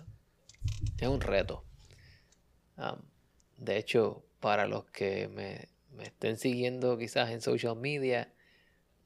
es 0.98 1.08
un 1.08 1.22
reto. 1.22 1.64
de 3.58 3.78
hecho, 3.78 4.26
para 4.40 4.68
los 4.68 4.86
que 4.86 5.28
me, 5.28 5.70
me, 5.92 6.06
estén 6.06 6.38
siguiendo 6.38 6.98
quizás 6.98 7.32
en 7.32 7.42
social 7.42 7.76
media, 7.76 8.34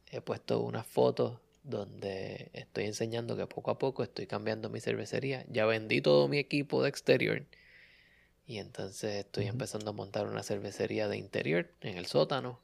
he 0.10 0.22
puesto 0.22 0.62
unas 0.62 0.86
fotos 0.86 1.40
donde 1.64 2.50
estoy 2.54 2.86
enseñando 2.86 3.38
que 3.38 3.46
poco 3.46 3.72
a 3.72 3.78
poco 3.78 4.04
estoy 4.04 4.26
cambiando 4.26 4.70
mi 4.70 4.80
cervecería. 4.80 5.46
Ya 5.50 5.66
vendí 5.66 6.02
todo 6.02 6.28
mi 6.28 6.40
equipo 6.40 6.82
de 6.82 6.90
exterior 6.90 7.46
y 8.52 8.60
entonces 8.60 9.16
estoy 9.16 9.46
empezando 9.48 9.92
a 9.92 9.94
montar 9.94 10.28
una 10.28 10.44
cervecería 10.44 11.08
de 11.08 11.16
interior 11.16 11.72
en 11.80 11.98
el 11.98 12.06
sótano. 12.06 12.60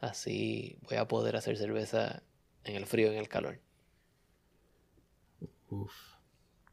Así 0.00 0.78
voy 0.88 0.96
a 0.96 1.06
poder 1.06 1.36
hacer 1.36 1.58
cerveza 1.58 2.22
en 2.64 2.76
el 2.76 2.86
frío 2.86 3.08
y 3.08 3.16
en 3.16 3.18
el 3.18 3.28
calor. 3.28 3.60
Uf, 5.68 5.92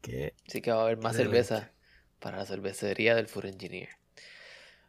qué. 0.00 0.32
Así 0.48 0.62
que 0.62 0.72
va 0.72 0.78
a 0.78 0.84
haber 0.84 0.96
más 0.96 1.16
cerveza 1.16 1.70
para 2.18 2.38
la 2.38 2.46
cervecería 2.46 3.14
del 3.14 3.26
Food 3.26 3.44
Engineer. 3.44 3.90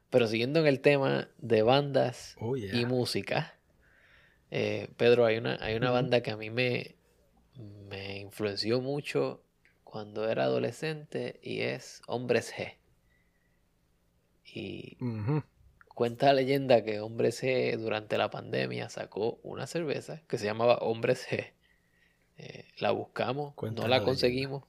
Pero 0.10 0.28
siguiendo 0.28 0.62
en 0.62 0.68
el 0.68 0.80
tema 0.80 1.28
de 1.38 1.62
bandas 1.62 2.38
oh, 2.40 2.56
y 2.56 2.86
música, 2.86 3.60
eh, 4.50 4.88
Pedro, 4.96 5.26
hay 5.26 5.40
una, 5.40 5.58
hay 5.60 5.76
una 5.76 5.92
banda 5.92 6.22
que 6.22 6.32
a 6.32 6.38
mí 6.38 6.50
me, 6.50 6.96
me 7.90 8.18
influenció 8.20 8.80
mucho 8.80 9.44
cuando 9.84 10.30
era 10.30 10.46
adolescente 10.46 11.42
y 11.44 11.64
es 11.64 12.02
Hombres 12.08 12.54
G. 12.54 12.78
Y 14.54 14.98
cuenta 15.88 16.28
la 16.28 16.34
leyenda 16.34 16.84
que 16.84 17.00
Hombres 17.00 17.44
G 17.44 17.78
durante 17.78 18.18
la 18.18 18.30
pandemia 18.30 18.90
sacó 18.90 19.40
una 19.44 19.68
cerveza 19.68 20.22
que 20.28 20.38
se 20.38 20.46
llamaba 20.46 20.78
Hombres 20.78 21.28
G. 21.30 21.54
Eh, 22.38 22.66
la 22.80 22.92
buscamos, 22.92 23.54
no 23.74 23.88
la, 23.88 24.04
conseguimos. 24.04 24.64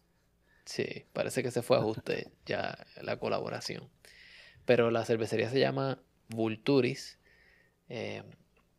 Sí, 0.64 1.06
parece 1.12 1.42
que 1.42 1.50
se 1.50 1.62
fue 1.62 1.78
a 1.78 1.80
ajuste 1.80 2.30
ya 2.46 2.86
la 3.00 3.18
colaboración. 3.18 3.88
Pero 4.64 4.90
la 4.90 5.04
cervecería 5.04 5.50
se 5.50 5.58
llama 5.58 6.00
Vulturis 6.28 7.18
eh, 7.88 8.22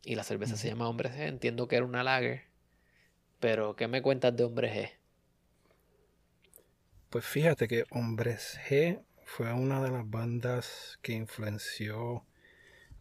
y 0.04 0.16
la 0.16 0.24
cerveza 0.24 0.56
se 0.56 0.68
llama 0.70 0.88
Hombres 0.88 1.14
G. 1.14 1.28
Entiendo 1.28 1.68
que 1.68 1.76
era 1.78 1.86
una 1.86 2.04
lager. 2.04 2.44
Pero, 3.40 3.76
¿qué 3.76 3.88
me 3.88 4.02
cuentas 4.02 4.36
de 4.36 4.44
Hombres 4.44 4.74
G? 4.74 4.92
Pues 7.10 7.26
fíjate 7.26 7.68
que 7.68 7.84
Hombres 7.92 8.60
G 8.70 9.02
fue 9.36 9.52
una 9.52 9.82
de 9.82 9.90
las 9.90 10.08
bandas 10.08 11.00
que 11.02 11.14
influenció 11.14 12.24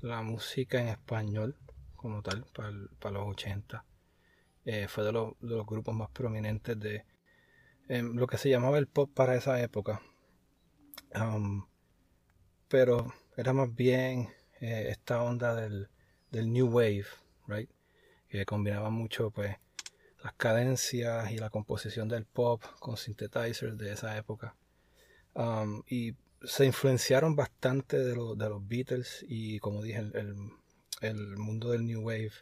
la 0.01 0.23
música 0.23 0.81
en 0.81 0.88
español 0.88 1.59
como 1.95 2.23
tal 2.23 2.47
para, 2.55 3.12
los 3.12 3.29
80. 3.29 3.85
Eh, 4.64 4.88
fue 4.88 5.05
de, 5.05 5.12
los 5.12 5.66
grupos 5.66 5.95
más 5.95 6.09
prominentes 6.09 6.81
de 6.81 7.05
em, 7.87 8.16
lo 8.16 8.27
que 8.27 8.38
se 8.38 8.49
llamaba 8.49 8.79
el 8.79 8.87
pop 8.87 9.11
para 9.12 9.35
esa 9.35 9.61
época. 9.61 10.01
Um, 11.14 11.66
pero 12.66 13.12
era 13.37 13.53
más 13.53 13.75
bien 13.75 14.31
eh, 14.62 14.87
esta 14.88 15.23
onda 15.23 15.55
del, 15.55 15.90
New 16.31 16.68
Wave, 16.68 17.09
right? 17.47 17.68
que 18.31 18.47
combinaba 18.47 18.88
mucho 18.88 19.31
pues 19.31 19.55
las 20.25 20.33
cadencias 20.33 21.31
y 21.31 21.37
la 21.37 21.51
composición 21.51 22.09
del 22.09 22.25
pop 22.25 22.62
con 22.79 22.97
synthesizers 22.97 23.77
de 23.77 23.92
esa 23.92 24.16
época. 24.16 24.57
Um, 25.35 25.83
y 25.87 26.14
se 26.44 26.64
influenciaron 26.64 27.37
bastante 27.37 27.98
de, 27.98 28.11
de, 28.11 28.48
los 28.48 28.68
Beatles 28.68 29.24
y 29.28 29.59
como 29.61 29.83
dije, 29.83 29.98
el, 29.98 30.50
el, 31.00 31.37
mundo 31.37 31.70
del 31.70 31.87
New 31.87 32.02
Wave. 32.02 32.33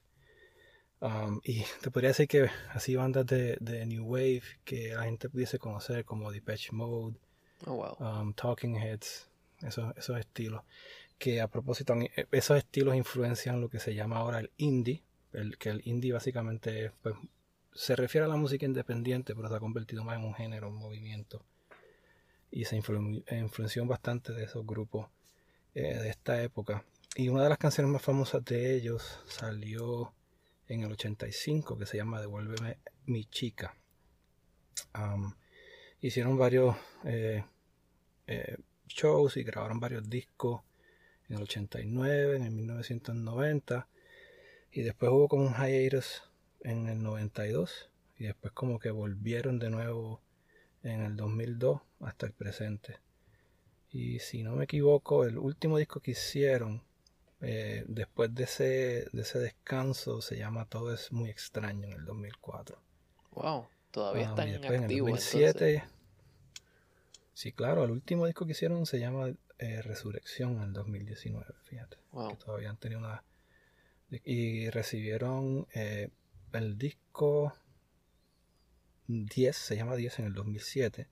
Um, 1.01 1.41
y 1.45 1.65
te 1.81 1.91
podría 1.91 2.09
decir 2.09 2.29
que 2.29 2.51
así 2.71 2.95
bandas 2.95 3.27
de, 3.27 3.57
de, 3.61 3.87
New 3.87 4.05
Wave 4.05 4.43
que 4.65 4.95
la 4.95 5.05
gente 5.05 5.31
pudiese 5.31 5.59
conocer 5.59 6.05
como 6.05 6.31
Depeche 6.31 6.73
Mode, 6.73 7.17
oh, 7.67 7.97
um, 7.99 8.35
Talking 8.35 8.77
Heads, 8.77 9.29
esos, 9.63 9.97
esos 9.97 10.19
estilos. 10.19 10.63
Que 11.19 11.41
a 11.41 11.49
propósito, 11.49 11.95
esos 12.33 12.57
estilos 12.57 12.95
influencian 12.95 13.61
lo 13.61 13.69
que 13.69 13.79
se 13.79 13.95
llama 13.95 14.19
ahora 14.19 14.41
el 14.41 14.51
indie, 14.57 15.03
el, 15.33 15.59
que 15.59 15.71
el 15.71 15.83
indie 15.85 16.13
básicamente 16.13 16.93
pues, 17.03 17.15
se 17.75 17.95
refiere 17.97 18.25
a 18.25 18.29
la 18.29 18.37
música 18.37 18.67
independiente, 18.67 19.35
pero 19.35 19.49
se 19.49 19.55
ha 19.55 19.61
convertido 19.61 20.03
más 20.05 20.19
en 20.19 20.25
un 20.25 20.35
género, 20.35 20.69
un 20.69 20.77
movimiento 20.77 21.45
y 22.51 22.65
se 22.65 22.77
influenció 22.77 23.87
bastante 23.87 24.33
de 24.33 24.45
esos 24.45 24.67
grupos 24.67 25.09
eh, 25.75 25.97
de 25.97 26.09
esta 26.09 26.43
época. 26.43 26.85
Y 27.15 27.29
una 27.29 27.43
de 27.45 27.49
las 27.49 27.59
canciones 27.59 27.93
más 27.93 28.03
famosas 28.03 28.45
de 28.45 28.75
ellos 28.75 29.21
salió 29.27 30.13
en 30.69 30.83
el 30.83 30.93
85 30.93 31.79
que 31.79 31.87
se 31.87 31.97
llama 31.97 32.21
Devuélveme 32.21 32.79
mi 33.07 33.25
chica. 33.25 33.75
hicieron 36.01 36.39
varios 36.39 36.77
eh, 37.05 37.45
eh, 38.27 38.57
shows 38.87 39.37
y 39.37 39.43
grabaron 39.43 39.81
varios 39.81 40.09
discos 40.09 40.63
en 41.29 41.37
el 41.37 41.43
89, 41.43 42.37
en 42.37 42.43
el 42.45 42.51
1990 42.51 43.89
y 44.73 44.83
después 44.83 45.11
hubo 45.11 45.29
como 45.29 45.47
un 45.47 45.55
hiatus 45.55 46.23
en 46.61 46.89
el 46.89 47.03
92 47.03 47.91
y 48.19 48.25
después 48.25 48.53
como 48.53 48.79
que 48.79 48.91
volvieron 48.91 49.59
de 49.59 49.71
nuevo 49.71 50.21
en 50.83 51.03
el 51.03 51.17
2002 51.17 51.81
hasta 52.01 52.27
el 52.27 52.33
presente. 52.33 52.99
Y 53.91 54.21
si 54.21 54.43
no 54.43 54.55
me 54.55 54.65
equivoco, 54.65 55.25
el 55.25 55.39
último 55.39 55.79
disco 55.79 56.01
que 56.01 56.13
hicieron 56.13 56.83
eh, 57.41 57.85
después 57.89 58.35
de 58.35 58.45
ese, 58.45 59.09
de 59.13 59.23
ese 59.23 59.39
descanso 59.39 60.21
se 60.21 60.37
llama 60.37 60.67
Todo 60.67 60.93
es 60.93 61.11
muy 61.11 61.31
extraño 61.31 61.87
en 61.87 61.95
el 61.95 62.05
2004. 62.05 62.79
Wow, 63.33 63.67
todavía 63.91 64.27
ah, 64.27 64.31
están 64.31 64.49
en 64.49 64.65
el 64.65 64.99
2007. 64.99 65.85
Sí, 67.33 67.53
claro, 67.53 67.85
el 67.85 67.91
último 67.91 68.27
disco 68.27 68.45
que 68.45 68.53
hicieron 68.53 68.85
se 68.85 69.01
llama 69.01 69.33
eh, 69.59 69.83
Resurrección 69.83 70.57
en 70.57 70.63
el 70.65 70.73
2019, 70.73 71.47
fíjate. 71.65 71.97
Que 72.29 72.37
todavía 72.37 72.71
han 72.71 72.77
tenido 72.77 73.01
una... 73.01 73.25
Y 74.11 74.69
recibieron 74.71 75.67
eh, 75.73 76.11
el 76.53 76.77
disco 76.77 77.55
10, 79.11 79.57
se 79.57 79.77
llama 79.77 79.97
10 79.97 80.21
en 80.21 80.25
el 80.27 80.35
2007, 80.35 81.09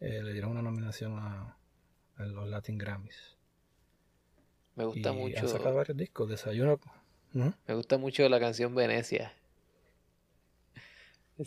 eh, 0.00 0.22
le 0.22 0.32
dieron 0.32 0.52
una 0.52 0.62
nominación 0.62 1.18
a, 1.18 1.56
los 2.16 2.48
Latin 2.48 2.78
Grammys. 2.78 3.36
Me 4.76 4.84
gusta 4.84 5.12
mucho. 5.12 5.40
Han 5.40 5.48
sacado 5.48 5.74
varios 5.74 5.96
discos, 5.96 6.28
Desayuno. 6.28 6.80
Me 7.32 7.74
gusta 7.74 7.98
mucho 7.98 8.28
la 8.28 8.38
canción 8.38 8.74
Venecia. 8.74 9.34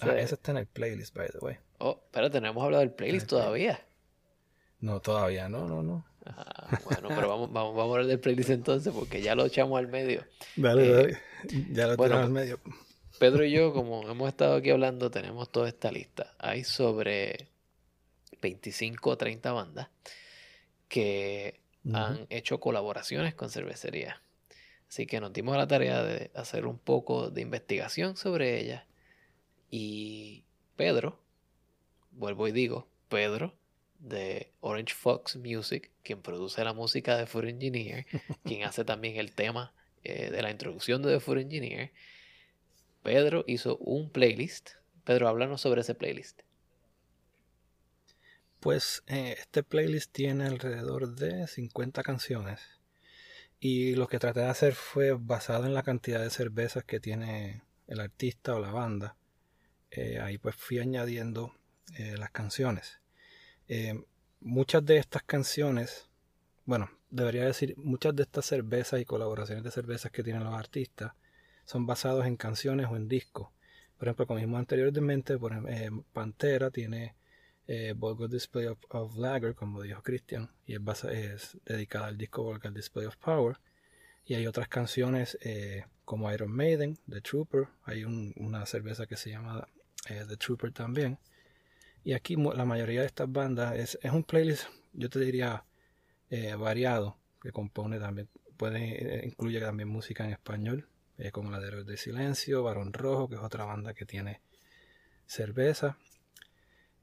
Ah, 0.02 0.18
esa, 0.18 0.36
está 0.36 0.52
en 0.52 0.58
el 0.58 0.68
playlist, 0.68 1.16
by 1.16 1.30
the 1.30 1.38
way. 1.40 1.58
Oh, 1.78 2.02
pero 2.12 2.30
tenemos 2.30 2.62
hablado 2.64 2.82
del 2.82 2.92
playlist 2.92 3.28
todavía. 3.28 3.80
No, 4.82 5.00
todavía 5.00 5.48
no, 5.48 5.68
no, 5.68 5.82
no. 5.82 6.06
Ah, 6.26 6.80
bueno, 6.84 7.08
pero 7.10 7.30
vamos, 7.30 7.54
vamos, 7.54 7.76
vamos 7.76 7.92
a 7.92 7.94
hablar 7.94 8.08
del 8.08 8.20
playlist 8.20 8.50
entonces, 8.50 8.94
porque 8.94 9.22
ya 9.22 9.36
lo 9.36 9.46
echamos 9.46 9.80
al 9.80 9.88
medio. 9.88 10.24
Dale, 10.56 10.88
eh, 10.88 10.94
dale. 10.94 11.20
Ya 11.72 11.88
lo 11.88 11.94
echamos 11.94 12.26
al 12.26 12.32
medio. 12.32 12.60
Pedro 13.20 13.46
y 13.46 13.52
yo, 13.52 13.74
como 13.74 14.10
hemos 14.10 14.28
estado 14.28 14.56
aquí 14.56 14.70
hablando, 14.70 15.10
tenemos 15.12 15.52
toda 15.52 15.68
esta 15.68 15.92
lista. 15.92 16.34
Hay 16.40 16.64
sobre 16.64 17.50
25 18.42 19.10
o 19.10 19.18
30 19.18 19.52
bandas 19.52 19.90
que 20.88 21.60
han 21.94 22.26
hecho 22.30 22.60
colaboraciones 22.60 23.36
con 23.36 23.50
cervecerías. 23.50 24.18
Así 24.88 25.06
que 25.08 25.20
nos 25.20 25.34
dimos 25.34 25.58
la 25.58 25.68
tarea 25.68 26.04
de 26.04 26.32
hacer 26.36 26.66
un 26.66 26.78
poco 26.78 27.30
de 27.30 27.42
investigación 27.42 28.18
sobre 28.18 28.60
ellas. 28.60 28.84
Y 29.70 30.44
Pedro, 30.76 31.20
vuelvo 32.12 32.48
y 32.48 32.52
digo, 32.52 32.88
Pedro, 33.10 33.54
de 34.00 34.52
Orange 34.62 34.94
Fox 34.94 35.38
Music, 35.38 35.92
quien 36.04 36.22
produce 36.22 36.64
la 36.64 36.74
música 36.74 37.18
de 37.18 37.26
Food 37.26 37.46
Engineer, 37.46 38.06
quien 38.44 38.64
hace 38.64 38.86
también 38.86 39.18
el 39.18 39.34
tema 39.34 39.74
eh, 40.04 40.30
de 40.30 40.42
la 40.42 40.52
introducción 40.52 41.02
de 41.02 41.14
The 41.14 41.20
Food 41.20 41.40
Engineer, 41.40 41.92
Pedro 43.06 43.44
hizo 43.46 43.78
un 43.78 44.10
playlist. 44.10 44.72
Pedro, 45.04 45.28
háblanos 45.28 45.62
sobre 45.62 45.82
ese 45.82 45.94
playlist. 45.94 46.42
Pues 48.60 49.04
eh, 49.06 49.36
este 49.38 49.62
playlist 49.62 50.12
tiene 50.12 50.48
alrededor 50.48 51.14
de 51.14 51.46
50 51.46 52.02
canciones. 52.02 52.62
Y 53.60 53.94
lo 53.94 54.08
que 54.08 54.18
traté 54.18 54.40
de 54.40 54.48
hacer 54.48 54.74
fue 54.74 55.12
basado 55.12 55.68
en 55.68 55.76
la 55.76 55.84
cantidad 55.84 56.20
de 56.20 56.32
cervezas 56.32 56.84
que 56.84 57.00
tiene 57.00 57.62
el 57.86 58.00
artista 58.00 58.56
o 58.56 58.60
la 58.60 58.72
banda. 58.72 59.16
Eh, 59.92 60.20
ahí 60.20 60.40
pues 60.40 60.56
fui 60.56 60.80
añadiendo 60.80 61.54
las 62.18 62.32
canciones. 62.32 63.02
Eh, 63.68 64.04
muchas 64.40 64.84
de 64.84 64.98
estas 64.98 65.22
canciones, 65.22 66.10
bueno, 66.66 66.90
debería 67.12 67.46
decir, 67.46 67.76
muchas 67.78 68.16
de 68.16 68.24
estas 68.24 68.48
cervezas 68.48 69.00
y 69.00 69.06
colaboraciones 69.06 69.64
de 69.64 69.70
cervezas 69.70 70.12
que 70.12 70.24
tienen 70.24 70.44
los 70.44 70.56
artistas 70.56 71.14
son 71.66 71.86
basados 71.86 72.26
en 72.26 72.38
canciones 72.38 72.88
o 72.90 72.96
en 72.96 73.08
discos. 73.08 73.50
Por 73.98 74.08
ejemplo, 74.08 74.28
como 74.28 74.40
vimos 74.40 74.60
anteriormente, 74.60 75.38
por 75.38 75.54
eh, 75.70 75.90
Pantera 76.14 76.70
tiene 76.72 77.16
eh, 77.68 77.96
Display 78.30 78.68
of, 78.68 79.18
Lager, 79.18 79.56
como 79.56 79.82
dijo 79.82 80.02
Christian, 80.04 80.50
y 80.66 80.76
es, 80.76 81.58
dedicada 81.66 82.08
al 82.08 82.18
disco 82.18 82.44
Vulgar 82.44 82.74
Display 82.74 83.06
of 83.06 83.18
Power. 83.18 83.58
Y 84.26 84.34
hay 84.36 84.48
otras 84.48 84.68
canciones 84.68 85.38
eh, 85.42 85.86
como 86.04 86.32
Iron 86.32 86.52
Maiden, 86.52 86.98
The 87.10 87.22
Trooper, 87.22 87.68
hay 87.84 88.04
una 88.04 88.66
cerveza 88.66 89.06
que 89.06 89.18
se 89.18 89.32
llama 89.32 89.68
The 90.08 90.38
Trooper 90.38 90.72
también. 90.72 91.20
Y 92.04 92.14
aquí 92.14 92.36
la 92.36 92.66
mayoría 92.66 93.02
de 93.02 93.08
estas 93.08 93.32
bandas 93.32 93.76
es, 93.76 94.00
es 94.04 94.12
un 94.12 94.24
playlist, 94.24 94.66
yo 94.94 95.10
te 95.10 95.20
diría, 95.20 95.66
eh, 96.30 96.54
variado, 96.56 97.18
que 97.42 97.52
compone 97.52 98.00
también, 98.00 98.30
puede, 98.58 99.20
eh, 99.20 99.26
incluye 99.26 99.60
también 99.60 99.90
música 99.90 100.24
en 100.24 100.32
español, 100.32 100.88
eh, 101.18 101.32
como 101.32 101.52
La 101.52 101.60
de 101.60 101.84
de 101.84 101.98
Silencio, 101.98 102.64
Barón 102.64 102.94
Rojo, 102.94 103.30
que 103.30 103.36
es 103.36 103.42
otra 103.42 103.66
banda 103.66 103.94
que 103.94 104.06
tiene 104.06 104.42
cerveza. 105.26 105.98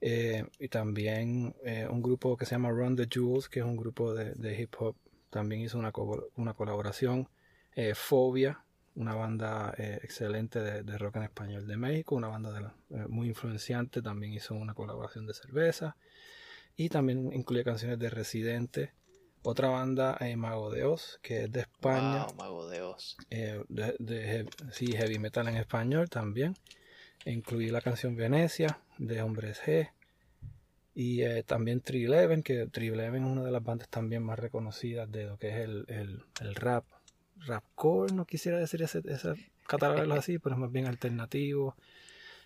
y 0.01 0.67
también 0.69 1.55
un 1.89 2.01
grupo 2.01 2.35
que 2.37 2.45
se 2.45 2.51
llama 2.55 2.71
Run 2.71 2.95
the 2.95 3.07
Jewels, 3.09 3.47
que 3.49 3.59
es 3.61 3.65
un 3.65 3.77
grupo 3.77 4.13
de, 4.13 4.33
de 4.33 4.61
hip 4.61 4.75
hop, 4.79 4.95
también 5.29 5.61
hizo 5.61 5.77
una, 5.79 5.91
una 6.35 6.53
colaboración. 6.53 7.29
Fobia, 7.95 8.63
una 8.95 9.15
banda 9.15 9.73
eh, 9.77 9.99
excelente 10.03 10.59
de, 10.59 10.97
rock 10.97 11.17
en 11.17 11.23
español 11.23 11.67
de 11.67 11.77
México, 11.77 12.15
una 12.15 12.27
banda 12.27 12.75
eh, 12.89 13.05
muy 13.09 13.29
influenciante, 13.29 14.01
también 14.01 14.33
hizo 14.33 14.53
una 14.53 14.73
colaboración 14.73 15.25
de 15.25 15.33
cerveza 15.33 15.97
y 16.75 16.89
también 16.89 17.31
incluye 17.33 17.63
canciones 17.63 17.99
de 17.99 18.09
Residente. 18.09 18.93
Otra 19.43 19.69
banda, 19.69 20.17
eh, 20.19 20.35
Mago 20.35 20.71
de 20.71 20.85
Oz, 20.85 21.19
que 21.21 21.43
es 21.43 21.51
de 21.51 21.61
España. 21.61 22.25
Mago 22.37 22.67
de 22.67 22.81
Oz. 22.81 23.17
de, 23.29 24.47
sí, 24.71 24.87
heavy 24.93 25.19
metal 25.19 25.47
en 25.47 25.57
español 25.57 26.09
también. 26.09 26.55
Incluí 27.25 27.69
la 27.69 27.81
canción 27.81 28.15
Venecia 28.15 28.79
de 28.97 29.21
Hombres 29.21 29.61
G. 29.65 29.91
Y 30.95 31.23
también 31.43 31.81
Tri-Eleven, 31.81 32.43
que 32.43 32.67
Tri-Eleven 32.67 33.23
es 33.23 33.31
una 33.31 33.43
de 33.43 33.51
las 33.51 33.63
bandas 33.63 33.89
también 33.89 34.23
más 34.23 34.37
reconocidas 34.37 35.11
de 35.11 35.25
lo 35.25 35.37
que 35.37 35.49
es 35.49 35.55
el, 35.55 35.85
el 36.39 36.55
rap 36.55 36.85
rapcore, 37.45 38.13
no 38.13 38.25
quisiera 38.25 38.57
decir 38.57 38.81
ese, 38.81 39.01
ese 39.05 39.33
catalogarlo 39.67 40.15
así, 40.15 40.39
pero 40.39 40.55
es 40.55 40.59
más 40.59 40.71
bien 40.71 40.87
alternativo. 40.87 41.75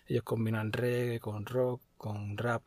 Ellos 0.06 0.22
combinan 0.22 0.72
reggae 0.72 1.20
con 1.20 1.44
rock, 1.46 1.82
con 1.96 2.36
rap. 2.36 2.62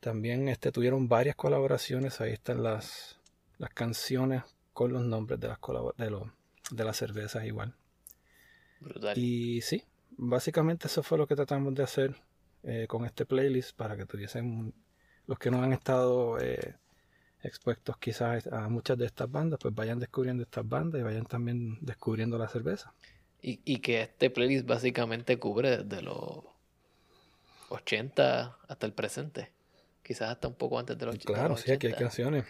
También 0.00 0.48
este, 0.48 0.72
tuvieron 0.72 1.08
varias 1.08 1.36
colaboraciones, 1.36 2.20
ahí 2.20 2.32
están 2.32 2.62
las, 2.62 3.15
las 3.58 3.70
canciones 3.70 4.42
con 4.72 4.92
los 4.92 5.04
nombres 5.04 5.40
de 5.40 5.48
las, 5.48 5.58
de, 5.96 6.10
los, 6.10 6.24
de 6.70 6.84
las 6.84 6.96
cervezas 6.96 7.44
igual. 7.44 7.74
Brutal. 8.80 9.16
Y 9.16 9.62
sí, 9.62 9.82
básicamente 10.10 10.86
eso 10.86 11.02
fue 11.02 11.18
lo 11.18 11.26
que 11.26 11.36
tratamos 11.36 11.74
de 11.74 11.82
hacer 11.82 12.16
eh, 12.62 12.86
con 12.88 13.04
este 13.04 13.24
playlist 13.24 13.76
para 13.76 13.96
que 13.96 14.06
tuviesen 14.06 14.74
los 15.26 15.38
que 15.38 15.50
no 15.50 15.62
han 15.62 15.72
estado 15.72 16.38
eh, 16.38 16.76
expuestos 17.42 17.96
quizás 17.98 18.46
a 18.48 18.68
muchas 18.68 18.98
de 18.98 19.06
estas 19.06 19.30
bandas, 19.30 19.58
pues 19.60 19.74
vayan 19.74 19.98
descubriendo 19.98 20.42
estas 20.42 20.68
bandas 20.68 21.00
y 21.00 21.04
vayan 21.04 21.26
también 21.26 21.78
descubriendo 21.80 22.38
la 22.38 22.48
cerveza. 22.48 22.92
Y, 23.48 23.78
que 23.78 24.02
este 24.02 24.28
playlist 24.28 24.66
básicamente 24.66 25.38
cubre 25.38 25.84
desde 25.84 26.02
los 26.02 26.40
80 27.68 28.58
hasta 28.66 28.86
el 28.86 28.92
presente. 28.92 29.52
Quizás 30.02 30.30
hasta 30.30 30.48
un 30.48 30.54
poco 30.54 30.80
antes 30.80 30.98
de 30.98 31.06
los 31.06 31.14
80. 31.14 31.32
Claro, 31.32 31.56
sí, 31.56 31.70
aquí 31.70 31.86
hay 31.86 31.92
canciones. 31.92 32.44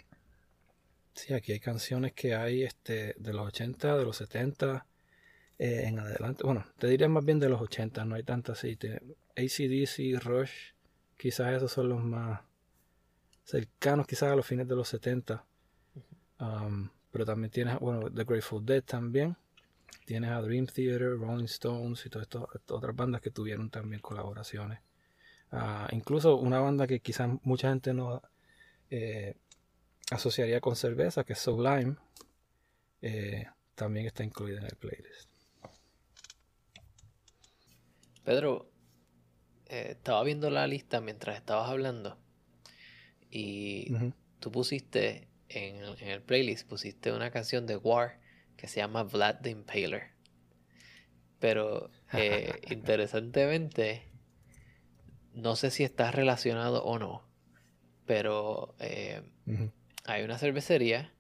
Sí, 1.17 1.33
aquí 1.33 1.53
hay 1.53 1.61
canciones 1.61 2.13
que 2.13 2.35
hay 2.35 2.63
este, 2.63 3.15
de 3.19 3.33
los 3.33 3.47
80, 3.47 3.97
de 3.97 4.05
los 4.05 4.19
70 4.19 4.87
eh, 5.59 5.85
en 5.87 5.99
adelante. 5.99 6.45
Bueno, 6.45 6.67
te 6.79 6.89
diría 6.89 7.09
más 7.09 7.25
bien 7.25 7.41
de 7.41 7.49
los 7.49 7.61
80, 7.63 8.05
no 8.05 8.17
hay 8.17 8.23
tantas 8.23 8.59
así. 8.59 8.79
ACDC, 9.35 10.23
Rush, 10.23 10.75
quizás 11.17 11.55
esos 11.55 11.73
son 11.73 11.89
los 11.89 12.05
más 12.05 12.43
cercanos 13.45 14.07
quizás 14.07 14.31
a 14.31 14.37
los 14.37 14.47
fines 14.47 14.69
de 14.69 14.77
los 14.77 14.89
70. 14.89 15.43
Um, 16.39 16.91
pero 17.11 17.25
también 17.25 17.51
tienes, 17.51 17.79
bueno, 17.81 18.11
The 18.11 18.25
Grateful 18.25 18.67
Dead 18.67 18.83
también. 18.83 19.39
Tienes 20.05 20.31
a 20.31 20.43
Dream 20.43 20.67
Theater, 20.67 21.19
Rolling 21.19 21.47
Stones 21.47 22.05
y 22.05 22.11
todas 22.11 22.29
estas 22.29 22.43
otras 22.69 22.95
bandas 22.95 23.23
que 23.23 23.31
tuvieron 23.31 23.71
también 23.71 24.03
colaboraciones. 24.03 24.81
Uh, 25.51 25.87
incluso 25.93 26.37
una 26.37 26.61
banda 26.61 26.87
que 26.87 27.01
quizás 27.01 27.31
mucha 27.43 27.71
gente 27.71 27.95
no 27.95 28.21
eh, 28.91 29.37
asociaría 30.11 30.61
con 30.61 30.77
cerveza, 30.77 31.25
que 31.25 31.33
es 31.35 31.39
Sublime, 31.39 31.97
eh, 33.03 33.47
también 33.75 34.07
está 34.07 34.25
incluida 34.25 34.59
en 34.59 34.67
el 34.67 34.77
playlist. 34.77 35.31
Pedro, 38.25 38.71
eh, 39.69 39.89
estaba 39.91 40.23
viendo 40.25 40.51
la 40.51 40.67
lista 40.67 41.01
mientras 41.01 41.37
estabas 41.37 41.71
hablando 41.71 42.19
y 43.31 43.95
tú 44.41 44.51
pusiste 44.51 45.29
en, 45.49 45.77
el 46.01 46.23
playlist, 46.23 46.69
pusiste 46.69 47.13
una 47.13 47.31
canción 47.31 47.67
de 47.67 47.77
War 47.77 48.19
que 48.57 48.69
se 48.69 48.81
llama 48.81 49.03
Vlad 49.03 49.41
the 49.43 49.51
Impaler. 49.51 50.13
Pero 51.39 51.91
eh, 52.13 52.61
interesantemente, 52.71 54.11
no 55.35 55.57
sé 55.57 55.71
si 55.71 55.85
está 55.85 56.11
relacionado 56.11 56.83
o 56.85 56.99
no, 56.99 57.29
pero 58.07 58.75
eh, 58.79 59.23
hay 60.07 60.23
una 60.23 60.39
cervecería 60.39 61.13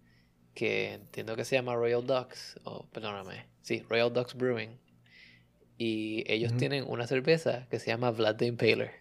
que 0.55 0.95
entiendo 0.95 1.37
que 1.37 1.45
se 1.45 1.57
llama 1.57 1.74
Royal 1.74 2.07
Ducks, 2.07 2.59
o 2.64 2.87
perdóname, 2.87 3.47
sí, 3.62 3.84
Royal 3.89 4.12
Ducks 4.12 4.34
Brewing, 4.34 4.78
y 5.78 6.24
ellos 6.32 6.57
tienen 6.57 6.84
una 6.89 7.07
cerveza 7.07 7.66
que 7.68 7.78
se 7.78 7.89
llama 7.89 8.11
Vlad 8.11 8.37
the 8.37 8.47
Impaler. 8.47 8.93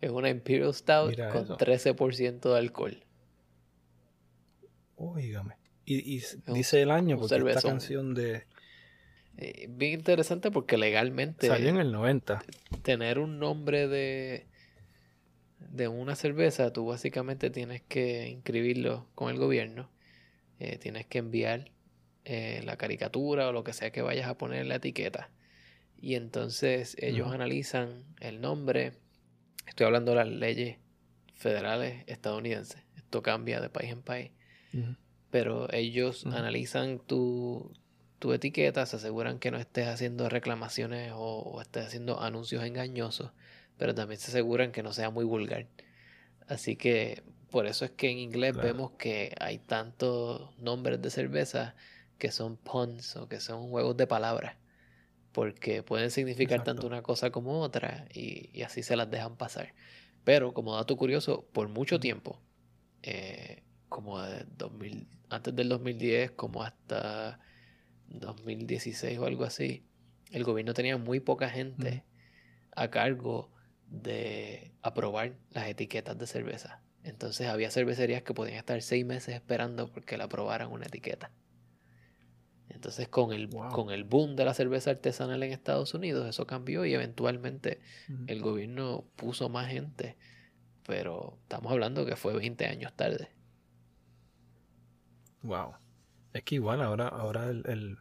Es 0.00 0.10
una 0.10 0.28
Imperial 0.28 0.74
Stout 0.74 1.16
con 1.32 1.48
13% 1.48 2.52
de 2.52 2.58
alcohol. 2.58 3.04
Oígame. 4.96 5.54
Y, 5.84 6.20
dice 6.48 6.82
el 6.82 6.90
año, 6.90 7.16
porque 7.16 7.36
esta 7.36 7.62
canción 7.62 8.12
de. 8.12 8.44
Eh, 9.36 9.66
bien 9.70 9.92
interesante 9.92 10.50
porque 10.50 10.76
legalmente. 10.76 11.46
Salió 11.46 11.68
en 11.68 11.76
el 11.76 11.92
90. 11.92 12.42
Tener 12.82 13.20
un 13.20 13.38
nombre 13.38 13.86
de. 13.86 14.46
De 15.76 15.88
una 15.88 16.16
cerveza, 16.16 16.72
tú 16.72 16.86
básicamente 16.86 17.50
tienes 17.50 17.82
que 17.82 18.28
inscribirlo 18.28 19.08
con 19.14 19.30
el 19.30 19.38
gobierno. 19.38 19.90
Eh, 20.58 20.78
tienes 20.78 21.06
que 21.06 21.18
enviar 21.18 21.70
eh, 22.24 22.62
la 22.64 22.76
caricatura 22.76 23.48
o 23.48 23.52
lo 23.52 23.62
que 23.62 23.72
sea 23.72 23.92
que 23.92 24.02
vayas 24.02 24.28
a 24.28 24.38
poner 24.38 24.62
en 24.62 24.68
la 24.68 24.76
etiqueta. 24.76 25.30
Y 25.98 26.14
entonces 26.14 26.96
ellos 26.98 27.32
analizan 27.32 28.04
el 28.20 28.40
nombre. 28.40 28.92
Estoy 29.66 29.86
hablando 29.86 30.12
de 30.12 30.16
las 30.16 30.28
leyes 30.28 30.78
federales 31.34 32.04
estadounidenses. 32.06 32.82
Esto 32.96 33.22
cambia 33.22 33.60
de 33.60 33.68
país 33.68 33.92
en 33.92 34.02
país. 34.02 34.32
Pero 35.30 35.72
ellos 35.72 36.26
analizan 36.26 36.98
tu, 36.98 37.72
tu, 38.18 38.32
etiqueta, 38.32 38.84
se 38.84 38.96
aseguran 38.96 39.38
que 39.38 39.50
no 39.50 39.58
estés 39.58 39.86
haciendo 39.86 40.28
reclamaciones 40.28 41.12
o, 41.14 41.60
estés 41.62 41.86
haciendo 41.86 42.20
anuncios 42.20 42.64
engañosos, 42.64 43.32
pero 43.78 43.94
también 43.94 44.20
se 44.20 44.30
aseguran 44.30 44.72
que 44.72 44.82
no 44.82 44.92
sea 44.92 45.10
muy 45.10 45.24
vulgar. 45.24 45.66
Así 46.48 46.76
que 46.76 47.22
por 47.50 47.66
eso 47.66 47.84
es 47.84 47.90
que 47.92 48.10
en 48.10 48.18
inglés 48.18 48.56
vemos 48.56 48.92
que 48.92 49.34
hay 49.40 49.58
tantos 49.58 50.56
nombres 50.58 51.00
de 51.02 51.10
cerveza 51.10 51.74
que 52.18 52.30
son 52.30 52.56
puns 52.56 53.16
o 53.16 53.28
que 53.28 53.40
son 53.40 53.68
juegos 53.70 53.96
de 53.96 54.06
palabras 54.06 54.56
porque 55.36 55.82
pueden 55.82 56.10
significar 56.10 56.64
tanto 56.64 56.86
una 56.86 57.02
cosa 57.02 57.30
como 57.30 57.60
otra 57.60 58.06
y, 58.14 58.62
así 58.62 58.82
se 58.82 58.96
las 58.96 59.10
dejan 59.10 59.36
pasar. 59.36 59.74
Pero 60.24 60.54
como 60.54 60.74
dato 60.74 60.96
curioso, 60.96 61.46
por 61.52 61.68
mucho 61.68 62.00
tiempo, 62.00 62.40
eh, 63.02 63.62
como 63.90 64.18
de 64.22 64.46
2000, 64.56 65.06
antes 65.28 65.54
del 65.54 65.68
2010 65.68 66.30
como 66.30 66.62
hasta 66.62 67.38
2016 68.08 69.18
o 69.18 69.26
algo 69.26 69.44
así, 69.44 69.84
el 70.32 70.42
gobierno 70.42 70.72
tenía 70.72 70.96
muy 70.96 71.20
poca 71.20 71.50
gente 71.50 72.02
a 72.74 72.88
cargo 72.88 73.50
de 73.88 74.72
aprobar 74.82 75.36
las 75.50 75.68
etiquetas 75.68 76.18
de 76.18 76.26
cerveza. 76.26 76.82
Entonces 77.02 77.46
había 77.48 77.70
cervecerías 77.70 78.22
que 78.22 78.34
podían 78.34 78.56
estar 78.56 78.80
seis 78.82 79.06
meses 79.06 79.34
esperando 79.34 79.92
porque 79.92 80.16
le 80.16 80.24
aprobaran 80.24 80.72
una 80.72 80.86
etiqueta. 80.86 81.30
Entonces 82.68 83.08
con 83.08 83.32
el, 83.32 83.48
con 83.48 83.90
el 83.90 84.04
boom 84.04 84.36
de 84.36 84.44
la 84.44 84.54
cerveza 84.54 84.90
artesanal 84.90 85.42
en 85.42 85.52
Estados 85.52 85.94
Unidos, 85.94 86.28
eso 86.28 86.46
cambió 86.46 86.84
y 86.84 86.94
eventualmente 86.94 87.80
el 88.26 88.42
gobierno 88.42 89.04
puso 89.16 89.48
más 89.48 89.68
gente, 89.68 90.16
pero 90.86 91.38
estamos 91.42 91.72
hablando 91.72 92.04
que 92.04 92.16
fue 92.16 92.34
20 92.34 92.66
años 92.66 92.92
tarde. 92.94 93.30
Wow. 95.42 95.74
Es 96.32 96.42
que 96.42 96.56
igual 96.56 96.82
ahora, 96.82 97.08
ahora 97.08 97.48
el, 97.48 97.98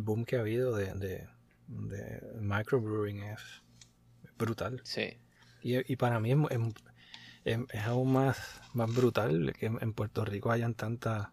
boom 0.00 0.24
que 0.24 0.36
ha 0.36 0.40
habido 0.40 0.76
de, 0.76 0.92
de, 0.92 2.20
microbrewing 2.40 3.22
es 3.22 3.62
brutal. 4.38 4.80
Sí. 4.84 5.18
Y, 5.62 5.96
para 5.96 6.20
mí 6.20 6.34
es, 7.44 7.58
aún 7.86 8.12
más, 8.12 8.60
más 8.74 8.94
brutal 8.94 9.54
que 9.58 9.66
en 9.66 9.92
Puerto 9.94 10.24
Rico 10.24 10.50
hayan 10.50 10.74
tanta 10.74 11.32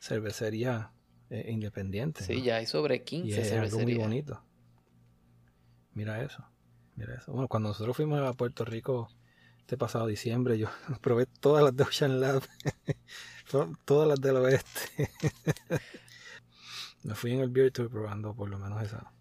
cervecería 0.00 0.92
eh, 1.30 1.46
independiente. 1.48 2.24
Sí, 2.24 2.42
ya 2.42 2.56
hay 2.56 2.66
sobre 2.66 3.04
15 3.04 3.28
y 3.28 3.32
es 3.32 3.52
algo 3.52 3.78
muy 3.78 3.94
bonito. 3.94 4.42
Mira 5.94 6.22
eso. 6.22 6.44
Mira 6.96 7.14
eso. 7.14 7.32
Bueno, 7.32 7.46
cuando 7.46 7.68
nosotros 7.68 7.96
fuimos 7.96 8.20
a 8.20 8.32
Puerto 8.32 8.64
Rico 8.64 9.08
este 9.60 9.76
pasado 9.76 10.08
diciembre, 10.08 10.58
yo 10.58 10.68
probé 11.00 11.26
todas 11.26 11.62
las 11.62 11.76
de 11.76 11.84
Ocean 11.84 12.20
Lab. 12.20 12.42
todas 13.84 14.08
las 14.08 14.20
del 14.20 14.36
oeste. 14.36 15.10
Me 17.02 17.14
fui 17.14 17.32
en 17.32 17.40
el 17.40 17.48
Beer 17.48 17.70
Tour 17.70 17.88
probando 17.88 18.34
por 18.34 18.48
lo 18.48 18.58
menos 18.58 18.82
esa. 18.82 19.12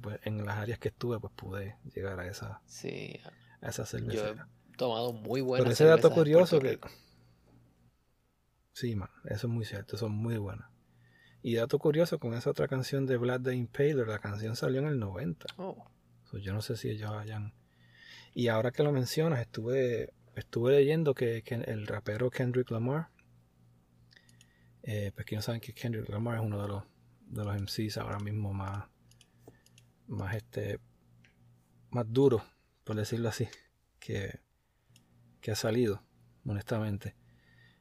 Pues, 0.00 0.20
en 0.24 0.44
las 0.44 0.56
áreas 0.58 0.78
que 0.78 0.88
estuve, 0.88 1.18
pues 1.18 1.32
pude 1.34 1.76
llegar 1.94 2.20
a 2.20 2.26
esa, 2.26 2.60
sí. 2.66 3.20
a 3.60 3.68
esa 3.68 3.84
cerveza. 3.84 4.34
Yo 4.34 4.42
he 4.72 4.76
tomado 4.76 5.12
muy 5.12 5.40
buenas 5.40 5.64
Pero 5.64 5.72
ese 5.72 5.84
dato 5.84 6.10
curioso 6.10 6.60
que. 6.60 6.78
Sí, 8.72 8.94
man, 8.94 9.08
eso 9.24 9.46
es 9.46 9.52
muy 9.52 9.64
cierto, 9.64 9.96
son 9.96 10.12
muy 10.12 10.36
buenas. 10.36 10.68
Y 11.42 11.54
dato 11.54 11.78
curioso, 11.78 12.18
con 12.18 12.34
esa 12.34 12.50
otra 12.50 12.68
canción 12.68 13.06
de 13.06 13.16
Vlad 13.16 13.40
the 13.40 13.54
Impaler, 13.54 14.08
la 14.08 14.18
canción 14.18 14.56
salió 14.56 14.80
en 14.80 14.88
el 14.88 14.98
90. 14.98 15.46
yo 16.42 16.52
no 16.52 16.60
sé 16.60 16.76
si 16.76 16.90
ellos 16.90 17.12
hayan... 17.12 17.54
Y 18.34 18.48
ahora 18.48 18.72
que 18.72 18.82
lo 18.82 18.92
mencionas, 18.92 19.40
estuve, 19.40 20.12
estuve 20.34 20.72
leyendo 20.72 21.14
que, 21.14 21.42
el 21.46 21.86
rapero 21.86 22.30
Kendrick 22.30 22.70
Lamar, 22.70 23.08
eh, 24.82 25.12
pues 25.14 25.24
que 25.24 25.36
no 25.36 25.42
saben 25.42 25.60
que 25.60 25.72
Kendrick 25.72 26.08
Lamar 26.08 26.36
es 26.36 26.42
uno 26.42 26.60
de 26.60 26.68
los, 26.68 26.82
de 27.28 27.44
los 27.44 27.62
MCs 27.62 27.96
ahora 27.98 28.18
mismo 28.18 28.52
más, 28.52 28.88
más 30.08 30.36
este, 30.36 30.78
más 31.90 32.06
duro, 32.12 32.44
por 32.84 32.96
decirlo 32.96 33.28
así, 33.28 33.48
que, 33.98 34.40
que 35.40 35.50
ha 35.50 35.56
salido, 35.56 36.02
honestamente. 36.44 37.14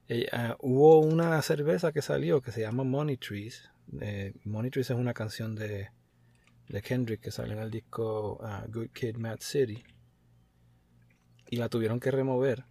Eh, 0.07 0.27
ah, 0.31 0.55
hubo 0.59 0.99
una 0.99 1.41
cerveza 1.41 1.91
que 1.91 2.01
salió 2.01 2.41
que 2.41 2.51
se 2.51 2.61
llama 2.61 2.83
Money 2.83 3.17
Trees. 3.17 3.69
Eh, 4.01 4.33
Money 4.43 4.71
Trees 4.71 4.91
es 4.91 4.97
una 4.97 5.13
canción 5.13 5.55
de, 5.55 5.89
de 6.69 6.81
Kendrick 6.81 7.21
que 7.21 7.31
sale 7.31 7.53
en 7.53 7.59
el 7.59 7.71
disco 7.71 8.39
ah, 8.43 8.65
Good 8.69 8.89
Kid, 8.89 9.17
Mad 9.17 9.39
City. 9.39 9.83
Y 11.49 11.57
la 11.57 11.69
tuvieron 11.69 11.99
que 11.99 12.11
remover 12.11 12.65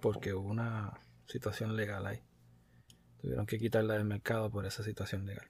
porque 0.00 0.34
hubo 0.34 0.48
una 0.48 0.92
situación 1.26 1.76
legal 1.76 2.06
ahí. 2.06 2.22
Tuvieron 3.20 3.46
que 3.46 3.58
quitarla 3.58 3.94
del 3.94 4.04
mercado 4.04 4.50
por 4.50 4.66
esa 4.66 4.82
situación 4.82 5.26
legal. 5.26 5.48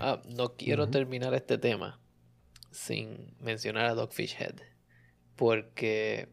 Ah, 0.00 0.22
no 0.28 0.56
quiero 0.56 0.88
terminar 0.88 1.34
este 1.34 1.58
tema 1.58 2.00
sin 2.70 3.34
mencionar 3.40 3.86
a 3.86 3.94
Dogfish 3.94 4.36
Head. 4.38 4.56
Porque 5.36 6.28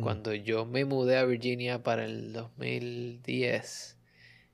cuando 0.00 0.32
yo 0.34 0.64
me 0.64 0.84
mudé 0.84 1.18
a 1.18 1.24
Virginia 1.24 1.82
para 1.82 2.04
el 2.04 2.32
2010 2.32 3.96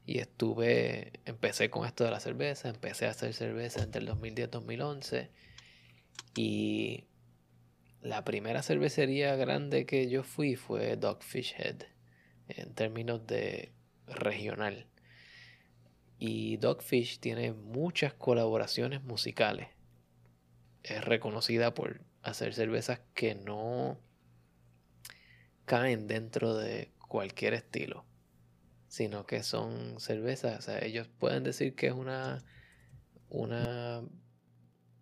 y 0.06 0.18
estuve, 0.18 1.20
empecé 1.24 1.70
con 1.70 1.86
esto 1.86 2.04
de 2.04 2.10
la 2.10 2.20
cerveza, 2.20 2.68
empecé 2.68 3.06
a 3.06 3.10
hacer 3.10 3.34
cerveza 3.34 3.82
entre 3.82 4.00
el 4.00 4.06
2010 4.06 4.48
y 4.48 4.50
2011 4.50 5.30
y 6.36 7.04
la 8.02 8.24
primera 8.24 8.62
cervecería 8.62 9.34
grande 9.36 9.86
que 9.86 10.08
yo 10.08 10.22
fui 10.22 10.56
fue 10.56 10.96
Dogfish 10.96 11.54
Head 11.56 11.84
en 12.48 12.74
términos 12.74 13.26
de 13.26 13.72
regional. 14.06 14.86
Y 16.18 16.56
Dogfish 16.58 17.18
tiene 17.18 17.52
muchas 17.52 18.14
colaboraciones 18.14 19.02
musicales. 19.02 19.68
Es 20.82 21.04
reconocida 21.04 21.74
por 21.74 22.00
hacer 22.22 22.54
cervezas 22.54 23.00
que 23.14 23.34
no 23.34 23.98
caen 25.64 26.06
dentro 26.06 26.54
de 26.54 26.92
cualquier 27.08 27.54
estilo, 27.54 28.04
sino 28.88 29.26
que 29.26 29.42
son 29.42 30.00
cervezas. 30.00 30.58
O 30.58 30.62
sea, 30.62 30.84
ellos 30.84 31.08
pueden 31.18 31.42
decir 31.42 31.74
que 31.74 31.88
es 31.88 31.92
una, 31.92 32.44
una 33.28 34.02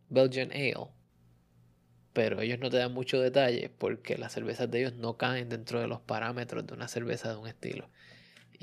Belgian 0.08 0.50
Ale, 0.52 0.88
pero 2.12 2.40
ellos 2.40 2.58
no 2.58 2.70
te 2.70 2.76
dan 2.76 2.92
mucho 2.92 3.20
detalle 3.20 3.70
porque 3.70 4.18
las 4.18 4.32
cervezas 4.32 4.70
de 4.70 4.80
ellos 4.80 4.94
no 4.94 5.16
caen 5.16 5.48
dentro 5.48 5.80
de 5.80 5.86
los 5.88 6.00
parámetros 6.00 6.66
de 6.66 6.74
una 6.74 6.88
cerveza 6.88 7.30
de 7.30 7.36
un 7.36 7.48
estilo. 7.48 7.88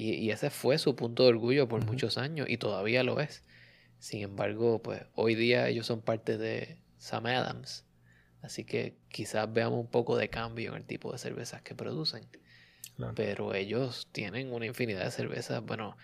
Y, 0.02 0.32
ese 0.32 0.50
fue 0.50 0.78
su 0.78 0.96
punto 0.96 1.24
de 1.24 1.30
orgullo 1.30 1.68
por 1.68 1.84
muchos 1.86 2.18
años 2.18 2.48
y 2.50 2.58
todavía 2.58 3.04
lo 3.04 3.20
es. 3.20 3.44
Sin 4.00 4.22
embargo, 4.22 4.82
pues 4.82 5.04
hoy 5.14 5.36
día 5.36 5.68
ellos 5.68 5.88
son 5.88 6.02
parte 6.02 6.38
de 6.38 6.78
Sam 6.98 7.26
Adams 7.26 7.86
Así 8.42 8.64
que 8.64 8.98
quizás 9.10 9.52
veamos 9.52 9.80
un 9.80 9.88
poco 9.88 10.16
de 10.16 10.30
cambio 10.30 10.72
en 10.72 10.78
el 10.78 10.86
tipo 10.86 11.12
de 11.12 11.18
cervezas 11.18 11.62
que 11.62 11.76
producen. 11.76 12.26
Pero 13.16 13.54
ellos 13.54 14.08
tienen 14.12 14.52
una 14.54 14.66
infinidad 14.66 15.04
de 15.04 15.12
cervezas. 15.12 15.64
Bueno, 15.64 15.98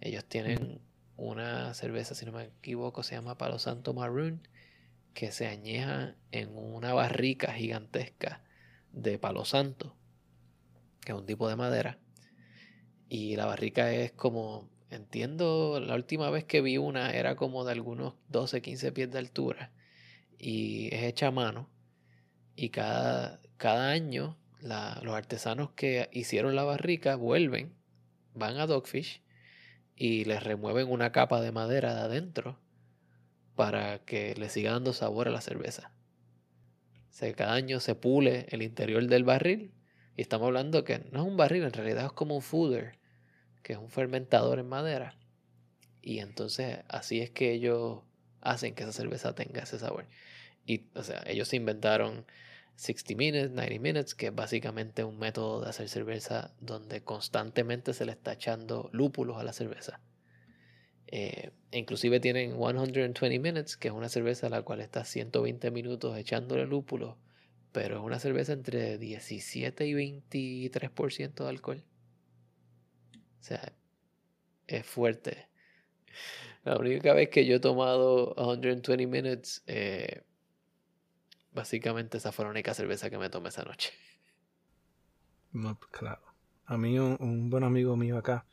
ellos 0.00 0.24
tienen 0.24 0.80
una 1.16 1.74
cerveza, 1.74 2.14
si 2.14 2.26
no 2.26 2.32
me 2.32 2.44
equivoco, 2.44 3.02
se 3.02 3.14
llama 3.14 3.38
Palo 3.38 3.58
Santo 3.58 3.92
Maroon, 3.94 4.46
que 5.14 5.32
se 5.32 5.46
añeja 5.48 6.14
en 6.30 6.56
una 6.56 6.92
barrica 6.94 7.52
gigantesca 7.52 8.42
de 8.92 9.18
Palo 9.18 9.44
Santo, 9.44 9.96
que 11.00 11.12
es 11.12 11.18
un 11.18 11.26
tipo 11.26 11.48
de 11.48 11.56
madera. 11.56 11.98
Y 13.08 13.36
la 13.36 13.46
barrica 13.46 13.92
es 13.92 14.12
como, 14.12 14.68
entiendo, 14.90 15.80
la 15.80 15.94
última 15.94 16.30
vez 16.30 16.44
que 16.44 16.60
vi 16.60 16.76
una 16.78 17.10
era 17.12 17.36
como 17.36 17.64
de 17.64 17.72
algunos 17.72 18.14
12, 18.28 18.60
15 18.62 18.92
pies 18.92 19.10
de 19.10 19.18
altura 19.18 19.72
y 20.38 20.94
es 20.94 21.02
hecha 21.04 21.28
a 21.28 21.32
mano. 21.32 21.68
Y 22.54 22.70
cada, 22.70 23.40
cada 23.56 23.90
año 23.90 24.36
los 24.60 25.14
artesanos 25.14 25.70
que 25.72 26.08
hicieron 26.12 26.56
la 26.56 26.64
barrica 26.64 27.16
vuelven, 27.16 27.74
van 28.34 28.58
a 28.58 28.66
Dogfish 28.66 29.22
y 29.94 30.24
les 30.24 30.42
remueven 30.42 30.90
una 30.90 31.12
capa 31.12 31.40
de 31.40 31.52
madera 31.52 31.94
de 31.94 32.00
adentro 32.00 32.58
para 33.54 33.98
que 34.04 34.34
le 34.36 34.48
siga 34.48 34.72
dando 34.72 34.92
sabor 34.92 35.28
a 35.28 35.32
la 35.32 35.40
cerveza. 35.40 35.92
O 37.20 37.36
cada 37.36 37.54
año 37.54 37.80
se 37.80 37.96
pule 37.96 38.46
el 38.50 38.62
interior 38.62 39.04
del 39.06 39.24
barril 39.24 39.72
y 40.16 40.22
estamos 40.22 40.46
hablando 40.46 40.84
que 40.84 41.00
no 41.10 41.22
es 41.22 41.26
un 41.26 41.36
barril, 41.36 41.64
en 41.64 41.72
realidad 41.72 42.06
es 42.06 42.12
como 42.12 42.36
un 42.36 42.42
fooder, 42.42 42.97
que 43.62 43.74
es 43.74 43.78
un 43.78 43.90
fermentador 43.90 44.58
en 44.58 44.68
madera. 44.68 45.16
Y 46.02 46.20
entonces 46.20 46.80
así 46.88 47.20
es 47.20 47.30
que 47.30 47.52
ellos 47.52 48.00
hacen 48.40 48.74
que 48.74 48.84
esa 48.84 48.92
cerveza 48.92 49.34
tenga 49.34 49.62
ese 49.62 49.78
sabor. 49.78 50.06
Y, 50.66 50.86
o 50.94 51.02
sea, 51.02 51.22
ellos 51.26 51.52
inventaron 51.54 52.26
60 52.76 53.14
Minutes, 53.16 53.50
90 53.50 53.80
Minutes, 53.80 54.14
que 54.14 54.26
es 54.26 54.34
básicamente 54.34 55.02
un 55.02 55.18
método 55.18 55.62
de 55.62 55.70
hacer 55.70 55.88
cerveza 55.88 56.54
donde 56.60 57.02
constantemente 57.02 57.92
se 57.92 58.04
le 58.04 58.12
está 58.12 58.34
echando 58.34 58.88
lúpulos 58.92 59.38
a 59.38 59.42
la 59.42 59.52
cerveza. 59.52 60.00
Eh, 61.08 61.50
inclusive 61.72 62.20
tienen 62.20 62.56
120 62.56 63.38
Minutes, 63.38 63.76
que 63.76 63.88
es 63.88 63.94
una 63.94 64.08
cerveza 64.08 64.46
a 64.46 64.50
la 64.50 64.62
cual 64.62 64.80
está 64.80 65.04
120 65.04 65.70
minutos 65.70 66.16
echándole 66.16 66.66
lúpulo, 66.66 67.18
pero 67.72 67.96
es 67.96 68.02
una 68.02 68.20
cerveza 68.20 68.52
entre 68.52 68.98
17 68.98 69.86
y 69.86 69.92
23% 69.94 71.44
de 71.44 71.48
alcohol. 71.48 71.84
O 73.40 73.42
sea, 73.42 73.72
es 74.66 74.86
fuerte. 74.86 75.48
La 76.64 76.76
única 76.76 77.14
vez 77.14 77.30
que 77.30 77.46
yo 77.46 77.56
he 77.56 77.60
tomado 77.60 78.34
120 78.36 79.06
Minutes, 79.06 79.62
eh, 79.66 80.22
básicamente 81.52 82.18
esa 82.18 82.32
fue 82.32 82.44
la 82.44 82.50
única 82.50 82.74
cerveza 82.74 83.10
que 83.10 83.18
me 83.18 83.30
tomé 83.30 83.48
esa 83.48 83.64
noche. 83.64 83.92
No, 85.52 85.78
pues, 85.78 85.90
claro. 85.90 86.22
A 86.66 86.76
mí 86.76 86.98
un, 86.98 87.48
buen 87.48 87.64
amigo 87.64 87.96
mío 87.96 88.18
acá, 88.18 88.44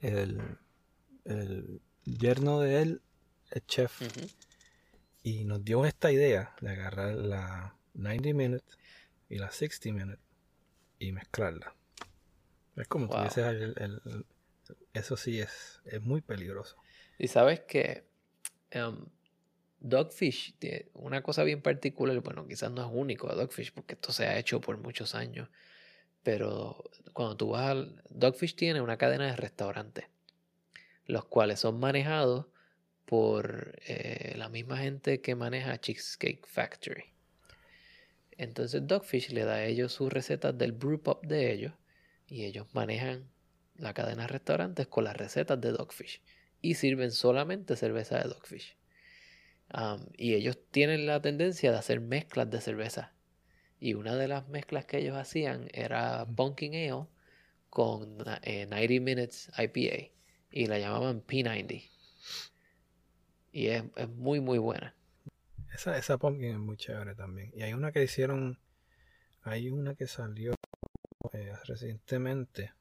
el, 0.00 0.40
el 1.24 1.80
yerno 2.04 2.58
de 2.58 2.82
él 2.82 3.02
es 3.52 3.64
chef 3.66 4.02
y 5.22 5.44
nos 5.44 5.64
dio 5.64 5.84
esta 5.86 6.10
idea 6.10 6.56
de 6.60 6.70
agarrar 6.70 7.14
la 7.14 7.76
90 7.94 8.34
minutes 8.34 8.78
y 9.28 9.38
la 9.38 9.50
60 9.50 9.92
minutes 9.92 10.20
y 10.98 11.12
mezclarla. 11.12 11.74
Es 12.76 12.88
como 12.88 13.08
tú 13.08 13.22
dices, 13.22 13.44
el, 13.44 14.24
eso 14.92 15.16
sí 15.16 15.40
es, 15.40 15.80
es 15.84 16.02
muy 16.02 16.20
peligroso. 16.20 16.76
Y 17.18 17.28
sabes 17.28 17.60
que 17.60 18.04
um, 18.74 19.06
Dogfish 19.80 20.56
tiene 20.58 20.88
una 20.94 21.22
cosa 21.22 21.44
bien 21.44 21.60
particular, 21.60 22.18
bueno, 22.20 22.46
quizás 22.46 22.70
no 22.70 22.82
es 22.82 22.90
único 22.92 23.30
a 23.30 23.34
Dogfish 23.34 23.72
porque 23.72 23.94
esto 23.94 24.12
se 24.12 24.26
ha 24.26 24.38
hecho 24.38 24.60
por 24.60 24.78
muchos 24.78 25.14
años, 25.14 25.48
pero 26.22 26.84
cuando 27.12 27.36
tú 27.36 27.50
vas 27.50 27.70
al... 27.70 28.02
Dogfish 28.08 28.54
tiene 28.54 28.80
una 28.80 28.96
cadena 28.96 29.26
de 29.26 29.36
restaurantes, 29.36 30.06
los 31.06 31.24
cuales 31.26 31.60
son 31.60 31.78
manejados 31.78 32.46
por 33.04 33.76
eh, 33.86 34.34
la 34.36 34.48
misma 34.48 34.78
gente 34.78 35.20
que 35.20 35.34
maneja 35.34 35.78
Cheesecake 35.78 36.46
Factory. 36.46 37.04
Entonces 38.38 38.86
Dogfish 38.86 39.30
le 39.30 39.44
da 39.44 39.54
a 39.54 39.64
ellos 39.64 39.92
sus 39.92 40.10
recetas 40.10 40.56
del 40.56 40.72
brew 40.72 41.02
pop 41.02 41.24
de 41.26 41.52
ellos 41.52 41.72
y 42.32 42.46
ellos 42.46 42.66
manejan 42.72 43.28
la 43.76 43.92
cadena 43.92 44.22
de 44.22 44.28
restaurantes 44.28 44.86
con 44.86 45.04
las 45.04 45.14
recetas 45.14 45.60
de 45.60 45.70
Dogfish 45.70 46.22
y 46.62 46.76
sirven 46.76 47.10
solamente 47.10 47.76
cerveza 47.76 48.16
de 48.16 48.24
Dogfish. 48.24 48.74
y 50.16 50.32
ellos 50.32 50.58
tienen 50.70 51.04
la 51.04 51.20
tendencia 51.20 51.70
de 51.70 51.76
hacer 51.76 52.00
mezclas 52.00 52.48
de 52.48 52.62
cerveza. 52.62 53.12
Y 53.80 53.94
una 53.94 54.16
de 54.16 54.28
las 54.28 54.48
mezclas 54.48 54.86
que 54.86 54.98
ellos 54.98 55.16
hacían 55.16 55.68
era 55.74 56.24
Pumpkin 56.24 56.72
Ale 56.74 57.06
con 57.68 58.16
90 58.16 58.40
eh, 58.44 59.00
Minutes 59.00 59.50
IPA. 59.58 60.12
Y 60.50 60.66
la 60.66 60.78
llamaban 60.78 61.22
P90. 61.26 61.90
Y 63.50 63.66
es, 63.66 63.84
muy, 64.08 64.40
muy 64.40 64.58
buena. 64.58 64.94
Esa, 65.74 65.98
esa 65.98 66.16
Pumpkin 66.16 66.52
es 66.52 66.58
muy 66.58 66.76
chévere 66.78 67.14
también. 67.14 67.50
Y 67.54 67.62
hay 67.62 67.74
una 67.74 67.92
que 67.92 68.02
hicieron. 68.02 68.58
Hay 69.42 69.68
una 69.68 69.94
que 69.96 70.06
salió 70.06 70.54
eh, 71.32 71.54
recientemente 71.64 72.72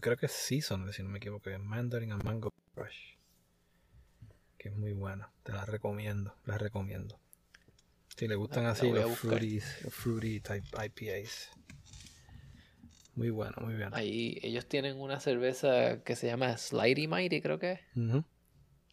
creo 0.00 0.16
que 0.16 0.26
es 0.26 0.32
Season, 0.32 0.92
si 0.92 1.02
no 1.02 1.08
me 1.08 1.18
equivoco, 1.18 1.50
es 1.50 1.60
Mandarin 1.60 2.12
and 2.12 2.24
Mango 2.24 2.52
Crush. 2.74 3.16
Que 4.56 4.68
es 4.68 4.76
muy 4.76 4.92
buena, 4.92 5.32
te 5.42 5.52
la 5.52 5.64
recomiendo, 5.64 6.34
la 6.44 6.58
recomiendo. 6.58 7.18
Si 8.16 8.26
le 8.26 8.34
gustan 8.34 8.66
así 8.66 8.90
los 8.90 9.16
fruity 9.16 10.40
type 10.40 10.68
IPAs. 10.84 11.50
Muy 13.14 13.30
bueno, 13.30 13.54
muy 13.60 13.74
bien. 13.74 13.90
Ahí 13.92 14.38
ellos 14.42 14.66
tienen 14.66 15.00
una 15.00 15.20
cerveza 15.20 16.02
que 16.02 16.16
se 16.16 16.26
llama 16.26 16.56
Slighty 16.56 17.06
Mighty, 17.06 17.40
creo 17.40 17.58
que 17.58 17.72
es. 17.72 17.80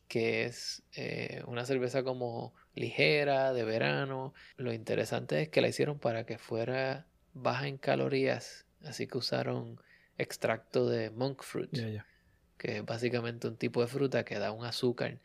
Que 0.07 0.45
es 0.45 0.84
eh, 0.93 1.43
una 1.47 1.65
cerveza 1.65 2.03
como 2.03 2.53
ligera, 2.76 3.53
de 3.53 3.63
verano. 3.63 4.34
Lo 4.57 4.73
interesante 4.73 5.41
es 5.41 5.49
que 5.49 5.61
la 5.61 5.69
hicieron 5.69 5.97
para 5.97 6.26
que 6.26 6.38
fuera 6.38 7.07
baja 7.34 7.67
en 7.67 7.78
calorías. 7.78 8.64
Así 8.86 9.07
que 9.07 9.17
usaron 9.17 9.79
extracto 10.17 10.88
de 10.88 11.09
monk 11.09 11.43
fruit, 11.43 11.71
que 12.57 12.77
es 12.77 12.86
básicamente 12.86 13.47
un 13.47 13.57
tipo 13.57 13.81
de 13.81 13.88
fruta 13.88 14.23
que 14.23 14.39
da 14.39 14.51
un 14.51 14.65
azúcar 14.65 15.19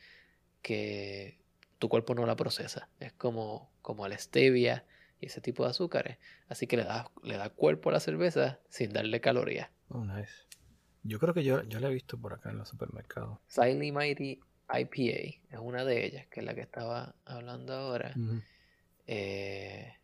que 0.63 1.39
tu 1.79 1.89
cuerpo 1.89 2.15
no 2.15 2.27
la 2.27 2.37
procesa. 2.37 2.89
Es 2.99 3.13
como, 3.13 3.71
como 3.83 4.07
la 4.09 4.19
stevia 4.19 4.85
y 5.21 5.27
ese 5.27 5.41
tipo 5.41 5.65
de 5.65 5.71
azúcares. 5.71 6.19
Así 6.49 6.67
que 6.67 6.77
le 6.77 6.85
da, 6.85 7.11
le 7.23 7.37
da 7.37 7.51
cuerpo 7.51 7.91
a 7.91 7.93
la 7.93 8.01
cerveza 8.01 8.59
sin 8.69 8.93
darle 8.93 9.21
calorías. 9.21 9.71
Oh, 9.89 10.05
nice. 10.05 10.33
Yo 11.03 11.19
creo 11.19 11.33
que 11.33 11.45
yo, 11.45 11.63
yo 11.65 11.81
la 11.81 11.89
he 11.89 11.95
visto 11.95 12.19
por 12.19 12.35
acá 12.35 12.51
en 12.51 12.59
los 12.59 12.69
supermercados. 12.69 13.39
Silent 13.47 13.95
Mighty 13.95 14.41
IPA 14.69 15.39
es 15.51 15.59
una 15.61 15.85
de 15.85 16.05
ellas, 16.05 16.27
que 16.29 16.41
es 16.41 16.47
la 16.47 16.55
que 16.55 16.61
estaba 16.61 17.15
hablando 17.25 17.73
ahora. 17.75 18.15
eh, 19.07 19.95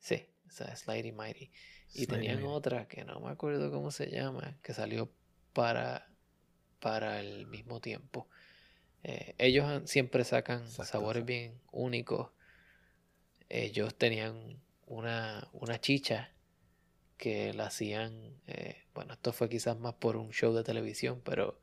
sí, 0.00 0.26
Slighty 0.54 1.12
Mighty. 1.12 1.50
Y 1.92 2.06
tenían 2.06 2.44
otra 2.44 2.88
que 2.88 3.04
no 3.04 3.20
me 3.20 3.30
acuerdo 3.30 3.70
cómo 3.70 3.90
se 3.90 4.10
llama, 4.10 4.56
que 4.62 4.74
salió 4.74 5.10
para, 5.52 6.08
para 6.80 7.20
el 7.20 7.46
mismo 7.46 7.80
tiempo. 7.80 8.28
Eh, 9.02 9.34
ellos 9.38 9.88
siempre 9.88 10.24
sacan 10.24 10.68
sabores 10.70 11.24
bien 11.24 11.60
únicos. 11.70 12.30
Ellos 13.48 13.94
tenían 13.94 14.60
una, 14.86 15.48
una 15.52 15.80
chicha 15.80 16.32
que 17.16 17.52
la 17.54 17.66
hacían, 17.66 18.40
eh, 18.46 18.84
bueno, 18.94 19.12
esto 19.12 19.32
fue 19.32 19.48
quizás 19.48 19.78
más 19.78 19.94
por 19.94 20.16
un 20.16 20.30
show 20.30 20.52
de 20.52 20.64
televisión, 20.64 21.20
pero 21.24 21.60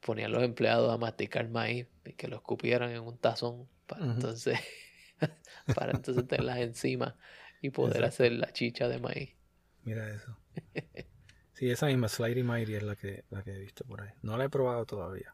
ponían 0.00 0.32
los 0.32 0.42
empleados 0.42 0.92
a 0.92 0.98
masticar 0.98 1.48
maíz 1.48 1.86
y 2.04 2.12
que 2.12 2.28
lo 2.28 2.36
escupieran 2.36 2.90
en 2.90 3.00
un 3.00 3.16
tazón 3.16 3.68
para 3.86 4.04
entonces 4.04 4.58
para 5.74 5.92
entonces 5.92 6.26
tenerlas 6.26 6.58
encima 6.58 7.16
y 7.62 7.70
poder 7.70 8.04
hacer 8.04 8.32
la 8.32 8.52
chicha 8.52 8.88
de 8.88 8.98
maíz. 8.98 9.34
Mira 9.84 10.12
eso. 10.12 10.36
Sí, 11.54 11.70
esa 11.70 11.86
misma 11.86 12.08
Slidey 12.08 12.42
Mighty 12.42 12.74
es 12.74 12.82
la 12.82 12.96
que, 12.96 13.22
la 13.30 13.44
que 13.44 13.52
he 13.52 13.58
visto 13.58 13.84
por 13.84 14.00
ahí. 14.00 14.10
No 14.22 14.36
la 14.36 14.46
he 14.46 14.48
probado 14.48 14.84
todavía. 14.84 15.32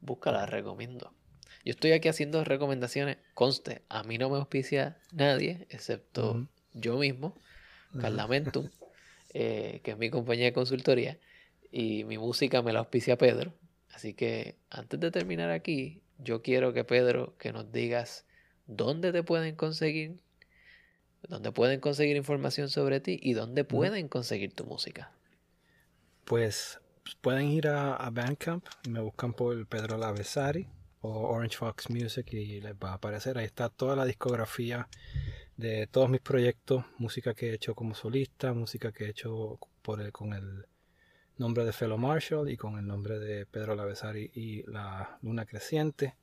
Búscala, 0.00 0.46
recomiendo. 0.46 1.12
Yo 1.62 1.72
estoy 1.72 1.92
aquí 1.92 2.08
haciendo 2.08 2.42
recomendaciones. 2.42 3.18
Conste, 3.34 3.82
a 3.90 4.02
mí 4.02 4.16
no 4.16 4.30
me 4.30 4.38
auspicia 4.38 4.96
nadie, 5.12 5.66
excepto 5.68 6.48
yo 6.72 6.96
mismo, 6.96 7.38
Carlamentum, 8.00 8.70
eh, 9.34 9.82
que 9.84 9.90
es 9.90 9.98
mi 9.98 10.08
compañía 10.08 10.46
de 10.46 10.52
consultoría. 10.54 11.18
Y 11.70 12.04
mi 12.04 12.16
música 12.16 12.62
me 12.62 12.72
la 12.72 12.78
auspicia 12.78 13.18
Pedro. 13.18 13.52
Así 13.92 14.14
que 14.14 14.56
antes 14.70 14.98
de 14.98 15.10
terminar 15.10 15.50
aquí, 15.50 16.02
yo 16.16 16.40
quiero 16.40 16.72
que 16.72 16.84
Pedro, 16.84 17.36
que 17.36 17.52
nos 17.52 17.70
digas 17.72 18.26
dónde 18.66 19.12
te 19.12 19.22
pueden 19.22 19.54
conseguir 19.54 20.18
dónde 21.28 21.52
pueden 21.52 21.80
conseguir 21.80 22.16
información 22.16 22.68
sobre 22.68 23.00
ti 23.00 23.18
y 23.20 23.34
dónde 23.34 23.64
pueden 23.64 24.08
conseguir 24.08 24.54
tu 24.54 24.64
música. 24.64 25.12
Pues 26.24 26.80
pueden 27.20 27.48
ir 27.48 27.68
a, 27.68 28.08
Bandcamp 28.10 28.64
y 28.84 28.90
me 28.90 29.00
buscan 29.00 29.32
por 29.32 29.66
Pedro 29.66 29.98
Lavesari 29.98 30.68
o 31.00 31.28
Orange 31.28 31.56
Fox 31.56 31.90
Music 31.90 32.32
y 32.32 32.60
les 32.60 32.74
va 32.74 32.90
a 32.90 32.94
aparecer. 32.94 33.38
Ahí 33.38 33.46
está 33.46 33.68
toda 33.68 33.96
la 33.96 34.04
discografía 34.04 34.88
de 35.56 35.86
todos 35.86 36.08
mis 36.08 36.20
proyectos, 36.20 36.84
música 36.98 37.34
que 37.34 37.50
he 37.50 37.54
hecho 37.54 37.74
como 37.74 37.94
solista, 37.94 38.52
música 38.52 38.92
que 38.92 39.04
he 39.04 39.10
hecho 39.10 39.58
por 39.82 40.12
con 40.12 40.32
el 40.32 40.66
nombre 41.38 41.64
de 41.64 41.72
Fellow 41.72 41.98
Marshall 41.98 42.50
y 42.50 42.56
con 42.56 42.78
el 42.78 42.86
nombre 42.86 43.18
de 43.18 43.46
Pedro 43.46 43.74
Lavesari 43.74 44.30
y 44.34 44.62
la 44.70 45.18
Luna 45.22 45.44
Creciente. 45.44 46.14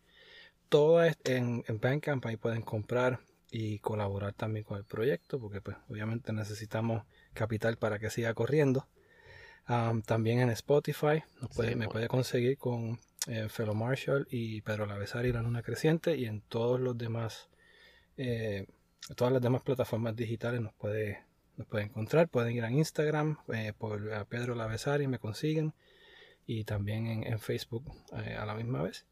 Todo 0.69 1.03
en, 1.03 1.63
en 1.67 1.79
Bandcamp, 1.79 2.25
ahí 2.25 2.37
pueden 2.37 2.61
comprar 2.61 3.19
y 3.51 3.79
colaborar 3.79 4.33
también 4.33 4.63
con 4.63 4.77
el 4.77 4.85
proyecto, 4.85 5.39
porque 5.39 5.61
pues 5.61 5.77
obviamente 5.87 6.33
necesitamos 6.33 7.03
capital 7.33 7.77
para 7.77 7.99
que 7.99 8.09
siga 8.09 8.33
corriendo. 8.33 8.87
también 10.05 10.39
en 10.39 10.49
Spotify 10.49 11.23
me 11.75 11.87
puede 11.87 12.07
conseguir 12.07 12.57
con 12.57 12.99
eh, 13.27 13.49
Fellow 13.49 13.75
Marshall 13.75 14.27
y 14.29 14.61
Pedro 14.61 14.85
Lavesar 14.85 15.25
y 15.25 15.33
la 15.33 15.41
Luna 15.41 15.61
Creciente 15.61 16.15
y 16.15 16.25
en 16.25 16.41
todos 16.41 16.79
los 16.79 16.97
demás 16.97 17.49
eh, 18.17 18.65
todas 19.15 19.33
las 19.33 19.41
demás 19.41 19.61
plataformas 19.61 20.15
digitales 20.15 20.61
nos 20.61 20.73
puede 20.73 21.23
nos 21.57 21.67
puede 21.67 21.85
encontrar. 21.85 22.29
Pueden 22.29 22.55
ir 22.55 22.63
a 22.63 22.71
Instagram 22.71 23.37
eh, 23.53 23.73
por 23.77 24.25
Pedro 24.27 24.55
Lavesar 24.55 25.01
y 25.01 25.07
me 25.07 25.19
consiguen 25.19 25.73
y 26.47 26.63
también 26.63 27.23
en, 27.23 27.39
Facebook 27.39 27.91
a 28.11 28.45
la 28.45 28.55
misma 28.55 28.81
vez. 28.81 29.05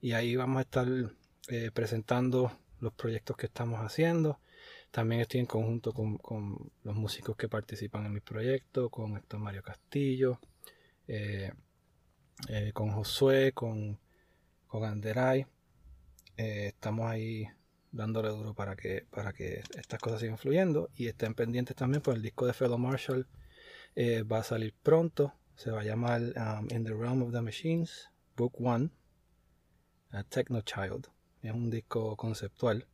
Y 0.00 0.12
ahí 0.12 0.36
vamos 0.36 0.58
a 0.58 0.62
estar 0.62 0.86
presentando 1.74 2.56
los 2.82 2.92
proyectos 2.92 3.36
que 3.36 3.46
estamos 3.46 3.80
haciendo. 3.80 4.40
También 4.90 5.22
estoy 5.22 5.40
en 5.40 5.46
conjunto 5.46 5.92
con, 5.92 6.18
los 6.82 6.94
músicos 6.94 7.36
que 7.36 7.48
participan 7.48 8.04
en 8.04 8.12
mi 8.12 8.20
proyecto, 8.20 8.90
con 8.90 9.16
Héctor 9.16 9.40
Mario 9.40 9.62
Castillo, 9.62 10.40
eh, 11.06 11.52
eh, 12.48 12.72
con 12.74 12.90
Josué, 12.90 13.52
con, 13.52 13.98
con 14.66 14.84
Anderay. 14.84 15.46
Eh, 16.36 16.66
estamos 16.68 17.06
ahí 17.06 17.46
dándole 17.92 18.30
duro 18.30 18.52
para 18.52 18.74
que, 18.74 19.06
para 19.10 19.32
que 19.32 19.62
estas 19.76 20.00
cosas 20.00 20.20
sigan 20.20 20.38
fluyendo 20.38 20.90
y 20.96 21.06
estén 21.06 21.34
pendientes 21.34 21.76
también 21.76 22.02
por 22.02 22.14
el 22.14 22.22
disco 22.22 22.46
de 22.46 22.52
Fellow 22.52 22.78
Marshall. 22.78 23.28
va 24.30 24.38
a 24.38 24.44
salir 24.44 24.74
pronto, 24.82 25.34
Se 25.54 25.70
va 25.70 25.80
a 25.82 25.84
llamar 25.84 26.20
um, 26.20 26.66
In 26.70 26.84
the 26.84 26.94
Realm 26.94 27.22
of 27.22 27.32
the 27.32 27.42
Machines, 27.42 28.08
Book 28.36 28.54
One, 28.58 28.90
a 30.10 30.24
Techno 30.24 30.62
Child. 30.62 31.08
Es 31.42 31.52
un 31.52 31.70
disco 31.70 32.16
conceptual. 32.16 32.86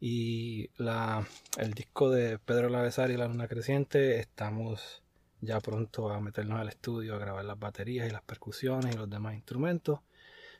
Y 0.00 0.70
la, 0.76 1.26
el 1.58 1.74
disco 1.74 2.10
de 2.10 2.38
Pedro 2.38 2.70
Lavesar 2.70 3.10
y 3.10 3.16
La 3.18 3.28
Luna 3.28 3.48
Creciente, 3.48 4.18
estamos 4.18 5.02
ya 5.42 5.60
pronto 5.60 6.10
a 6.10 6.20
meternos 6.20 6.58
al 6.58 6.68
estudio 6.68 7.14
a 7.14 7.18
grabar 7.18 7.44
las 7.44 7.58
baterías 7.58 8.08
y 8.08 8.12
las 8.12 8.22
percusiones 8.22 8.94
y 8.94 8.98
los 8.98 9.10
demás 9.10 9.34
instrumentos 9.34 10.00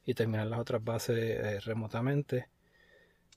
y 0.05 0.13
terminar 0.13 0.47
las 0.47 0.61
otras 0.61 0.85
bases 0.85 1.17
eh, 1.19 1.61
remotamente. 1.61 2.49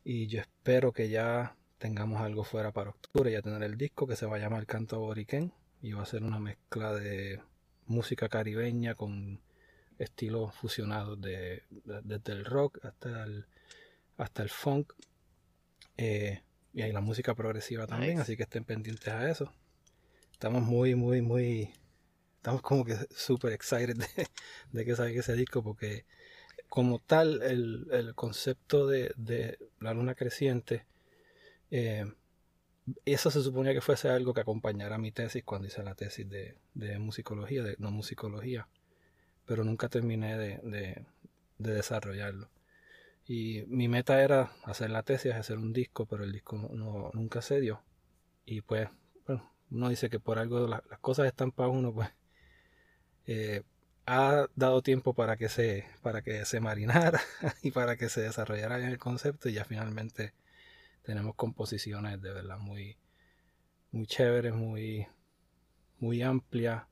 Y 0.03 0.27
yo 0.27 0.41
espero 0.41 0.91
que 0.91 1.09
ya 1.09 1.55
tengamos 1.77 2.21
algo 2.21 2.43
fuera 2.43 2.71
para 2.73 2.89
octubre, 2.89 3.31
ya 3.31 3.41
tener 3.41 3.63
el 3.63 3.77
disco 3.77 4.07
que 4.07 4.17
se 4.17 4.25
va 4.25 4.35
a 4.37 4.39
llamar 4.39 4.65
Canto 4.65 4.99
Boriquén 4.99 5.53
y 5.81 5.93
va 5.93 6.03
a 6.03 6.05
ser 6.05 6.23
una 6.23 6.39
mezcla 6.39 6.93
de 6.93 7.41
música 7.85 8.27
caribeña 8.27 8.95
con 8.95 9.39
estilos 9.99 10.53
fusionados 10.55 11.19
de, 11.21 11.63
desde 12.03 12.33
el 12.33 12.45
rock 12.45 12.83
hasta 12.85 13.23
el, 13.23 13.45
hasta 14.17 14.43
el 14.43 14.49
funk 14.49 14.93
eh, 15.97 16.41
y 16.73 16.81
hay 16.81 16.91
la 16.91 17.01
música 17.01 17.33
progresiva 17.33 17.87
también, 17.87 18.19
así 18.19 18.37
que 18.37 18.43
estén 18.43 18.63
pendientes 18.63 19.07
a 19.07 19.29
eso. 19.29 19.51
Estamos 20.31 20.61
muy, 20.61 20.93
muy, 20.93 21.21
muy, 21.21 21.73
estamos 22.35 22.61
como 22.61 22.85
que 22.85 22.95
súper 23.09 23.53
excited 23.53 23.95
de, 23.95 24.27
de 24.71 24.85
que 24.85 24.95
salga 24.95 25.19
ese 25.19 25.33
disco 25.33 25.63
porque 25.63 26.05
como 26.69 26.99
tal 26.99 27.41
el, 27.41 28.13
concepto 28.15 28.87
de, 28.87 29.11
de, 29.15 29.57
la 29.79 29.93
luna 29.93 30.13
creciente 30.13 30.85
eh, 31.71 32.05
eso 33.05 33.31
se 33.31 33.41
suponía 33.41 33.73
que 33.73 33.81
fuese 33.81 34.09
algo 34.09 34.33
que 34.33 34.41
acompañara 34.41 34.97
mi 34.97 35.11
tesis 35.11 35.43
cuando 35.43 35.67
hice 35.67 35.83
la 35.83 35.95
tesis 35.95 36.29
de, 36.29 36.57
de 36.73 36.99
musicología, 36.99 37.63
de 37.63 37.75
no 37.79 37.91
musicología, 37.91 38.67
pero 39.47 39.63
nunca 39.63 39.89
terminé 39.89 40.37
de, 40.37 40.59
de, 41.57 41.73
desarrollarlo. 41.73 42.49
Y 43.25 43.63
mi 43.67 43.87
meta 43.87 44.21
era 44.21 44.51
hacer 44.63 44.91
la 44.91 45.03
tesis, 45.03 45.33
hacer 45.33 45.57
un 45.57 45.73
disco, 45.73 46.05
pero 46.05 46.23
el 46.23 46.31
disco 46.31 46.57
no, 46.57 47.09
nunca 47.13 47.41
se 47.41 47.59
dio. 47.61 47.81
Y 48.45 48.61
pues, 48.61 48.89
bueno, 49.25 49.51
uno 49.71 49.89
dice 49.89 50.09
que 50.09 50.19
por 50.19 50.37
algo 50.37 50.67
las 50.67 50.81
cosas 51.01 51.27
están 51.27 51.51
para 51.51 51.69
uno, 51.69 51.93
pues 51.93 52.09
eh, 53.25 53.63
ha 54.05 54.47
dado 54.55 54.81
tiempo 54.81 55.13
para 55.13 55.37
que 55.37 55.49
se, 55.49 55.85
para 56.01 56.21
que 56.21 56.45
se 56.45 56.59
marinara 56.59 57.21
y 57.63 57.71
para 57.71 57.97
que 57.97 58.09
se 58.09 58.21
desarrollara 58.21 58.77
bien 58.77 58.89
el 58.89 58.99
concepto 58.99 59.49
y 59.49 59.53
ya 59.53 59.65
finalmente 59.65 60.33
tenemos 61.03 61.35
composiciones 61.35 62.21
de 62.21 62.33
verdad 62.33 62.57
muy, 62.59 62.97
muy 63.91 64.07
chéveres, 64.07 64.53
muy, 64.53 65.07
muy 65.99 66.21
amplias 66.21 66.83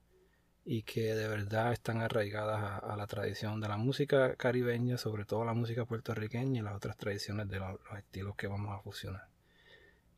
y 0.67 0.81
que 0.81 1.13
de 1.13 1.27
verdad 1.27 1.71
están 1.71 2.01
arraigadas 2.01 2.83
a, 2.83 2.95
la 2.97 3.05
tradición 3.05 3.61
de 3.61 3.67
la 3.67 3.77
música 3.77 4.35
caribeña, 4.35 4.97
sobre 4.97 5.23
todo 5.23 5.45
la 5.45 5.53
música 5.53 5.85
puertorriqueña 5.85 6.59
y 6.59 6.63
las 6.63 6.75
otras 6.75 6.97
tradiciones 6.97 7.47
de 7.49 7.59
los, 7.59 7.79
estilos 7.95 8.35
que 8.35 8.47
vamos 8.47 8.75
a 8.75 8.81
fusionar. 8.81 9.27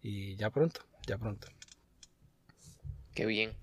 Y 0.01 0.37
ya 0.37 0.49
pronto, 0.49 0.81
ya 1.05 1.17
pronto. 1.17 1.49
Qué 3.13 3.25
bien. 3.25 3.57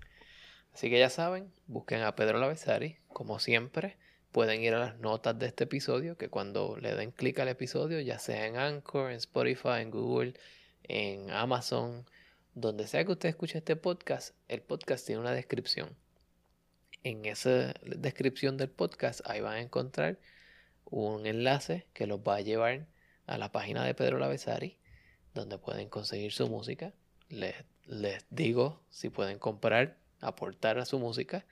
Así 0.75 0.91
que 0.91 0.99
ya 0.99 1.09
saben, 1.09 1.51
busquen 1.65 2.03
a 2.03 2.15
Pedro 2.15 2.37
Lavesari, 2.37 2.97
como 3.07 3.39
siempre. 3.39 3.97
Pueden 4.31 4.61
ir 4.61 4.75
a 4.75 4.79
las 4.79 4.99
notas 4.99 5.39
de 5.39 5.47
este 5.47 5.63
episodio, 5.63 6.17
que 6.17 6.29
cuando 6.29 6.77
le 6.77 6.93
den 6.93 7.11
clic 7.11 7.39
al 7.39 7.47
episodio, 7.47 7.99
ya 8.01 8.19
sea 8.19 8.45
en 8.45 8.57
Anchor, 8.57 9.09
en 9.09 9.17
Spotify, 9.17 9.79
en 9.79 9.89
Google, 9.89 10.33
en 10.83 11.31
Amazon, 11.31 12.05
donde 12.53 12.85
sea 12.85 13.03
que 13.05 13.13
usted 13.13 13.29
escuche 13.29 13.57
este 13.57 13.75
podcast, 13.75 14.35
el 14.49 14.61
podcast 14.61 15.03
tiene 15.05 15.21
una 15.21 15.31
descripción. 15.31 15.95
En 17.05 17.23
esa 17.25 17.71
descripción 17.83 18.57
del 18.57 18.71
podcast, 18.71 19.21
ahí 19.25 19.39
van 19.39 19.53
a 19.53 19.61
encontrar 19.61 20.17
un 20.85 21.27
enlace 21.27 21.85
que 21.93 22.07
los 22.07 22.21
va 22.21 22.37
a 22.37 22.41
llevar 22.41 22.87
a 23.27 23.37
la 23.37 23.51
página 23.51 23.85
de 23.85 23.93
Pedro 23.93 24.17
Lavesari, 24.17 24.79
donde 25.35 25.59
pueden 25.59 25.87
conseguir 25.87 26.31
su 26.31 26.47
música. 26.47 26.93
Les, 27.29 27.53
les 27.85 28.25
digo 28.31 28.81
si 28.89 29.11
pueden 29.11 29.37
comprar, 29.37 29.99
aportar 30.19 30.79
a 30.79 30.85
su 30.85 30.97
música 30.97 31.45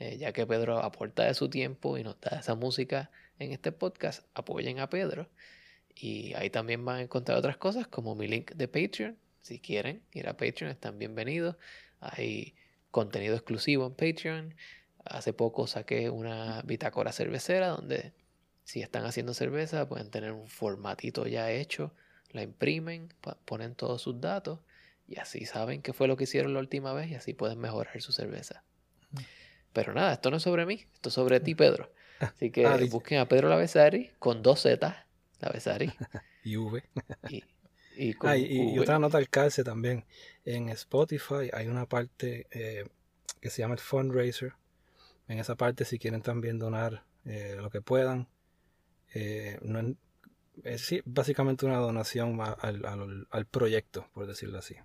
eh, 0.00 0.16
ya 0.18 0.32
que 0.32 0.44
Pedro 0.44 0.78
aporta 0.78 1.22
de 1.22 1.34
su 1.34 1.48
tiempo 1.48 1.96
y 1.98 2.02
nos 2.02 2.20
da 2.20 2.40
esa 2.40 2.56
música 2.56 3.12
en 3.38 3.52
este 3.52 3.70
podcast, 3.70 4.26
apoyen 4.34 4.80
a 4.80 4.90
Pedro. 4.90 5.30
Y 5.94 6.34
ahí 6.34 6.50
también 6.50 6.84
van 6.84 6.96
a 6.96 7.02
encontrar 7.02 7.38
otras 7.38 7.58
cosas 7.58 7.86
como 7.86 8.16
mi 8.16 8.26
link 8.26 8.50
de 8.54 8.66
Patreon. 8.66 9.16
Si 9.40 9.60
quieren 9.60 10.02
ir 10.10 10.28
a 10.28 10.36
Patreon, 10.36 10.72
están 10.72 10.98
bienvenidos. 10.98 11.54
Hay 12.00 12.56
contenido 12.90 13.36
exclusivo 13.36 13.86
en 13.86 13.94
Patreon. 13.94 14.54
Hace 15.08 15.32
poco 15.32 15.66
saqué 15.66 16.10
una 16.10 16.62
bitácora 16.62 17.12
cervecera 17.12 17.68
donde 17.68 18.12
si 18.64 18.82
están 18.82 19.04
haciendo 19.04 19.34
cerveza 19.34 19.88
pueden 19.88 20.10
tener 20.10 20.32
un 20.32 20.48
formatito 20.48 21.26
ya 21.26 21.50
hecho, 21.50 21.94
la 22.32 22.42
imprimen, 22.42 23.14
ponen 23.44 23.74
todos 23.74 24.02
sus 24.02 24.20
datos 24.20 24.60
y 25.08 25.18
así 25.18 25.46
saben 25.46 25.82
qué 25.82 25.92
fue 25.92 26.08
lo 26.08 26.16
que 26.16 26.24
hicieron 26.24 26.52
la 26.52 26.60
última 26.60 26.92
vez 26.92 27.10
y 27.10 27.14
así 27.14 27.32
pueden 27.32 27.58
mejorar 27.58 28.00
su 28.02 28.12
cerveza. 28.12 28.64
Pero 29.72 29.94
nada, 29.94 30.14
esto 30.14 30.30
no 30.30 30.38
es 30.38 30.42
sobre 30.42 30.66
mí, 30.66 30.86
esto 30.94 31.10
es 31.10 31.14
sobre 31.14 31.38
ti, 31.40 31.54
Pedro. 31.54 31.92
Así 32.18 32.50
que 32.50 32.64
ah, 32.64 32.78
busquen 32.88 33.18
a 33.18 33.28
Pedro 33.28 33.50
Lavesari 33.50 34.10
con 34.18 34.42
dos 34.42 34.62
Z, 34.62 35.06
Lavesari. 35.40 35.92
y 36.44 36.56
V. 36.56 36.82
y, 37.28 37.44
y, 37.98 38.78
otra 38.78 38.98
nota 38.98 39.18
al 39.18 39.28
calce 39.28 39.62
también. 39.62 40.06
En 40.46 40.70
Spotify 40.70 41.50
hay 41.52 41.66
una 41.66 41.84
parte 41.84 42.46
eh, 42.50 42.88
que 43.38 43.50
se 43.50 43.60
llama 43.60 43.74
el 43.74 43.80
fundraiser. 43.80 44.54
En 45.28 45.38
esa 45.38 45.56
parte, 45.56 45.84
si 45.84 45.98
quieren 45.98 46.22
también 46.22 46.58
donar 46.58 47.04
eh, 47.24 47.56
lo 47.56 47.70
que 47.70 47.80
puedan, 47.80 48.28
eh, 49.14 49.58
es 50.62 50.94
básicamente 51.04 51.66
una 51.66 51.78
donación 51.78 52.40
al, 52.40 53.26
al, 53.30 53.46
proyecto, 53.46 54.08
por 54.14 54.26
decirlo 54.26 54.58
así. 54.58 54.76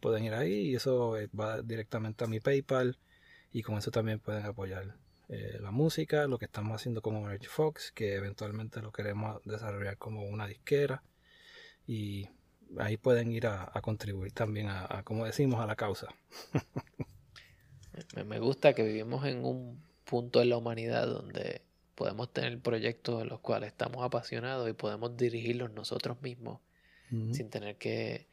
Pueden 0.00 0.24
ir 0.24 0.34
ahí 0.34 0.70
y 0.70 0.76
eso 0.76 1.16
va 1.38 1.62
directamente 1.62 2.24
a 2.24 2.26
mi 2.26 2.40
PayPal 2.40 2.98
y 3.52 3.62
con 3.62 3.78
eso 3.78 3.90
también 3.90 4.20
pueden 4.20 4.44
apoyar 4.44 4.96
eh, 5.28 5.58
la 5.60 5.70
música, 5.72 6.26
lo 6.28 6.38
que 6.38 6.44
estamos 6.44 6.76
haciendo 6.76 7.02
como 7.02 7.26
Energy 7.26 7.46
Fox, 7.46 7.90
que 7.92 8.14
eventualmente 8.14 8.80
lo 8.80 8.92
queremos 8.92 9.42
desarrollar 9.44 9.96
como 9.96 10.22
una 10.22 10.46
disquera 10.46 11.02
y 11.86 12.28
ahí 12.78 12.96
pueden 12.96 13.32
ir 13.32 13.46
a, 13.46 13.72
contribuir 13.82 14.32
también 14.32 14.68
a, 14.68 15.02
como 15.04 15.24
decimos, 15.24 15.60
a 15.60 15.66
la 15.66 15.76
causa. 15.76 16.08
me 18.26 18.38
gusta 18.38 18.74
que 18.74 18.84
vivimos 18.84 19.24
en 19.24 19.44
un 19.44 19.85
punto 20.06 20.40
en 20.40 20.48
la 20.48 20.56
humanidad 20.56 21.06
donde 21.06 21.60
podemos 21.94 22.32
tener 22.32 22.58
proyectos 22.60 23.22
en 23.22 23.28
los 23.28 23.40
cuales 23.40 23.68
estamos 23.68 24.02
apasionados 24.02 24.70
y 24.70 24.72
podemos 24.72 25.16
dirigirlos 25.16 25.72
nosotros 25.72 26.22
mismos 26.22 26.60
sin 27.32 27.50
tener 27.50 27.76
que 27.76 28.26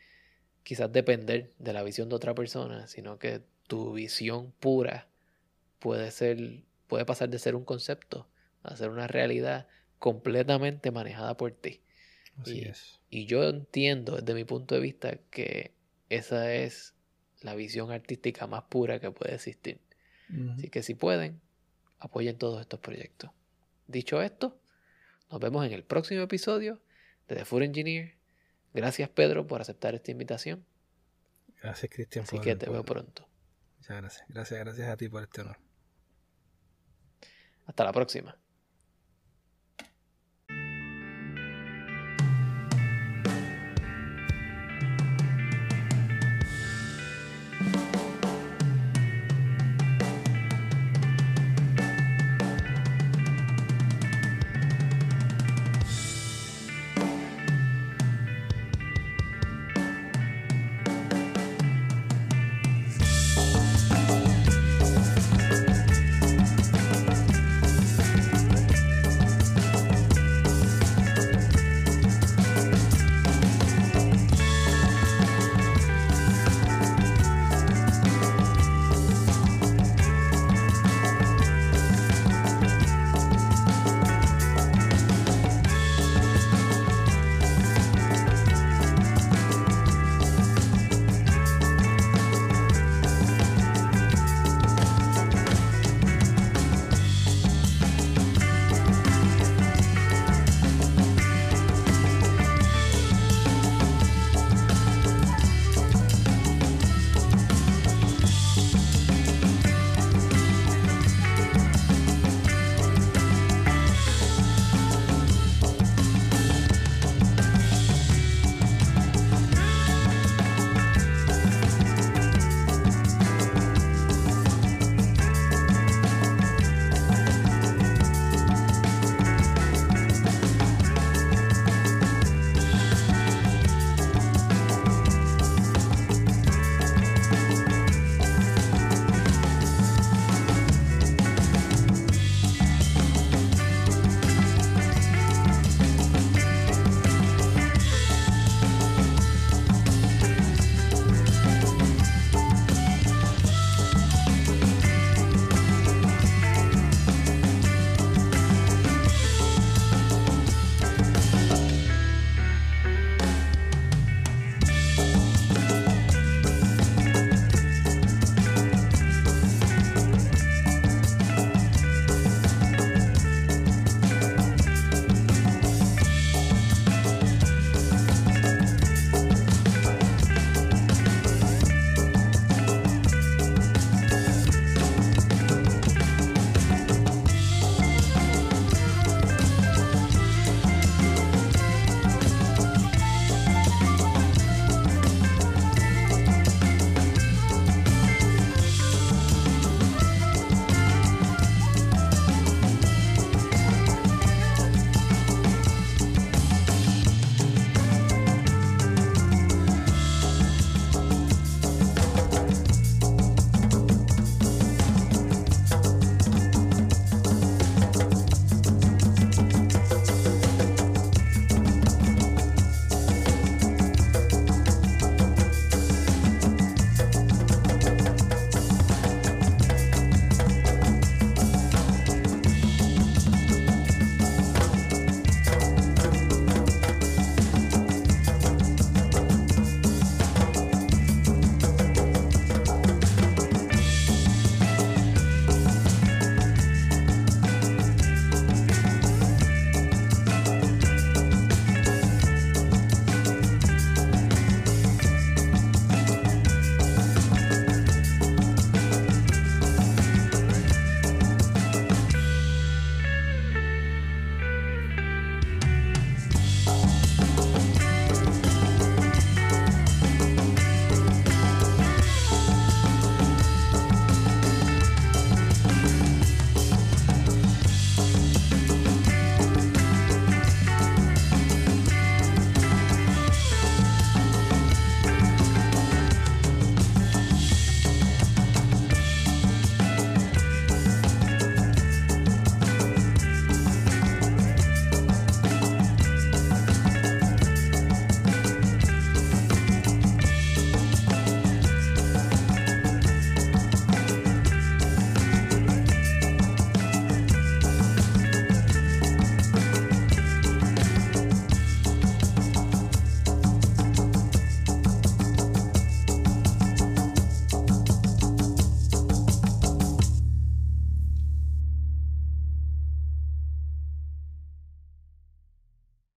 quizás 0.63 0.91
depender 0.91 1.51
de 1.59 1.73
la 1.73 1.83
visión 1.83 2.09
de 2.09 2.15
otra 2.15 2.33
persona, 2.33 2.87
sino 2.87 3.19
que 3.19 3.41
tu 3.67 3.93
visión 3.93 4.51
pura 4.59 5.07
puede 5.77 6.09
ser, 6.09 6.63
puede 6.87 7.05
pasar 7.05 7.29
de 7.29 7.37
ser 7.37 7.55
un 7.55 7.65
concepto 7.65 8.27
a 8.63 8.75
ser 8.75 8.89
una 8.89 9.07
realidad 9.07 9.67
completamente 9.99 10.89
manejada 10.89 11.37
por 11.37 11.51
ti. 11.51 11.81
Así 12.37 12.61
y, 12.61 12.61
es. 12.63 12.99
Y 13.09 13.25
yo 13.25 13.47
entiendo 13.47 14.15
desde 14.15 14.33
mi 14.33 14.43
punto 14.43 14.73
de 14.73 14.81
vista 14.81 15.17
que 15.29 15.71
esa 16.09 16.53
es 16.53 16.95
la 17.41 17.53
visión 17.53 17.91
artística 17.91 18.47
más 18.47 18.63
pura 18.63 18.99
que 18.99 19.11
puede 19.11 19.35
existir. 19.35 19.79
Así 20.55 20.69
que 20.69 20.81
si 20.81 20.95
pueden, 20.95 21.41
apoyen 22.03 22.37
todos 22.37 22.59
estos 22.61 22.79
proyectos. 22.79 23.31
Dicho 23.87 24.21
esto, 24.21 24.59
nos 25.31 25.39
vemos 25.39 25.65
en 25.65 25.71
el 25.71 25.83
próximo 25.83 26.21
episodio 26.21 26.81
de 27.27 27.35
The 27.35 27.45
Food 27.45 27.63
Engineer. 27.63 28.17
Gracias 28.73 29.09
Pedro 29.09 29.47
por 29.47 29.61
aceptar 29.61 29.95
esta 29.95 30.11
invitación. 30.11 30.65
Gracias 31.61 31.89
Cristian. 31.91 32.25
Así 32.25 32.39
que 32.39 32.55
te 32.55 32.69
veo 32.69 32.83
pronto. 32.83 33.27
Muchas 33.77 33.97
gracias. 33.97 34.25
Gracias, 34.27 34.59
gracias 34.59 34.89
a 34.89 34.97
ti 34.97 35.07
por 35.07 35.23
este 35.23 35.41
honor. 35.41 35.57
Hasta 37.65 37.85
la 37.85 37.93
próxima. 37.93 38.37